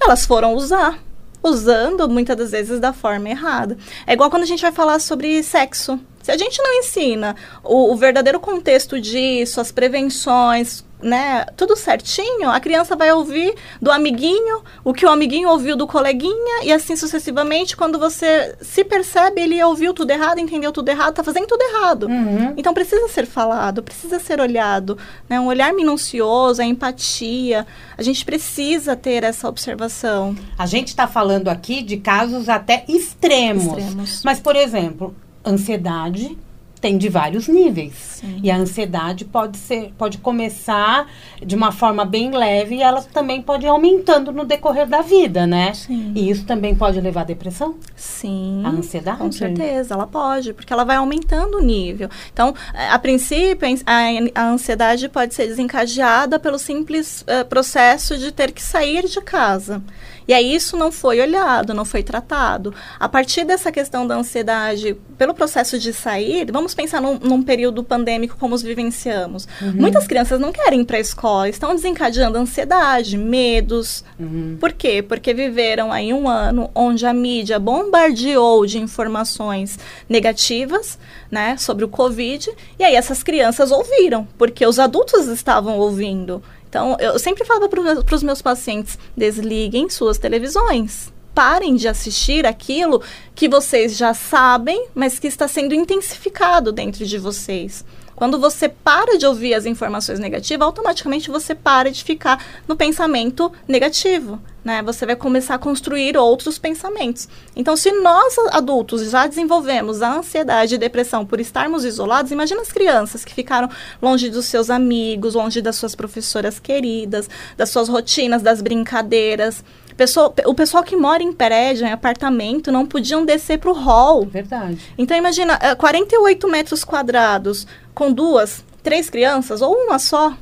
elas 0.01 0.25
foram 0.25 0.55
usar. 0.55 0.99
Usando 1.45 2.09
muitas 2.09 2.37
das 2.37 2.53
vezes 2.53 2.79
da 2.79 2.93
forma 2.93 3.29
errada. 3.29 3.77
É 4.07 4.13
igual 4.13 4.31
quando 4.31 4.45
a 4.45 4.47
gente 4.47 4.63
vai 4.63 4.71
falar 4.71 5.01
sobre 5.01 5.43
sexo. 5.43 5.99
Se 6.23 6.31
a 6.31 6.37
gente 6.37 6.63
não 6.63 6.73
ensina 6.79 7.35
o, 7.65 7.93
o 7.93 7.97
verdadeiro 7.97 8.39
contexto 8.39 9.01
disso, 9.01 9.61
as 9.61 9.73
prevenções, 9.73 10.85
né, 11.03 11.45
tudo 11.57 11.77
certinho, 11.77 12.49
a 12.51 12.61
criança 12.61 12.95
vai 12.97 13.13
ouvir 13.13 13.55
do 13.81 13.91
amiguinho 13.91 14.63
o 14.85 14.95
que 14.95 15.05
o 15.05 15.11
amiguinho 15.11 15.49
ouviu 15.49 15.77
do 15.77 15.87
coleguinha 15.87 16.65
e 16.65 16.73
assim 16.73 16.97
sucessivamente. 16.97 17.77
Quando 17.77 17.99
você 17.99 18.57
se 18.61 18.85
percebe, 18.85 19.41
ele 19.41 19.63
ouviu 19.63 19.93
tudo 19.93 20.11
errado, 20.11 20.39
entendeu 20.39 20.73
tudo 20.73 20.89
errado, 20.89 21.15
tá 21.15 21.25
fazendo 21.25 21.47
tudo 21.47 21.63
errado. 21.63 22.07
Uhum. 22.07 22.55
Então 22.57 22.73
precisa 22.73 23.09
ser 23.09 23.27
falado, 23.27 23.83
precisa 23.83 24.19
ser 24.19 24.41
olhado, 24.41 24.97
né, 25.29 25.41
um 25.41 25.47
olhar 25.47 25.73
minucioso, 25.73 26.63
a 26.63 26.65
empatia. 26.65 27.67
A 27.99 28.03
gente 28.03 28.25
precisa 28.25 28.95
ter 28.95 29.25
essa 29.25 29.49
observação. 29.49 30.37
A 30.57 30.67
gente 30.67 30.89
está 30.89 31.07
falando 31.07 31.49
aqui 31.49 31.83
de 31.83 31.97
casos 31.97 32.49
até 32.49 32.85
extremos. 32.89 33.79
extremos. 33.79 34.23
Mas, 34.25 34.41
por 34.41 34.57
exemplo, 34.57 35.15
ansiedade 35.45 36.39
tem 36.83 36.99
de 36.99 37.09
vários 37.09 37.47
níveis. 37.47 37.95
Sim. 37.95 38.41
E 38.43 38.51
a 38.51 38.57
ansiedade 38.57 39.25
pode 39.25 39.57
ser, 39.57 39.93
pode 39.97 40.19
começar 40.19 41.09
de 41.41 41.55
uma 41.55 41.71
forma 41.71 42.05
bem 42.05 42.33
leve 42.33 42.75
e 42.75 42.83
ela 42.83 43.01
também 43.01 43.41
pode 43.41 43.65
ir 43.65 43.69
aumentando 43.69 44.33
no 44.33 44.45
decorrer 44.45 44.89
da 44.89 45.01
vida, 45.01 45.47
né? 45.47 45.73
Sim. 45.75 46.13
E 46.15 46.29
isso 46.29 46.45
também 46.45 46.75
pode 46.75 47.01
levar 47.01 47.21
à 47.21 47.25
depressão? 47.25 47.77
Sim. 47.95 48.63
A 48.65 48.71
ansiedade? 48.71 49.19
Com 49.19 49.31
certeza, 49.31 49.95
ela 49.95 50.09
pode, 50.09 50.53
porque 50.53 50.73
ela 50.73 50.85
vai 50.85 50.97
aumentando 50.97 51.59
o 51.59 51.63
nível. 51.63 52.11
Então, 52.33 52.53
a 52.91 52.99
princípio, 52.99 53.69
a, 53.87 54.41
a 54.41 54.49
ansiedade 54.49 55.09
pode 55.09 55.35
ser 55.35 55.47
desencadeada 55.47 56.41
pelo 56.41 56.59
simples 56.59 57.23
uh, 57.23 57.45
processo 57.47 58.19
de 58.19 58.33
ter 58.33 58.51
que 58.51 58.61
sair 58.61 59.09
de 59.09 59.21
casa. 59.21 59.81
E 60.27 60.35
aí 60.35 60.55
isso 60.55 60.77
não 60.77 60.93
foi 60.93 61.21
olhado, 61.21 61.75
não 61.75 61.85
foi 61.85 62.03
tratado. 62.03 62.75
A 62.99 63.09
partir 63.09 63.45
dessa 63.45 63.73
questão 63.73 64.07
da 64.07 64.15
ansiedade, 64.15 64.97
pelo 65.19 65.35
processo 65.35 65.79
de 65.79 65.93
sair, 65.93 66.51
vamos 66.51 66.75
pensar 66.75 67.01
num, 67.01 67.19
num 67.19 67.43
período 67.43 67.83
pandêmico 67.83 68.37
como 68.39 68.55
os 68.55 68.63
vivenciamos. 68.63 69.49
Uhum. 69.61 69.73
Muitas 69.75 70.07
crianças 70.07 70.41
não 70.41 70.53
querem 70.53 70.81
ir 70.81 70.85
para 70.85 70.97
a 70.97 71.01
escola, 71.01 71.49
estão 71.49 71.75
desencadeando 71.75 72.39
ansiedade, 72.39 73.17
medos. 73.17 74.05
Uhum. 74.19 74.57
Por 74.59 74.73
quê? 74.73 75.03
Porque 75.03 75.35
viveram 75.35 75.93
aí 75.93 76.13
um 76.13 76.29
ano 76.29 76.71
onde 76.75 77.07
a 77.07 77.13
mídia 77.13 77.59
bombardeou 77.59 78.65
de 78.67 78.79
informações 78.79 79.79
negativas, 80.09 80.99
né, 81.31 81.57
sobre 81.57 81.85
o 81.85 81.89
Covid, 81.89 82.51
e 82.79 82.85
aí 82.85 82.95
essas 82.95 83.23
crianças 83.23 83.71
ouviram, 83.71 84.29
porque 84.37 84.67
os 84.67 84.79
adultos 84.79 85.27
estavam 85.29 85.79
ouvindo. 85.79 86.43
Então, 86.73 86.97
eu 86.99 87.19
sempre 87.19 87.45
falava 87.45 87.69
para 87.69 88.15
os 88.17 88.23
meus 88.23 88.41
pacientes: 88.41 88.99
desliguem 89.15 89.91
suas 89.91 90.17
televisões. 90.17 91.13
Parem 91.35 91.77
de 91.77 91.87
assistir 91.87 92.47
aquilo 92.47 93.03
que 93.35 93.47
vocês 93.47 93.95
já 93.95 94.15
sabem, 94.15 94.87
mas 94.95 95.19
que 95.19 95.27
está 95.27 95.47
sendo 95.47 95.75
intensificado 95.75 96.73
dentro 96.73 97.05
de 97.05 97.19
vocês. 97.19 97.85
Quando 98.17 98.41
você 98.41 98.71
para 98.71 99.19
de 99.19 99.27
ouvir 99.27 99.53
as 99.53 99.67
informações 99.67 100.19
negativas, 100.19 100.65
automaticamente 100.65 101.31
você 101.31 101.55
para 101.55 101.91
de 101.91 102.03
ficar 102.03 102.43
no 102.67 102.75
pensamento 102.75 103.53
negativo. 103.69 104.41
Né? 104.65 104.81
Você 104.83 105.05
vai 105.05 105.17
começar 105.17 105.57
a 105.57 105.59
construir 105.59 106.17
outros 106.17 106.59
pensamentos. 106.59 107.29
Então, 107.57 107.77
se 107.77 107.91
nós 107.91 108.37
adultos 108.53 109.11
já 109.11 109.27
desenvolvemos 109.27 110.03
a 110.03 110.19
ansiedade 110.19 110.75
e 110.75 110.79
depressão 110.79 111.27
por 111.27 111.41
estarmos 111.41 111.85
isolados, 111.85 112.31
imagina 112.31 112.63
as 112.63 112.71
crianças 112.71 113.25
que 113.25 113.35
ficaram 113.35 113.69
longe 114.01 114.31
dos 114.31 114.47
seus 114.47 114.71
amigos, 114.71 115.35
longe 115.35 115.61
das 115.61 115.77
suas 115.77 115.95
professoras 115.95 116.61
queridas, 116.61 117.29
das 117.57 117.71
suas 117.71 117.89
rotinas, 117.89 118.41
das 118.41 118.63
brincadeiras. 118.63 119.65
Pessoa, 119.97 120.33
o 120.47 120.55
pessoal 120.55 120.83
que 120.83 120.97
mora 120.97 121.23
em 121.23 121.33
prédio, 121.33 121.87
em 121.87 121.93
apartamento, 121.93 122.73
não 122.73 122.87
podiam 122.87 123.25
descer 123.25 123.59
para 123.59 123.71
o 123.71 123.75
hall. 123.75 124.25
Verdade. 124.27 124.79
Então, 124.97 125.17
imagina, 125.17 125.59
48 125.77 126.47
eh, 126.47 126.51
metros 126.51 126.85
quadrados 126.85 127.67
com 127.95 128.13
duas, 128.13 128.65
três 128.83 129.11
crianças 129.11 129.61
ou 129.61 129.75
uma 129.75 129.99
só. 129.99 130.35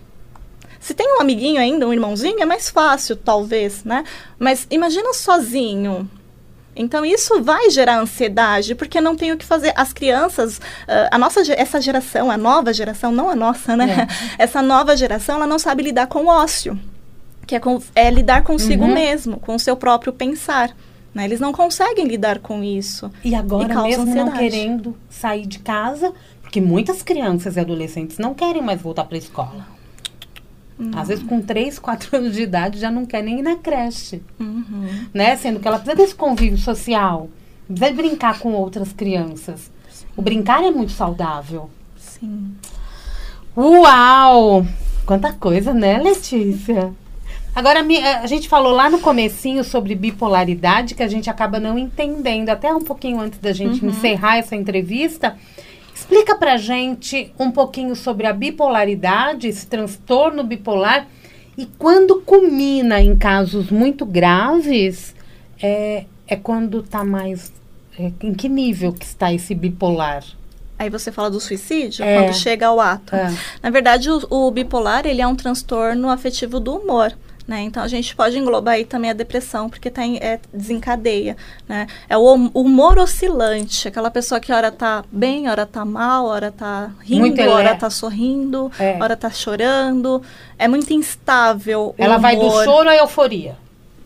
Se 0.81 0.95
tem 0.95 1.15
um 1.17 1.21
amiguinho 1.21 1.61
ainda, 1.61 1.87
um 1.87 1.93
irmãozinho, 1.93 2.43
é 2.43 2.47
mais 2.47 2.71
fácil, 2.71 3.15
talvez, 3.15 3.85
né? 3.85 4.03
Mas 4.39 4.67
imagina 4.71 5.13
sozinho. 5.13 6.09
Então 6.75 7.05
isso 7.05 7.43
vai 7.43 7.69
gerar 7.69 7.99
ansiedade, 7.99 8.75
porque 8.75 9.01
não 9.01 9.15
tem 9.15 9.33
o 9.33 9.37
que 9.37 9.45
fazer. 9.45 9.75
As 9.77 9.93
crianças, 9.93 10.57
uh, 10.57 11.09
a 11.11 11.19
nossa 11.19 11.41
essa 11.53 11.81
geração, 11.81 12.31
a 12.31 12.39
nova 12.39 12.73
geração, 12.73 13.13
não 13.13 13.29
a 13.29 13.37
nossa, 13.37 13.77
né? 13.77 14.09
É. 14.09 14.25
Essa 14.43 14.63
nova 14.63 14.97
geração, 14.97 15.35
ela 15.37 15.47
não 15.47 15.59
sabe 15.59 15.83
lidar 15.83 16.07
com 16.07 16.25
o 16.25 16.29
ócio, 16.29 16.79
que 17.47 17.55
é, 17.55 17.61
com, 17.61 17.83
é 17.95 18.11
lidar 18.11 18.43
consigo 18.43 18.85
uhum. 18.85 18.95
mesmo, 18.95 19.39
com 19.39 19.57
o 19.57 19.59
seu 19.59 19.77
próprio 19.77 20.13
pensar. 20.13 20.75
Né? 21.13 21.25
Eles 21.25 21.41
não 21.41 21.53
conseguem 21.53 22.07
lidar 22.07 22.39
com 22.39 22.65
isso. 22.65 23.11
E 23.23 23.35
agora 23.35 23.75
e 23.75 23.83
mesmo 23.83 24.03
ansiedade. 24.05 24.31
não 24.31 24.33
querendo 24.33 24.97
sair 25.11 25.45
de 25.45 25.59
casa, 25.59 26.15
porque 26.41 26.61
muitas 26.61 27.03
crianças 27.03 27.57
e 27.57 27.61
adolescentes 27.61 28.17
não 28.17 28.33
querem 28.33 28.63
mais 28.63 28.81
voltar 28.81 29.05
para 29.05 29.17
a 29.17 29.19
escola. 29.19 29.80
Não. 30.81 30.99
Às 30.99 31.09
vezes, 31.09 31.25
com 31.25 31.41
3, 31.41 31.79
4 31.79 32.17
anos 32.17 32.35
de 32.35 32.43
idade, 32.43 32.79
já 32.79 32.91
não 32.91 33.05
quer 33.05 33.23
nem 33.23 33.41
ir 33.41 33.43
na 33.43 33.57
creche. 33.57 34.23
Uhum. 34.39 35.07
Né? 35.13 35.37
Sendo 35.37 35.61
que 35.61 35.69
ela 35.69 35.79
precisa 35.79 35.97
desse 35.97 36.15
convívio 36.15 36.59
social. 36.59 37.29
Precisa 37.67 37.93
brincar 37.93 38.39
com 38.39 38.53
outras 38.53 38.93
crianças. 38.93 39.71
Sim. 39.91 40.07
O 40.17 40.23
brincar 40.23 40.65
é 40.65 40.71
muito 40.71 40.93
saudável. 40.93 41.71
Sim. 41.97 42.55
Uau! 43.57 44.67
Quanta 45.05 45.33
coisa, 45.33 45.75
né, 45.75 45.99
Letícia? 45.99 46.93
Agora, 47.55 47.85
a 48.23 48.27
gente 48.27 48.49
falou 48.49 48.73
lá 48.73 48.89
no 48.89 49.01
comecinho 49.01 49.65
sobre 49.65 49.95
bipolaridade, 49.95 50.95
que 50.95 51.03
a 51.03 51.09
gente 51.09 51.29
acaba 51.29 51.59
não 51.59 51.77
entendendo, 51.77 52.49
até 52.49 52.73
um 52.73 52.81
pouquinho 52.81 53.21
antes 53.21 53.39
da 53.41 53.53
gente 53.53 53.85
uhum. 53.85 53.91
encerrar 53.91 54.37
essa 54.37 54.55
entrevista. 54.55 55.37
Explica 56.11 56.35
pra 56.35 56.57
gente 56.57 57.33
um 57.39 57.53
pouquinho 57.53 57.95
sobre 57.95 58.27
a 58.27 58.33
bipolaridade, 58.33 59.47
esse 59.47 59.65
transtorno 59.69 60.43
bipolar, 60.43 61.07
e 61.57 61.67
quando 61.79 62.21
culmina 62.23 63.01
em 63.01 63.17
casos 63.17 63.71
muito 63.71 64.05
graves, 64.05 65.15
é, 65.63 66.07
é 66.27 66.35
quando 66.35 66.81
está 66.81 67.05
mais. 67.05 67.53
É, 67.97 68.11
em 68.23 68.35
que 68.35 68.49
nível 68.49 68.93
que 68.93 69.05
está 69.05 69.33
esse 69.33 69.55
bipolar? 69.55 70.25
Aí 70.77 70.91
você 70.91 71.13
fala 71.13 71.31
do 71.31 71.39
suicídio, 71.39 72.05
é. 72.05 72.21
quando 72.21 72.35
chega 72.35 72.67
ao 72.67 72.81
ato. 72.81 73.15
É. 73.15 73.33
Na 73.63 73.71
verdade, 73.71 74.11
o, 74.11 74.21
o 74.31 74.51
bipolar 74.51 75.07
ele 75.07 75.23
é 75.23 75.27
um 75.29 75.37
transtorno 75.37 76.11
afetivo 76.11 76.59
do 76.59 76.75
humor. 76.75 77.17
Né? 77.51 77.63
Então 77.63 77.83
a 77.83 77.89
gente 77.89 78.15
pode 78.15 78.39
englobar 78.39 78.75
aí 78.75 78.85
também 78.85 79.11
a 79.11 79.13
depressão, 79.13 79.69
porque 79.69 79.91
tá 79.91 80.07
em, 80.07 80.19
é, 80.19 80.39
desencadeia. 80.55 81.37
Né? 81.69 81.89
É 82.09 82.17
o 82.17 82.23
humor 82.55 82.97
oscilante, 82.97 83.89
aquela 83.89 84.09
pessoa 84.09 84.39
que 84.39 84.53
hora 84.53 84.71
tá 84.71 85.05
bem, 85.11 85.49
hora 85.49 85.67
tá 85.67 85.85
mal, 85.85 86.27
hora 86.27 86.53
tá 86.53 86.93
rindo, 87.01 87.51
hora 87.51 87.75
tá 87.75 87.91
sorrindo, 87.91 88.71
é. 88.79 88.97
hora 89.03 89.17
tá 89.17 89.31
chorando. 89.31 90.23
É 90.57 90.69
muito 90.69 90.93
instável. 90.93 91.93
Ela 91.99 92.19
humor. 92.19 92.23
vai 92.23 92.37
do 92.37 92.49
choro 92.63 92.89
à 92.89 92.95
euforia. 92.95 93.57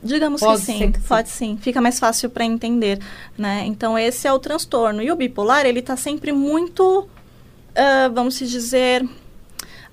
Digamos 0.03 0.41
pode 0.41 0.61
que 0.61 0.65
sim, 0.65 0.93
que 0.93 1.01
pode 1.01 1.29
sim. 1.29 1.55
sim. 1.55 1.59
Fica 1.61 1.83
mais 1.83 1.99
fácil 1.99 2.31
para 2.31 2.47
entender, 2.47 2.99
né? 3.37 3.65
Então 3.67 3.99
esse 3.99 4.27
é 4.27 4.33
o 4.33 4.39
transtorno. 4.39 5.03
E 5.03 5.13
o 5.13 5.17
bipolar, 5.17 5.67
ele 5.67 5.81
está 5.81 5.99
sempre 5.99 6.33
muito, 6.33 7.01
uh, 7.01 8.11
vamos 8.15 8.39
dizer, 8.39 9.07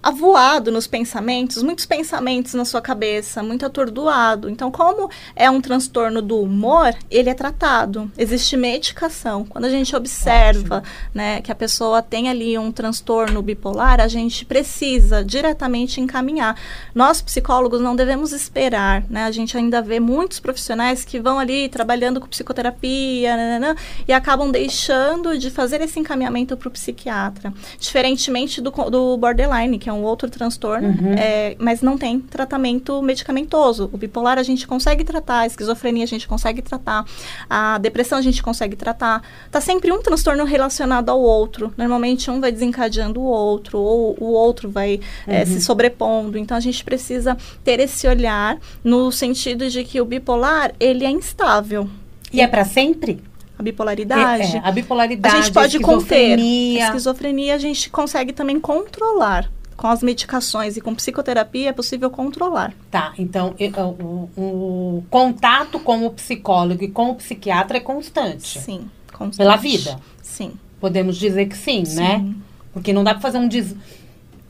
avoado 0.02 0.72
nos 0.72 0.88
pensamentos, 0.88 1.62
muitos 1.62 1.86
pensamentos 1.86 2.54
na 2.54 2.66
sua 2.66 2.82
cabeça, 2.82 3.43
muito 3.43 3.66
atordoado. 3.66 4.49
Então, 4.49 4.72
como 4.72 5.10
é 5.36 5.49
um 5.49 5.62
transtorno 5.62 6.22
do 6.22 6.39
humor, 6.39 6.95
ele 7.10 7.30
é 7.30 7.34
tratado. 7.34 8.12
Existe 8.18 8.58
medicação. 8.58 9.45
Quando 9.45 9.66
a 9.66 9.70
gente 9.70 9.95
observa, 9.95 10.84
né, 11.14 11.41
que 11.41 11.52
a 11.52 11.56
pessoa 11.56 12.02
tem 12.02 12.30
ali 12.30 12.58
um 12.58 12.72
transtorno 12.72 13.41
bipolar, 13.41 13.99
a 13.99 14.08
gente 14.08 14.45
precisa 14.45 15.24
diretamente 15.24 16.02
encaminhar. 16.02 16.60
Nós 16.95 17.22
psicólogos 17.22 17.82
não 17.82 17.95
devemos 17.95 18.32
esperar, 18.32 19.04
né? 19.10 19.24
A 19.26 19.32
gente 19.32 19.56
ainda 19.58 19.82
vê 19.82 19.99
muitos 19.99 20.39
profissionais 20.39 21.06
que 21.06 21.20
vão 21.20 21.38
ali 21.38 21.70
trabalhando 21.70 22.20
com 22.20 22.28
psicoterapia, 22.28 23.36
nanana, 23.36 23.76
e 24.08 24.14
acabam 24.14 24.52
deixando 24.52 25.38
de 25.38 25.49
fazer 25.49 25.82
esse 25.82 25.99
encaminhamento 25.99 26.58
para 26.58 26.68
o 26.68 26.72
psiquiatra, 26.72 27.54
diferentemente 27.80 28.62
do, 28.62 28.72
do 28.89 29.18
borderline, 29.18 29.78
que 29.78 29.89
é 29.89 29.91
um 29.94 30.04
outro 30.04 30.30
transtorno, 30.30 30.89
uhum. 30.89 31.14
é, 31.14 31.56
mas 31.60 31.82
não 31.82 31.98
tem 31.98 32.20
tratamento 32.20 33.02
medicamentoso. 33.02 33.89
O 33.92 33.98
bipolar 33.98 34.38
a 34.38 34.44
gente 34.44 34.68
consegue 34.68 35.04
tratar, 35.04 35.39
a 35.39 35.46
esquizofrenia 35.46 36.04
a 36.04 36.08
gente 36.08 36.28
consegue 36.28 36.62
tratar, 36.62 37.06
a 37.50 37.78
depressão 37.78 38.18
a 38.18 38.22
gente 38.22 38.42
consegue 38.42 38.76
tratar. 38.76 39.22
Tá 39.50 39.62
sempre 39.62 39.92
um 39.92 40.02
transtorno 40.02 40.44
relacionado 40.44 41.10
ao 41.10 41.20
outro. 41.22 41.74
Normalmente 41.78 42.30
um 42.30 42.39
vai 42.39 42.52
desencadeando 42.52 43.20
o 43.20 43.26
outro, 43.26 43.80
ou 43.80 44.16
o 44.20 44.32
outro 44.32 44.70
vai 44.70 45.00
uhum. 45.28 45.34
é, 45.34 45.46
se 45.46 45.56
uhum. 45.56 45.62
sobrepondo. 45.62 46.38
Então 46.38 46.56
a 46.56 46.62
gente 46.62 46.84
precisa 46.84 47.38
ter 47.64 47.80
esse 47.80 48.08
olhar 48.08 48.58
no 48.84 49.12
sentido 49.12 49.70
de 49.70 49.84
que 49.84 50.00
o 50.00 50.06
bipolar 50.06 50.74
ele 50.80 51.06
é 51.06 51.10
instável. 51.10 51.89
E 52.34 52.39
é 52.39 52.48
para 52.48 52.64
sempre? 52.64 53.22
a 53.62 53.64
bipolaridade. 53.64 54.56
É, 54.56 54.58
é, 54.58 54.62
a 54.64 54.72
bipolaridade. 54.72 55.36
A 55.36 55.42
gente 55.42 55.54
pode 55.54 55.78
a 55.78 55.82
conter. 55.82 56.38
A 56.38 56.86
esquizofrenia 56.86 57.56
a 57.56 57.58
gente 57.58 57.89
consegue 57.89 58.34
também 58.34 58.60
controlar 58.60 59.50
com 59.82 59.88
as 59.88 60.03
medicações 60.03 60.77
e 60.77 60.82
com 60.82 60.93
psicoterapia 60.93 61.69
é 61.69 61.73
possível 61.73 62.11
controlar. 62.11 62.71
Tá, 62.91 63.13
então 63.17 63.55
o, 63.99 64.29
o, 64.39 65.03
contato 65.09 65.79
com 65.79 66.05
o 66.05 66.11
psicólogo 66.11 66.84
e 66.84 66.88
com 66.88 67.09
o 67.09 67.15
psiquiatra 67.15 67.77
é 67.77 67.79
constante. 67.79 68.59
Sim, 68.59 68.88
constante. 69.11 69.38
Pela 69.38 69.55
vida. 69.55 69.99
Sim. 70.21 70.53
Podemos 70.79 71.17
dizer 71.17 71.47
que 71.47 71.57
sim, 71.57 71.84
sim. 71.84 71.95
né? 71.95 72.23
Porque 72.71 72.93
não 72.93 73.03
dá 73.03 73.15
para 73.15 73.21
fazer 73.21 73.39
um 73.39 73.47
des... 73.47 73.75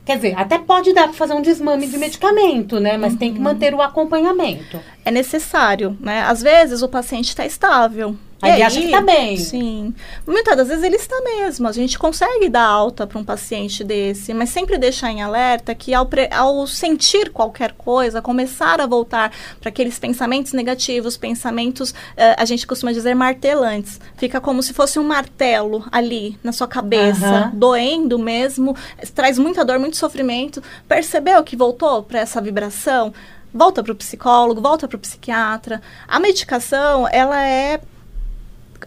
Quer 0.03 0.17
dizer, 0.17 0.38
até 0.38 0.59
pode 0.59 0.91
dar 0.91 1.03
para 1.03 1.13
fazer 1.13 1.34
um 1.34 1.41
desmame 1.41 1.88
de 1.88 1.97
medicamento, 1.97 2.82
né? 2.82 2.97
Mas 2.97 3.13
uhum. 3.13 3.19
tem 3.19 3.32
que 3.32 3.38
uhum. 3.38 3.45
manter 3.45 3.73
o 3.73 3.82
acompanhamento. 3.82 4.82
É 5.05 5.11
necessário, 5.11 5.97
né? 6.01 6.23
Às 6.23 6.41
vezes 6.41 6.82
o 6.82 6.89
paciente 6.89 7.29
está 7.29 7.45
estável, 7.45 8.17
Aí, 8.42 8.54
ele 8.54 8.64
acha 8.64 8.80
que 8.80 8.86
está 8.86 9.02
bem. 9.02 9.38
Sim. 9.38 9.94
Muitas 10.26 10.58
das 10.58 10.68
vezes 10.68 10.84
ele 10.84 10.96
está 10.96 11.20
mesmo. 11.22 11.68
A 11.68 11.72
gente 11.72 11.98
consegue 12.00 12.50
dar 12.50 12.66
alta 12.66 13.06
para 13.06 13.20
um 13.20 13.24
paciente 13.24 13.84
desse, 13.84 14.34
mas 14.34 14.50
sempre 14.50 14.78
deixar 14.78 15.12
em 15.12 15.22
alerta 15.22 15.76
que 15.76 15.94
ao, 15.94 16.06
pre, 16.06 16.28
ao 16.32 16.66
sentir 16.66 17.30
qualquer 17.30 17.74
coisa, 17.74 18.22
começar 18.22 18.82
a 18.82 18.88
voltar 18.88 19.32
para 19.60 19.70
aqueles 19.70 20.00
pensamentos 20.00 20.54
negativos, 20.54 21.18
pensamentos, 21.18 21.92
uh, 21.92 22.36
a 22.38 22.46
gente 22.46 22.66
costuma 22.66 22.92
dizer 22.92 23.14
martelantes. 23.14 24.00
Fica 24.18 24.42
como 24.42 24.64
se 24.64 24.74
fosse 24.74 24.98
um 24.98 25.04
martelo 25.04 25.86
ali 25.92 26.38
na 26.44 26.52
sua 26.52 26.68
cabeça, 26.68 27.52
doendo 27.54 28.18
mesmo, 28.18 28.76
traz 29.14 29.38
muita 29.38 29.64
dor, 29.64 29.78
muito 29.78 29.98
sofrimento. 29.98 30.62
Percebeu 30.88 31.44
que 31.44 31.56
voltou 31.56 32.04
para 32.04 32.20
essa 32.20 32.42
vibração? 32.42 33.14
volta 33.54 33.84
para 33.84 33.92
o 33.92 33.96
psicólogo, 33.96 34.62
volta 34.62 34.88
para 34.88 34.96
o 34.96 35.00
psiquiatra. 35.00 35.82
A 36.08 36.20
medicação, 36.20 37.08
ela 37.12 37.46
é 37.46 37.82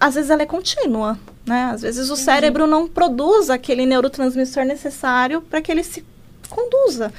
às 0.00 0.14
vezes 0.14 0.30
ela 0.30 0.42
é 0.42 0.46
contínua, 0.46 1.18
né? 1.46 1.70
Às 1.72 1.82
vezes 1.82 2.08
o 2.08 2.12
Entendi. 2.14 2.24
cérebro 2.24 2.66
não 2.66 2.88
produz 2.88 3.50
aquele 3.50 3.86
neurotransmissor 3.86 4.64
necessário 4.64 5.40
para 5.42 5.60
que 5.60 5.70
ele 5.70 5.84
se 5.84 6.04
conduza. 6.48 7.12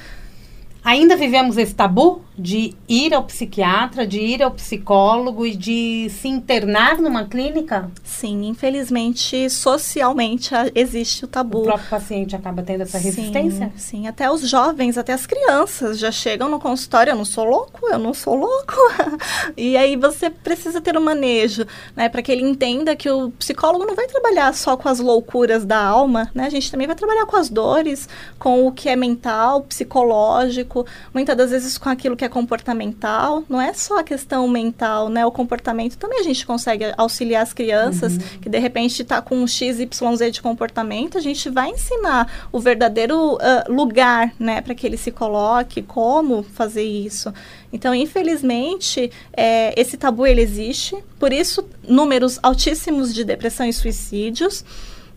Ainda 0.86 1.16
vivemos 1.16 1.58
esse 1.58 1.74
tabu 1.74 2.22
de 2.38 2.74
ir 2.88 3.12
ao 3.12 3.24
psiquiatra, 3.24 4.06
de 4.06 4.20
ir 4.20 4.40
ao 4.40 4.52
psicólogo 4.52 5.44
e 5.44 5.56
de 5.56 6.08
se 6.10 6.28
internar 6.28 6.98
numa 6.98 7.24
clínica? 7.24 7.90
Sim, 8.04 8.46
infelizmente, 8.46 9.50
socialmente 9.50 10.50
existe 10.76 11.24
o 11.24 11.28
tabu. 11.28 11.62
O 11.62 11.64
próprio 11.64 11.88
paciente 11.88 12.36
acaba 12.36 12.62
tendo 12.62 12.82
essa 12.82 12.98
resistência? 12.98 13.72
Sim, 13.74 14.02
sim. 14.02 14.06
até 14.06 14.30
os 14.30 14.48
jovens, 14.48 14.96
até 14.96 15.12
as 15.12 15.26
crianças 15.26 15.98
já 15.98 16.12
chegam 16.12 16.48
no 16.48 16.60
consultório, 16.60 17.10
eu 17.10 17.16
não 17.16 17.24
sou 17.24 17.44
louco, 17.44 17.80
eu 17.90 17.98
não 17.98 18.14
sou 18.14 18.36
louco. 18.36 18.74
e 19.56 19.76
aí 19.76 19.96
você 19.96 20.30
precisa 20.30 20.80
ter 20.80 20.96
um 20.96 21.02
manejo, 21.02 21.66
né, 21.96 22.08
para 22.08 22.22
que 22.22 22.30
ele 22.30 22.42
entenda 22.42 22.94
que 22.94 23.10
o 23.10 23.30
psicólogo 23.30 23.84
não 23.84 23.96
vai 23.96 24.06
trabalhar 24.06 24.54
só 24.54 24.76
com 24.76 24.88
as 24.88 25.00
loucuras 25.00 25.64
da 25.64 25.82
alma, 25.82 26.30
né? 26.32 26.46
A 26.46 26.50
gente 26.50 26.70
também 26.70 26.86
vai 26.86 26.94
trabalhar 26.94 27.26
com 27.26 27.36
as 27.36 27.48
dores, 27.48 28.08
com 28.38 28.66
o 28.66 28.72
que 28.72 28.88
é 28.88 28.94
mental, 28.94 29.62
psicológico, 29.62 30.75
muitas 31.14 31.36
das 31.36 31.50
vezes 31.50 31.78
com 31.78 31.88
aquilo 31.88 32.16
que 32.16 32.24
é 32.24 32.28
comportamental. 32.28 33.44
Não 33.48 33.60
é 33.60 33.72
só 33.72 34.00
a 34.00 34.02
questão 34.02 34.48
mental, 34.48 35.08
né? 35.08 35.24
O 35.24 35.30
comportamento 35.30 35.96
também 35.96 36.20
a 36.20 36.22
gente 36.24 36.44
consegue 36.44 36.92
auxiliar 36.96 37.42
as 37.42 37.52
crianças 37.52 38.14
uhum. 38.14 38.40
que 38.42 38.48
de 38.48 38.58
repente 38.58 39.02
está 39.02 39.22
com 39.22 39.36
um 39.36 39.46
XYZ 39.46 39.86
de 40.32 40.42
comportamento. 40.42 41.16
A 41.16 41.20
gente 41.20 41.48
vai 41.48 41.70
ensinar 41.70 42.48
o 42.50 42.58
verdadeiro 42.58 43.34
uh, 43.34 43.38
lugar, 43.68 44.32
né? 44.38 44.60
Para 44.60 44.74
que 44.74 44.86
ele 44.86 44.96
se 44.96 45.10
coloque, 45.10 45.82
como 45.82 46.42
fazer 46.42 46.84
isso. 46.84 47.32
Então, 47.72 47.94
infelizmente, 47.94 49.10
é, 49.32 49.78
esse 49.78 49.96
tabu 49.96 50.26
ele 50.26 50.40
existe. 50.40 50.96
Por 51.18 51.32
isso, 51.32 51.64
números 51.86 52.38
altíssimos 52.42 53.14
de 53.14 53.24
depressão 53.24 53.66
e 53.66 53.72
suicídios. 53.72 54.64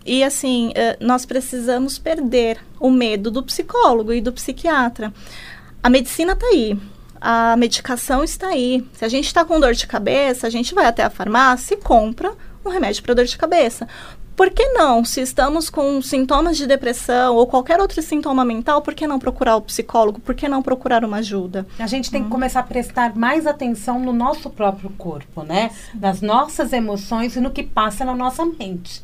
E 0.10 0.24
assim, 0.24 0.72
nós 1.00 1.26
precisamos 1.26 1.98
perder 1.98 2.58
o 2.80 2.90
medo 2.90 3.30
do 3.30 3.44
psicólogo 3.44 4.12
e 4.12 4.22
do 4.22 4.34
psiquiatra 4.34 5.14
a 5.82 5.90
medicina 5.90 6.34
está 6.34 6.48
aí. 6.48 6.78
A 7.22 7.56
medicação 7.58 8.24
está 8.24 8.48
aí. 8.48 8.86
Se 8.94 9.04
a 9.04 9.10
gente 9.10 9.26
está 9.26 9.44
com 9.44 9.60
dor 9.60 9.74
de 9.74 9.88
cabeça, 9.88 10.48
a 10.48 10.50
gente 10.50 10.74
vai 10.74 10.86
até 10.86 11.04
a 11.04 11.10
farmácia 11.10 11.74
e 11.74 11.78
compra 11.78 12.34
um 12.66 12.70
remédio 12.70 13.04
para 13.04 13.14
dor 13.14 13.26
de 13.26 13.38
cabeça. 13.38 13.88
Por 14.36 14.52
que 14.52 14.70
não? 14.70 15.04
Se 15.04 15.20
estamos 15.20 15.70
com 15.70 16.02
sintomas 16.02 16.56
de 16.56 16.66
depressão 16.66 17.36
ou 17.36 17.46
qualquer 17.46 17.82
outro 17.82 18.02
sintoma 18.02 18.46
mental, 18.46 18.82
por 18.82 18.94
que 18.94 19.06
não 19.06 19.20
procurar 19.20 19.58
o 19.58 19.62
psicólogo? 19.62 20.22
Por 20.22 20.34
que 20.34 20.48
não 20.48 20.62
procurar 20.62 21.04
uma 21.04 21.18
ajuda? 21.18 21.68
A 21.78 21.88
gente 21.88 22.10
tem 22.10 22.22
hum. 22.22 22.26
que 22.26 22.30
começar 22.30 22.62
a 22.62 22.64
prestar 22.64 23.18
mais 23.18 23.46
atenção 23.46 24.00
no 24.00 24.14
nosso 24.14 24.50
próprio 24.50 24.90
corpo, 24.92 25.44
né? 25.44 25.72
Nas 25.94 26.22
nossas 26.22 26.72
emoções 26.72 27.36
e 27.36 27.42
no 27.42 27.52
que 27.52 27.64
passa 27.64 28.06
na 28.06 28.16
nossa 28.16 28.46
mente. 28.46 29.04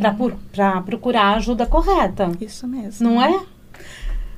Para 0.00 0.82
procurar 0.82 1.22
a 1.22 1.36
ajuda 1.36 1.66
correta. 1.66 2.30
Isso 2.40 2.66
mesmo. 2.66 3.08
Não 3.08 3.22
é? 3.22 3.40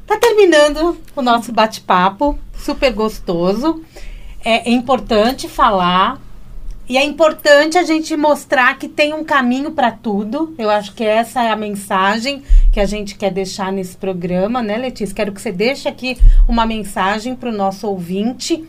Tá 0.06 0.16
terminando 0.16 0.96
o 1.16 1.22
nosso 1.22 1.52
bate-papo, 1.52 2.38
super 2.56 2.92
gostoso. 2.92 3.82
É 4.44 4.70
importante 4.70 5.48
falar 5.48 6.20
e 6.88 6.96
é 6.96 7.04
importante 7.04 7.76
a 7.76 7.82
gente 7.82 8.16
mostrar 8.16 8.78
que 8.78 8.86
tem 8.86 9.12
um 9.12 9.24
caminho 9.24 9.72
para 9.72 9.90
tudo. 9.90 10.54
Eu 10.56 10.70
acho 10.70 10.94
que 10.94 11.02
essa 11.02 11.42
é 11.42 11.50
a 11.50 11.56
mensagem 11.56 12.44
que 12.72 12.78
a 12.78 12.86
gente 12.86 13.16
quer 13.16 13.32
deixar 13.32 13.72
nesse 13.72 13.96
programa, 13.96 14.62
né, 14.62 14.76
Letícia? 14.76 15.16
Quero 15.16 15.32
que 15.32 15.42
você 15.42 15.50
deixe 15.50 15.88
aqui 15.88 16.16
uma 16.48 16.64
mensagem 16.64 17.34
para 17.34 17.48
o 17.48 17.52
nosso 17.52 17.88
ouvinte 17.88 18.64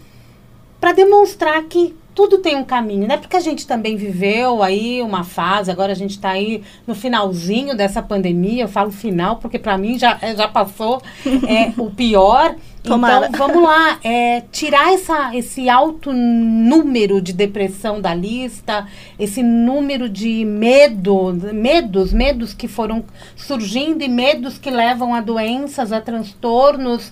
para 0.80 0.94
demonstrar 0.94 1.62
que 1.66 1.96
tudo 2.18 2.40
tem 2.40 2.56
um 2.56 2.64
caminho, 2.64 3.08
né? 3.08 3.16
Porque 3.16 3.38
a 3.38 3.40
gente 3.40 3.68
também 3.68 3.96
viveu 3.96 4.64
aí 4.64 5.04
uma 5.04 5.24
fase, 5.24 5.70
agora 5.70 5.92
a 5.92 5.96
gente 5.96 6.16
está 6.16 6.32
aí 6.32 6.64
no 6.88 6.96
finalzinho 6.96 7.78
dessa 7.78 8.02
pandemia, 8.02 8.64
eu 8.64 8.68
falo 8.68 8.90
final 8.90 9.36
porque 9.36 9.60
para 9.60 9.78
mim 9.78 10.00
já, 10.00 10.18
é, 10.20 10.36
já 10.36 10.48
passou 10.48 11.00
é, 11.48 11.80
o 11.80 11.92
pior. 11.92 12.56
Tomara. 12.82 13.28
Então, 13.28 13.48
vamos 13.48 13.64
lá, 13.64 14.00
é, 14.04 14.42
tirar 14.52 14.94
essa, 14.94 15.36
esse 15.36 15.70
alto 15.70 16.12
número 16.12 17.22
de 17.22 17.34
depressão 17.34 18.02
da 18.02 18.16
lista, 18.16 18.88
esse 19.20 19.44
número 19.44 20.10
de 20.10 20.46
medo, 20.46 21.34
medos, 21.54 22.14
medos 22.14 22.54
que 22.54 22.68
foram 22.68 23.04
surgindo 23.36 24.04
e 24.04 24.08
medos 24.08 24.58
que 24.58 24.72
levam 24.72 25.14
a 25.14 25.20
doenças, 25.20 25.92
a 25.92 26.00
transtornos 26.00 27.12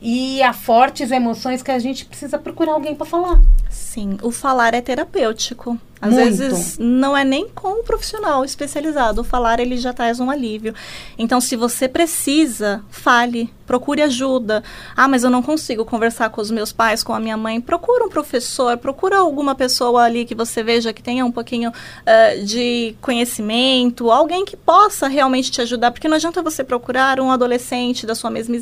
e 0.00 0.42
a 0.42 0.52
fortes 0.52 1.10
emoções 1.10 1.62
que 1.62 1.70
a 1.70 1.78
gente 1.78 2.04
precisa 2.04 2.38
procurar 2.38 2.72
alguém 2.72 2.94
para 2.94 3.06
falar. 3.06 3.40
Sim, 3.70 4.18
o 4.22 4.30
falar 4.30 4.74
é 4.74 4.80
terapêutico. 4.80 5.78
Às 6.00 6.12
Muito. 6.12 6.36
vezes 6.36 6.78
não 6.78 7.16
é 7.16 7.24
nem 7.24 7.48
com 7.48 7.80
um 7.80 7.82
profissional 7.82 8.44
especializado. 8.44 9.22
O 9.22 9.24
falar 9.24 9.60
ele 9.60 9.78
já 9.78 9.92
traz 9.92 10.20
um 10.20 10.30
alívio. 10.30 10.74
Então, 11.18 11.40
se 11.40 11.56
você 11.56 11.88
precisa, 11.88 12.84
fale, 12.90 13.50
procure 13.66 14.02
ajuda. 14.02 14.62
Ah, 14.94 15.08
mas 15.08 15.24
eu 15.24 15.30
não 15.30 15.42
consigo 15.42 15.84
conversar 15.84 16.28
com 16.28 16.40
os 16.40 16.50
meus 16.50 16.70
pais, 16.70 17.02
com 17.02 17.14
a 17.14 17.20
minha 17.20 17.36
mãe. 17.36 17.60
Procura 17.60 18.04
um 18.04 18.08
professor, 18.10 18.76
procura 18.76 19.18
alguma 19.18 19.54
pessoa 19.54 20.02
ali 20.02 20.24
que 20.24 20.34
você 20.34 20.62
veja 20.62 20.92
que 20.92 21.02
tenha 21.02 21.24
um 21.24 21.32
pouquinho 21.32 21.70
uh, 21.70 22.44
de 22.44 22.94
conhecimento, 23.00 24.10
alguém 24.10 24.44
que 24.44 24.56
possa 24.56 25.08
realmente 25.08 25.50
te 25.50 25.62
ajudar, 25.62 25.90
porque 25.90 26.08
não 26.08 26.16
adianta 26.16 26.42
você 26.42 26.62
procurar 26.62 27.18
um 27.20 27.30
adolescente 27.30 28.06
da 28.06 28.14
sua 28.14 28.30
mesma, 28.30 28.58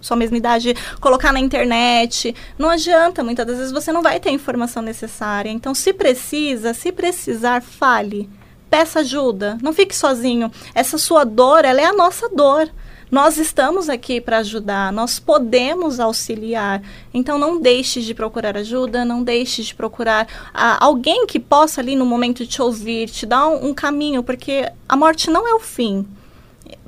sua 0.00 0.16
mesma 0.16 0.36
idade, 0.36 0.74
colocar 1.00 1.32
na 1.32 1.40
internet. 1.40 2.34
Não 2.58 2.68
adianta, 2.68 3.24
muitas 3.24 3.46
das 3.46 3.56
vezes 3.56 3.72
você 3.72 3.90
não 3.90 4.02
vai 4.02 4.20
ter 4.20 4.28
a 4.28 4.32
informação 4.32 4.82
necessária. 4.82 5.50
Então, 5.50 5.74
se 5.74 5.92
precisa, 5.92 6.73
se 6.74 6.92
precisar, 6.92 7.62
fale. 7.62 8.28
Peça 8.68 9.00
ajuda. 9.00 9.56
Não 9.62 9.72
fique 9.72 9.94
sozinho. 9.94 10.50
Essa 10.74 10.98
sua 10.98 11.24
dor, 11.24 11.64
ela 11.64 11.80
é 11.80 11.84
a 11.84 11.92
nossa 11.92 12.28
dor. 12.28 12.68
nós 13.10 13.38
estamos 13.38 13.88
aqui 13.88 14.20
para 14.20 14.38
ajudar, 14.38 14.92
nós 14.92 15.20
podemos 15.20 16.00
auxiliar. 16.00 16.82
Então 17.12 17.38
não 17.38 17.60
deixe 17.60 18.02
de 18.02 18.12
procurar 18.12 18.56
ajuda, 18.56 19.04
não 19.04 19.22
deixe 19.22 19.62
de 19.62 19.72
procurar 19.74 20.26
ah, 20.52 20.84
alguém 20.84 21.24
que 21.24 21.38
possa 21.38 21.80
ali 21.80 21.94
no 21.94 22.04
momento 22.04 22.44
te 22.44 22.60
ouvir, 22.60 23.08
te 23.08 23.24
dar 23.24 23.46
um, 23.46 23.68
um 23.68 23.74
caminho, 23.74 24.22
porque 24.22 24.68
a 24.88 24.96
morte 24.96 25.30
não 25.30 25.46
é 25.46 25.54
o 25.54 25.60
fim 25.60 26.04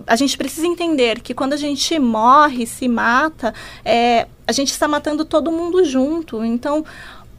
a 0.06 0.16
gente 0.16 0.36
precisa 0.36 0.66
entender 0.66 1.20
que 1.20 1.34
quando 1.34 1.52
a 1.52 1.56
gente 1.56 1.98
morre, 1.98 2.66
se 2.66 2.88
mata, 2.88 3.54
é, 3.84 4.26
a 4.46 4.52
gente 4.52 4.70
está 4.70 4.86
matando 4.86 5.24
todo 5.24 5.50
mundo 5.50 5.84
junto. 5.84 6.44
Então, 6.44 6.84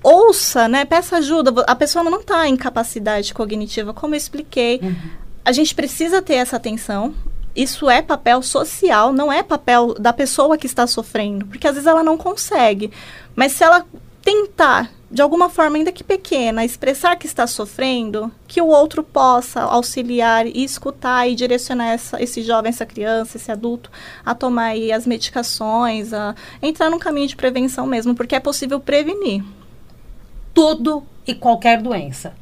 ouça, 0.04 0.68
né? 0.68 0.86
Peça 0.86 1.18
ajuda. 1.18 1.64
A 1.68 1.76
pessoa 1.76 2.04
não 2.04 2.20
está 2.20 2.48
em 2.48 2.56
capacidade 2.56 3.34
cognitiva, 3.34 3.94
como 3.94 4.14
eu 4.14 4.18
expliquei. 4.18 4.80
Uhum. 4.82 4.96
A 5.44 5.52
gente 5.52 5.74
precisa 5.74 6.22
ter 6.22 6.36
essa 6.36 6.58
atenção. 6.58 7.14
Isso 7.56 7.90
é 7.90 8.02
papel 8.02 8.42
social, 8.44 9.12
não 9.12 9.34
é 9.34 9.42
papel 9.42 9.96
da 9.96 10.14
pessoa 10.14 10.58
que 10.58 10.68
está 10.68 10.86
sofrendo, 10.86 11.48
porque 11.48 11.68
às 11.68 11.74
vezes 11.74 11.88
ela 11.88 12.04
não 12.04 12.16
consegue. 12.16 12.92
Mas 13.36 13.54
se 13.54 13.64
ela 13.64 13.84
tentar 14.22 14.92
de 15.10 15.22
alguma 15.22 15.50
forma, 15.50 15.78
ainda 15.78 15.92
que 15.92 16.04
pequena, 16.04 16.66
expressar 16.66 17.16
que 17.16 17.26
está 17.26 17.48
sofrendo, 17.48 18.30
que 18.46 18.62
o 18.62 18.68
outro 18.68 19.02
possa 19.02 19.62
auxiliar 19.62 20.46
e 20.46 20.64
escutar 20.64 21.28
e 21.30 21.34
direcionar 21.34 21.88
essa, 21.88 22.22
esse 22.22 22.42
jovem, 22.42 22.70
essa 22.70 22.86
criança, 22.86 23.38
esse 23.38 23.50
adulto 23.50 23.90
a 24.26 24.36
tomar 24.36 24.74
as 24.94 25.08
medicações, 25.08 26.14
a 26.14 26.36
entrar 26.62 26.90
num 26.90 27.00
caminho 27.00 27.28
de 27.28 27.38
prevenção 27.38 27.88
mesmo, 27.88 28.14
porque 28.14 28.36
é 28.36 28.40
possível 28.40 28.82
prevenir. 28.82 29.44
Tudo 30.58 31.04
e 31.28 31.36
qualquer 31.36 31.80
doença. 31.80 32.34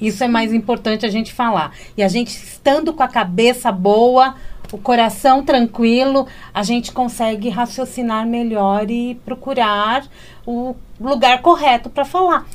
Isso 0.00 0.22
é 0.22 0.28
mais 0.28 0.52
importante 0.52 1.04
a 1.04 1.08
gente 1.08 1.32
falar. 1.32 1.72
E 1.96 2.02
a 2.04 2.06
gente 2.06 2.28
estando 2.28 2.92
com 2.92 3.02
a 3.02 3.08
cabeça 3.08 3.72
boa, 3.72 4.36
o 4.72 4.78
coração 4.78 5.44
tranquilo, 5.44 6.28
a 6.54 6.62
gente 6.62 6.92
consegue 6.92 7.48
raciocinar 7.48 8.24
melhor 8.24 8.88
e 8.88 9.16
procurar 9.24 10.06
o 10.46 10.76
lugar 11.00 11.42
correto 11.42 11.90
para 11.90 12.04
falar. 12.04 12.46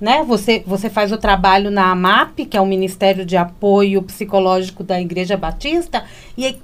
Né? 0.00 0.24
Você, 0.24 0.64
você 0.66 0.90
faz 0.90 1.12
o 1.12 1.16
trabalho 1.16 1.70
na 1.70 1.92
AMAP, 1.92 2.40
que 2.46 2.56
é 2.56 2.60
o 2.60 2.66
Ministério 2.66 3.24
de 3.24 3.36
Apoio 3.36 4.02
Psicológico 4.02 4.82
da 4.82 5.00
Igreja 5.00 5.36
Batista, 5.36 6.02
e 6.36 6.56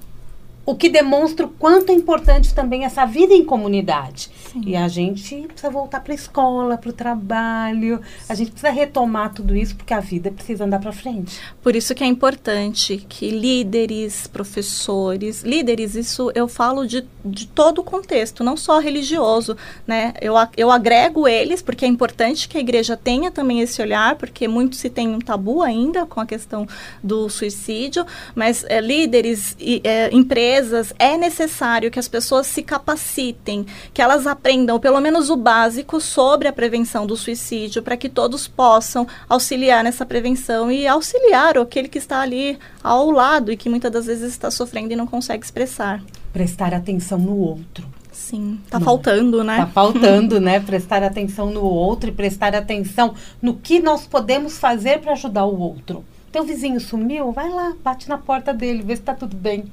o 0.64 0.74
que 0.74 0.88
demonstra 0.88 1.46
o 1.46 1.48
quanto 1.48 1.90
é 1.90 1.94
importante 1.94 2.54
também 2.54 2.84
essa 2.84 3.04
vida 3.04 3.34
em 3.34 3.44
comunidade. 3.44 4.30
Sim. 4.52 4.62
E 4.66 4.76
a 4.76 4.88
gente 4.88 5.46
precisa 5.48 5.70
voltar 5.70 6.00
para 6.00 6.12
a 6.12 6.14
escola, 6.14 6.76
para 6.76 6.90
o 6.90 6.92
trabalho, 6.92 8.00
a 8.28 8.34
gente 8.34 8.50
precisa 8.50 8.70
retomar 8.70 9.32
tudo 9.32 9.56
isso 9.56 9.74
porque 9.74 9.94
a 9.94 10.00
vida 10.00 10.30
precisa 10.30 10.64
andar 10.64 10.80
para 10.80 10.92
frente. 10.92 11.38
Por 11.62 11.74
isso 11.74 11.94
que 11.94 12.04
é 12.04 12.06
importante 12.06 13.04
que 13.08 13.30
líderes, 13.30 14.26
professores, 14.26 15.42
líderes, 15.42 15.94
isso 15.94 16.30
eu 16.34 16.46
falo 16.46 16.86
de, 16.86 17.04
de 17.24 17.46
todo 17.46 17.80
o 17.80 17.84
contexto, 17.84 18.44
não 18.44 18.56
só 18.56 18.78
religioso, 18.78 19.56
né? 19.86 20.14
Eu, 20.20 20.34
eu 20.56 20.70
agrego 20.70 21.26
eles 21.26 21.62
porque 21.62 21.84
é 21.84 21.88
importante 21.88 22.48
que 22.48 22.58
a 22.58 22.60
igreja 22.60 22.96
tenha 22.96 23.30
também 23.30 23.60
esse 23.60 23.80
olhar, 23.80 24.16
porque 24.16 24.46
muito 24.46 24.76
se 24.76 24.90
tem 24.90 25.08
um 25.08 25.18
tabu 25.18 25.62
ainda 25.62 26.06
com 26.06 26.20
a 26.20 26.26
questão 26.26 26.66
do 27.02 27.28
suicídio, 27.28 28.04
mas 28.34 28.64
é, 28.68 28.80
líderes, 28.80 29.56
e, 29.58 29.80
é, 29.84 30.10
empresas, 30.12 30.49
é 30.98 31.16
necessário 31.16 31.90
que 31.90 31.98
as 31.98 32.08
pessoas 32.08 32.46
se 32.46 32.62
capacitem, 32.62 33.66
que 33.92 34.02
elas 34.02 34.26
aprendam 34.26 34.78
pelo 34.80 35.00
menos 35.00 35.30
o 35.30 35.36
básico 35.36 36.00
sobre 36.00 36.48
a 36.48 36.52
prevenção 36.52 37.06
do 37.06 37.16
suicídio, 37.16 37.82
para 37.82 37.96
que 37.96 38.08
todos 38.08 38.48
possam 38.48 39.06
auxiliar 39.28 39.84
nessa 39.84 40.04
prevenção 40.04 40.70
e 40.70 40.86
auxiliar 40.86 41.58
aquele 41.58 41.88
que 41.88 41.98
está 41.98 42.20
ali 42.20 42.58
ao 42.82 43.10
lado 43.10 43.52
e 43.52 43.56
que 43.56 43.68
muitas 43.68 43.92
das 43.92 44.06
vezes 44.06 44.30
está 44.30 44.50
sofrendo 44.50 44.92
e 44.92 44.96
não 44.96 45.06
consegue 45.06 45.44
expressar. 45.44 46.02
Prestar 46.32 46.74
atenção 46.74 47.18
no 47.18 47.36
outro. 47.36 47.86
Sim, 48.12 48.60
tá 48.68 48.78
não. 48.78 48.84
faltando, 48.84 49.42
né? 49.42 49.56
Tá 49.56 49.66
faltando, 49.66 50.38
né? 50.40 50.60
Prestar 50.60 51.02
atenção 51.02 51.50
no 51.50 51.62
outro 51.62 52.10
e 52.10 52.12
prestar 52.12 52.54
atenção 52.54 53.14
no 53.40 53.54
que 53.54 53.80
nós 53.80 54.06
podemos 54.06 54.58
fazer 54.58 55.00
para 55.00 55.12
ajudar 55.12 55.44
o 55.46 55.58
outro. 55.58 56.04
Teu 56.30 56.44
vizinho 56.44 56.78
sumiu? 56.78 57.32
Vai 57.32 57.48
lá, 57.48 57.74
bate 57.82 58.08
na 58.08 58.16
porta 58.16 58.54
dele, 58.54 58.84
vê 58.84 58.94
se 58.94 59.02
está 59.02 59.14
tudo 59.14 59.36
bem. 59.36 59.64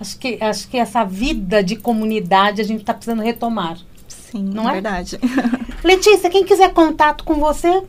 Acho 0.00 0.18
que, 0.18 0.38
acho 0.40 0.66
que 0.68 0.78
essa 0.78 1.04
vida 1.04 1.62
de 1.62 1.76
comunidade 1.76 2.62
a 2.62 2.64
gente 2.64 2.80
está 2.80 2.94
precisando 2.94 3.22
retomar. 3.22 3.76
Sim, 4.08 4.42
não 4.44 4.68
é 4.68 4.72
verdade. 4.74 5.18
Letícia, 5.84 6.30
quem 6.30 6.44
quiser 6.44 6.72
contato 6.72 7.24
com 7.24 7.34
você? 7.34 7.82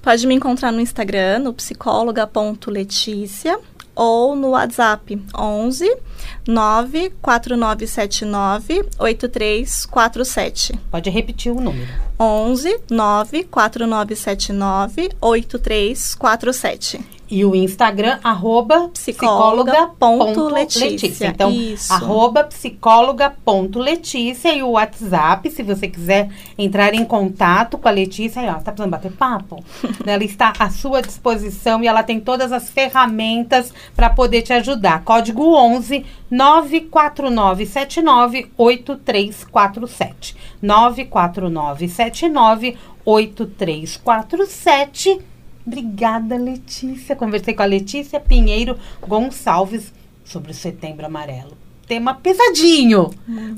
Pode 0.00 0.24
me 0.26 0.34
encontrar 0.34 0.72
no 0.72 0.80
Instagram, 0.80 1.40
no 1.40 1.52
psicóloga.letícia 1.52 3.60
ou 3.94 4.34
no 4.36 4.50
WhatsApp 4.50 5.20
11 5.36 5.98
94979 6.46 8.88
8347. 8.98 10.80
Pode 10.90 11.10
repetir 11.10 11.52
o 11.52 11.60
número. 11.60 11.86
11 12.18 12.80
94979 12.88 15.10
8347. 15.20 17.17
E 17.30 17.44
o 17.44 17.54
Instagram, 17.54 18.18
arroba 18.24 18.88
psicóloga.letícia. 18.88 21.26
Então, 21.26 21.50
Isso. 21.50 21.92
arroba 21.92 22.42
psicóloga.letícia 22.44 24.54
e 24.54 24.62
o 24.62 24.70
WhatsApp, 24.70 25.50
se 25.50 25.62
você 25.62 25.88
quiser 25.88 26.30
entrar 26.56 26.94
em 26.94 27.04
contato 27.04 27.76
com 27.76 27.86
a 27.86 27.90
Letícia, 27.90 28.40
aí, 28.40 28.48
ó, 28.48 28.54
tá 28.54 28.72
precisando 28.72 28.90
bater 28.90 29.12
papo? 29.12 29.62
ela 30.06 30.24
está 30.24 30.54
à 30.58 30.70
sua 30.70 31.02
disposição 31.02 31.82
e 31.82 31.86
ela 31.86 32.02
tem 32.02 32.18
todas 32.18 32.50
as 32.50 32.70
ferramentas 32.70 33.74
para 33.94 34.08
poder 34.08 34.40
te 34.42 34.54
ajudar. 34.54 35.04
Código 35.04 35.54
11 35.54 36.06
94979 36.30 38.50
8347. 38.56 40.34
94979 40.62 42.78
8347 43.04 45.27
Obrigada, 45.68 46.34
Letícia. 46.34 47.14
Conversei 47.14 47.52
com 47.52 47.62
a 47.62 47.66
Letícia 47.66 48.18
Pinheiro 48.18 48.78
Gonçalves 49.06 49.92
sobre 50.24 50.50
o 50.50 50.54
Setembro 50.54 51.04
Amarelo. 51.04 51.58
Tema 51.86 52.14
pesadinho, 52.14 53.10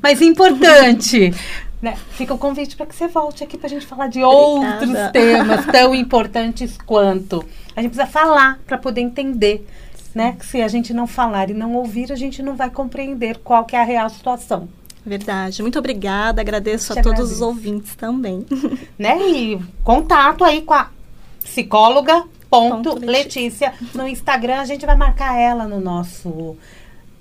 mas 0.03 0.21
importante. 0.21 1.33
né? 1.81 1.97
Fica 2.11 2.35
o 2.35 2.39
convite 2.39 2.75
para 2.75 2.87
que 2.87 2.97
você 2.97 3.07
volte 3.07 3.45
aqui 3.45 3.57
para 3.57 3.69
a 3.69 3.71
gente 3.71 3.87
falar 3.87 4.09
de 4.09 4.25
Obrigada. 4.25 4.75
outros 4.75 5.13
temas 5.13 5.67
tão 5.67 5.95
importantes 5.95 6.77
quanto. 6.85 7.45
A 7.77 7.81
gente 7.81 7.93
precisa 7.93 8.11
falar 8.11 8.59
para 8.67 8.77
poder 8.77 9.03
entender. 9.03 9.65
Né? 10.13 10.35
Que 10.37 10.45
se 10.45 10.61
a 10.61 10.67
gente 10.67 10.93
não 10.93 11.07
falar 11.07 11.49
e 11.49 11.55
não 11.55 11.77
ouvir, 11.77 12.11
a 12.11 12.17
gente 12.17 12.43
não 12.43 12.57
vai 12.57 12.71
compreender 12.71 13.39
qual 13.39 13.65
que 13.65 13.77
é 13.77 13.81
a 13.81 13.85
real 13.85 14.11
situação. 14.11 14.69
Verdade. 15.07 15.63
Muito 15.63 15.79
obrigada. 15.79 16.41
Agradeço 16.41 16.93
a 16.93 16.97
todos 16.97 17.13
agradeço. 17.13 17.35
os 17.35 17.41
ouvintes 17.41 17.95
também. 17.95 18.45
Né? 18.99 19.17
E 19.31 19.61
contato 19.85 20.45
aí 20.45 20.63
com 20.63 20.75
a 20.75 20.91
psicóloga 21.43 22.25
ponto 22.51 22.99
Letícia 22.99 23.73
no 23.95 24.07
Instagram. 24.07 24.61
A 24.61 24.65
gente 24.65 24.85
vai 24.85 24.97
marcar 24.97 25.39
ela 25.39 25.67
no 25.67 25.81
nosso 25.81 26.57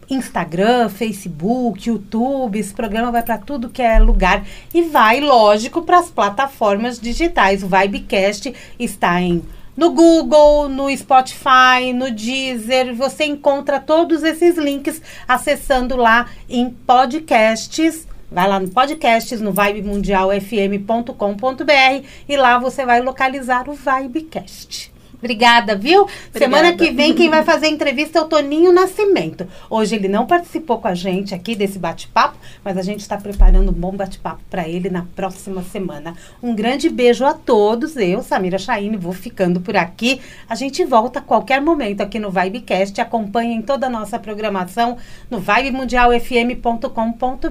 Instagram, 0.09 0.89
Facebook, 0.89 1.88
YouTube. 1.88 2.57
Esse 2.57 2.74
programa 2.74 3.11
vai 3.11 3.22
para 3.22 3.38
tudo 3.38 3.70
que 3.70 3.82
é 3.82 3.99
lugar 3.99 4.43
e 4.74 4.82
vai, 4.82 5.22
lógico, 5.22 5.84
para 5.84 5.99
as 5.99 6.09
plataformas 6.09 6.99
digitais. 6.99 7.63
O 7.63 7.67
Vibecast 7.67 8.53
está 8.80 9.22
em 9.22 9.43
no 9.78 9.91
Google, 9.91 10.67
no 10.67 10.89
Spotify, 10.97 11.93
no 11.93 12.11
Deezer. 12.11 12.93
Você 12.95 13.24
encontra 13.24 13.80
todos 13.80 14.24
esses 14.24 14.57
links 14.57 15.01
acessando 15.26 15.95
lá 15.95 16.28
em 16.49 16.70
podcasts 16.70 18.05
Vai 18.32 18.47
lá 18.47 18.59
no 18.59 18.69
podcasts, 18.69 19.41
no 19.41 19.51
vibemundialfm.com.br 19.51 22.05
e 22.27 22.38
lá 22.38 22.59
você 22.59 22.86
vai 22.86 23.01
localizar 23.01 23.67
o 23.67 23.73
Vibecast. 23.73 24.91
Obrigada, 25.20 25.76
viu? 25.76 26.03
Obrigada. 26.03 26.39
Semana 26.39 26.74
que 26.74 26.91
vem 26.91 27.13
quem 27.13 27.30
vai 27.30 27.43
fazer 27.43 27.67
a 27.67 27.70
entrevista 27.70 28.20
é 28.20 28.22
o 28.22 28.26
Toninho 28.26 28.72
Nascimento. 28.72 29.45
Hoje 29.70 29.95
ele 29.95 30.07
não 30.07 30.26
participou 30.26 30.80
com 30.80 30.88
a 30.88 30.95
gente 30.95 31.36
aqui 31.36 31.55
desse 31.55 31.78
bate-papo, 31.78 32.38
mas 32.63 32.78
a 32.78 32.82
gente 32.82 33.01
está 33.01 33.17
preparando 33.17 33.70
um 33.70 33.74
bom 33.74 33.91
bate-papo 33.91 34.39
para 34.49 34.65
ele 34.67 34.89
na 34.89 35.05
próxima 35.15 35.61
semana. 35.61 36.15
Um 36.41 36.55
grande 36.55 36.89
beijo 36.89 37.26
a 37.26 37.34
todos. 37.34 37.97
Eu, 37.97 38.24
Samira 38.24 38.57
Chaine, 38.57 38.95
vou 38.95 39.11
ficando 39.11 39.59
por 39.59 39.76
aqui. 39.76 40.22
A 40.47 40.55
gente 40.55 40.86
volta 40.86 41.20
a 41.20 41.22
qualquer 41.22 41.59
momento 41.61 41.99
aqui 42.01 42.17
no 42.17 42.32
Vibecast. 42.32 43.01
Acompanhem 43.01 43.61
toda 43.61 43.88
a 43.88 43.89
nossa 43.89 44.17
programação 44.17 44.97
no 45.30 45.39
vibemundialfm.com.br 45.39 47.49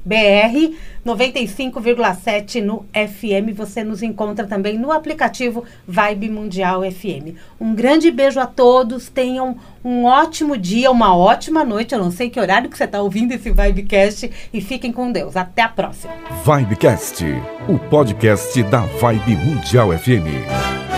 95,7 1.05 2.63
no 2.63 2.85
FM. 2.93 3.55
Você 3.55 3.83
nos 3.83 4.01
encontra 4.01 4.47
também 4.47 4.77
no 4.77 4.91
aplicativo 4.91 5.63
Vibe 5.87 6.29
Mundial 6.29 6.81
FM. 6.81 7.37
Um 7.59 7.75
grande 7.75 8.09
beijo 8.09 8.39
a 8.39 8.45
todos. 8.45 9.09
Tenham 9.09 9.57
um 9.83 10.05
ótimo 10.05 10.57
dia, 10.57 10.89
uma 10.91 11.15
ótima 11.15 11.63
noite. 11.63 11.93
Eu 11.93 11.99
não 11.99 12.11
sei 12.11 12.29
que 12.29 12.39
horário 12.39 12.69
que 12.69 12.77
você 12.77 12.85
está 12.85 13.01
ouvindo 13.01 13.33
esse 13.33 13.51
Vibecast. 13.51 14.31
E 14.53 14.61
fiquem 14.61 14.91
com 14.91 15.11
Deus. 15.11 15.35
Até 15.35 15.61
a 15.61 15.69
próxima. 15.69 16.13
Vibecast, 16.45 17.23
o 17.67 17.77
podcast 17.77 18.63
da 18.63 18.81
Vibe 18.81 19.35
Mundial 19.35 19.89
FM. 19.97 20.88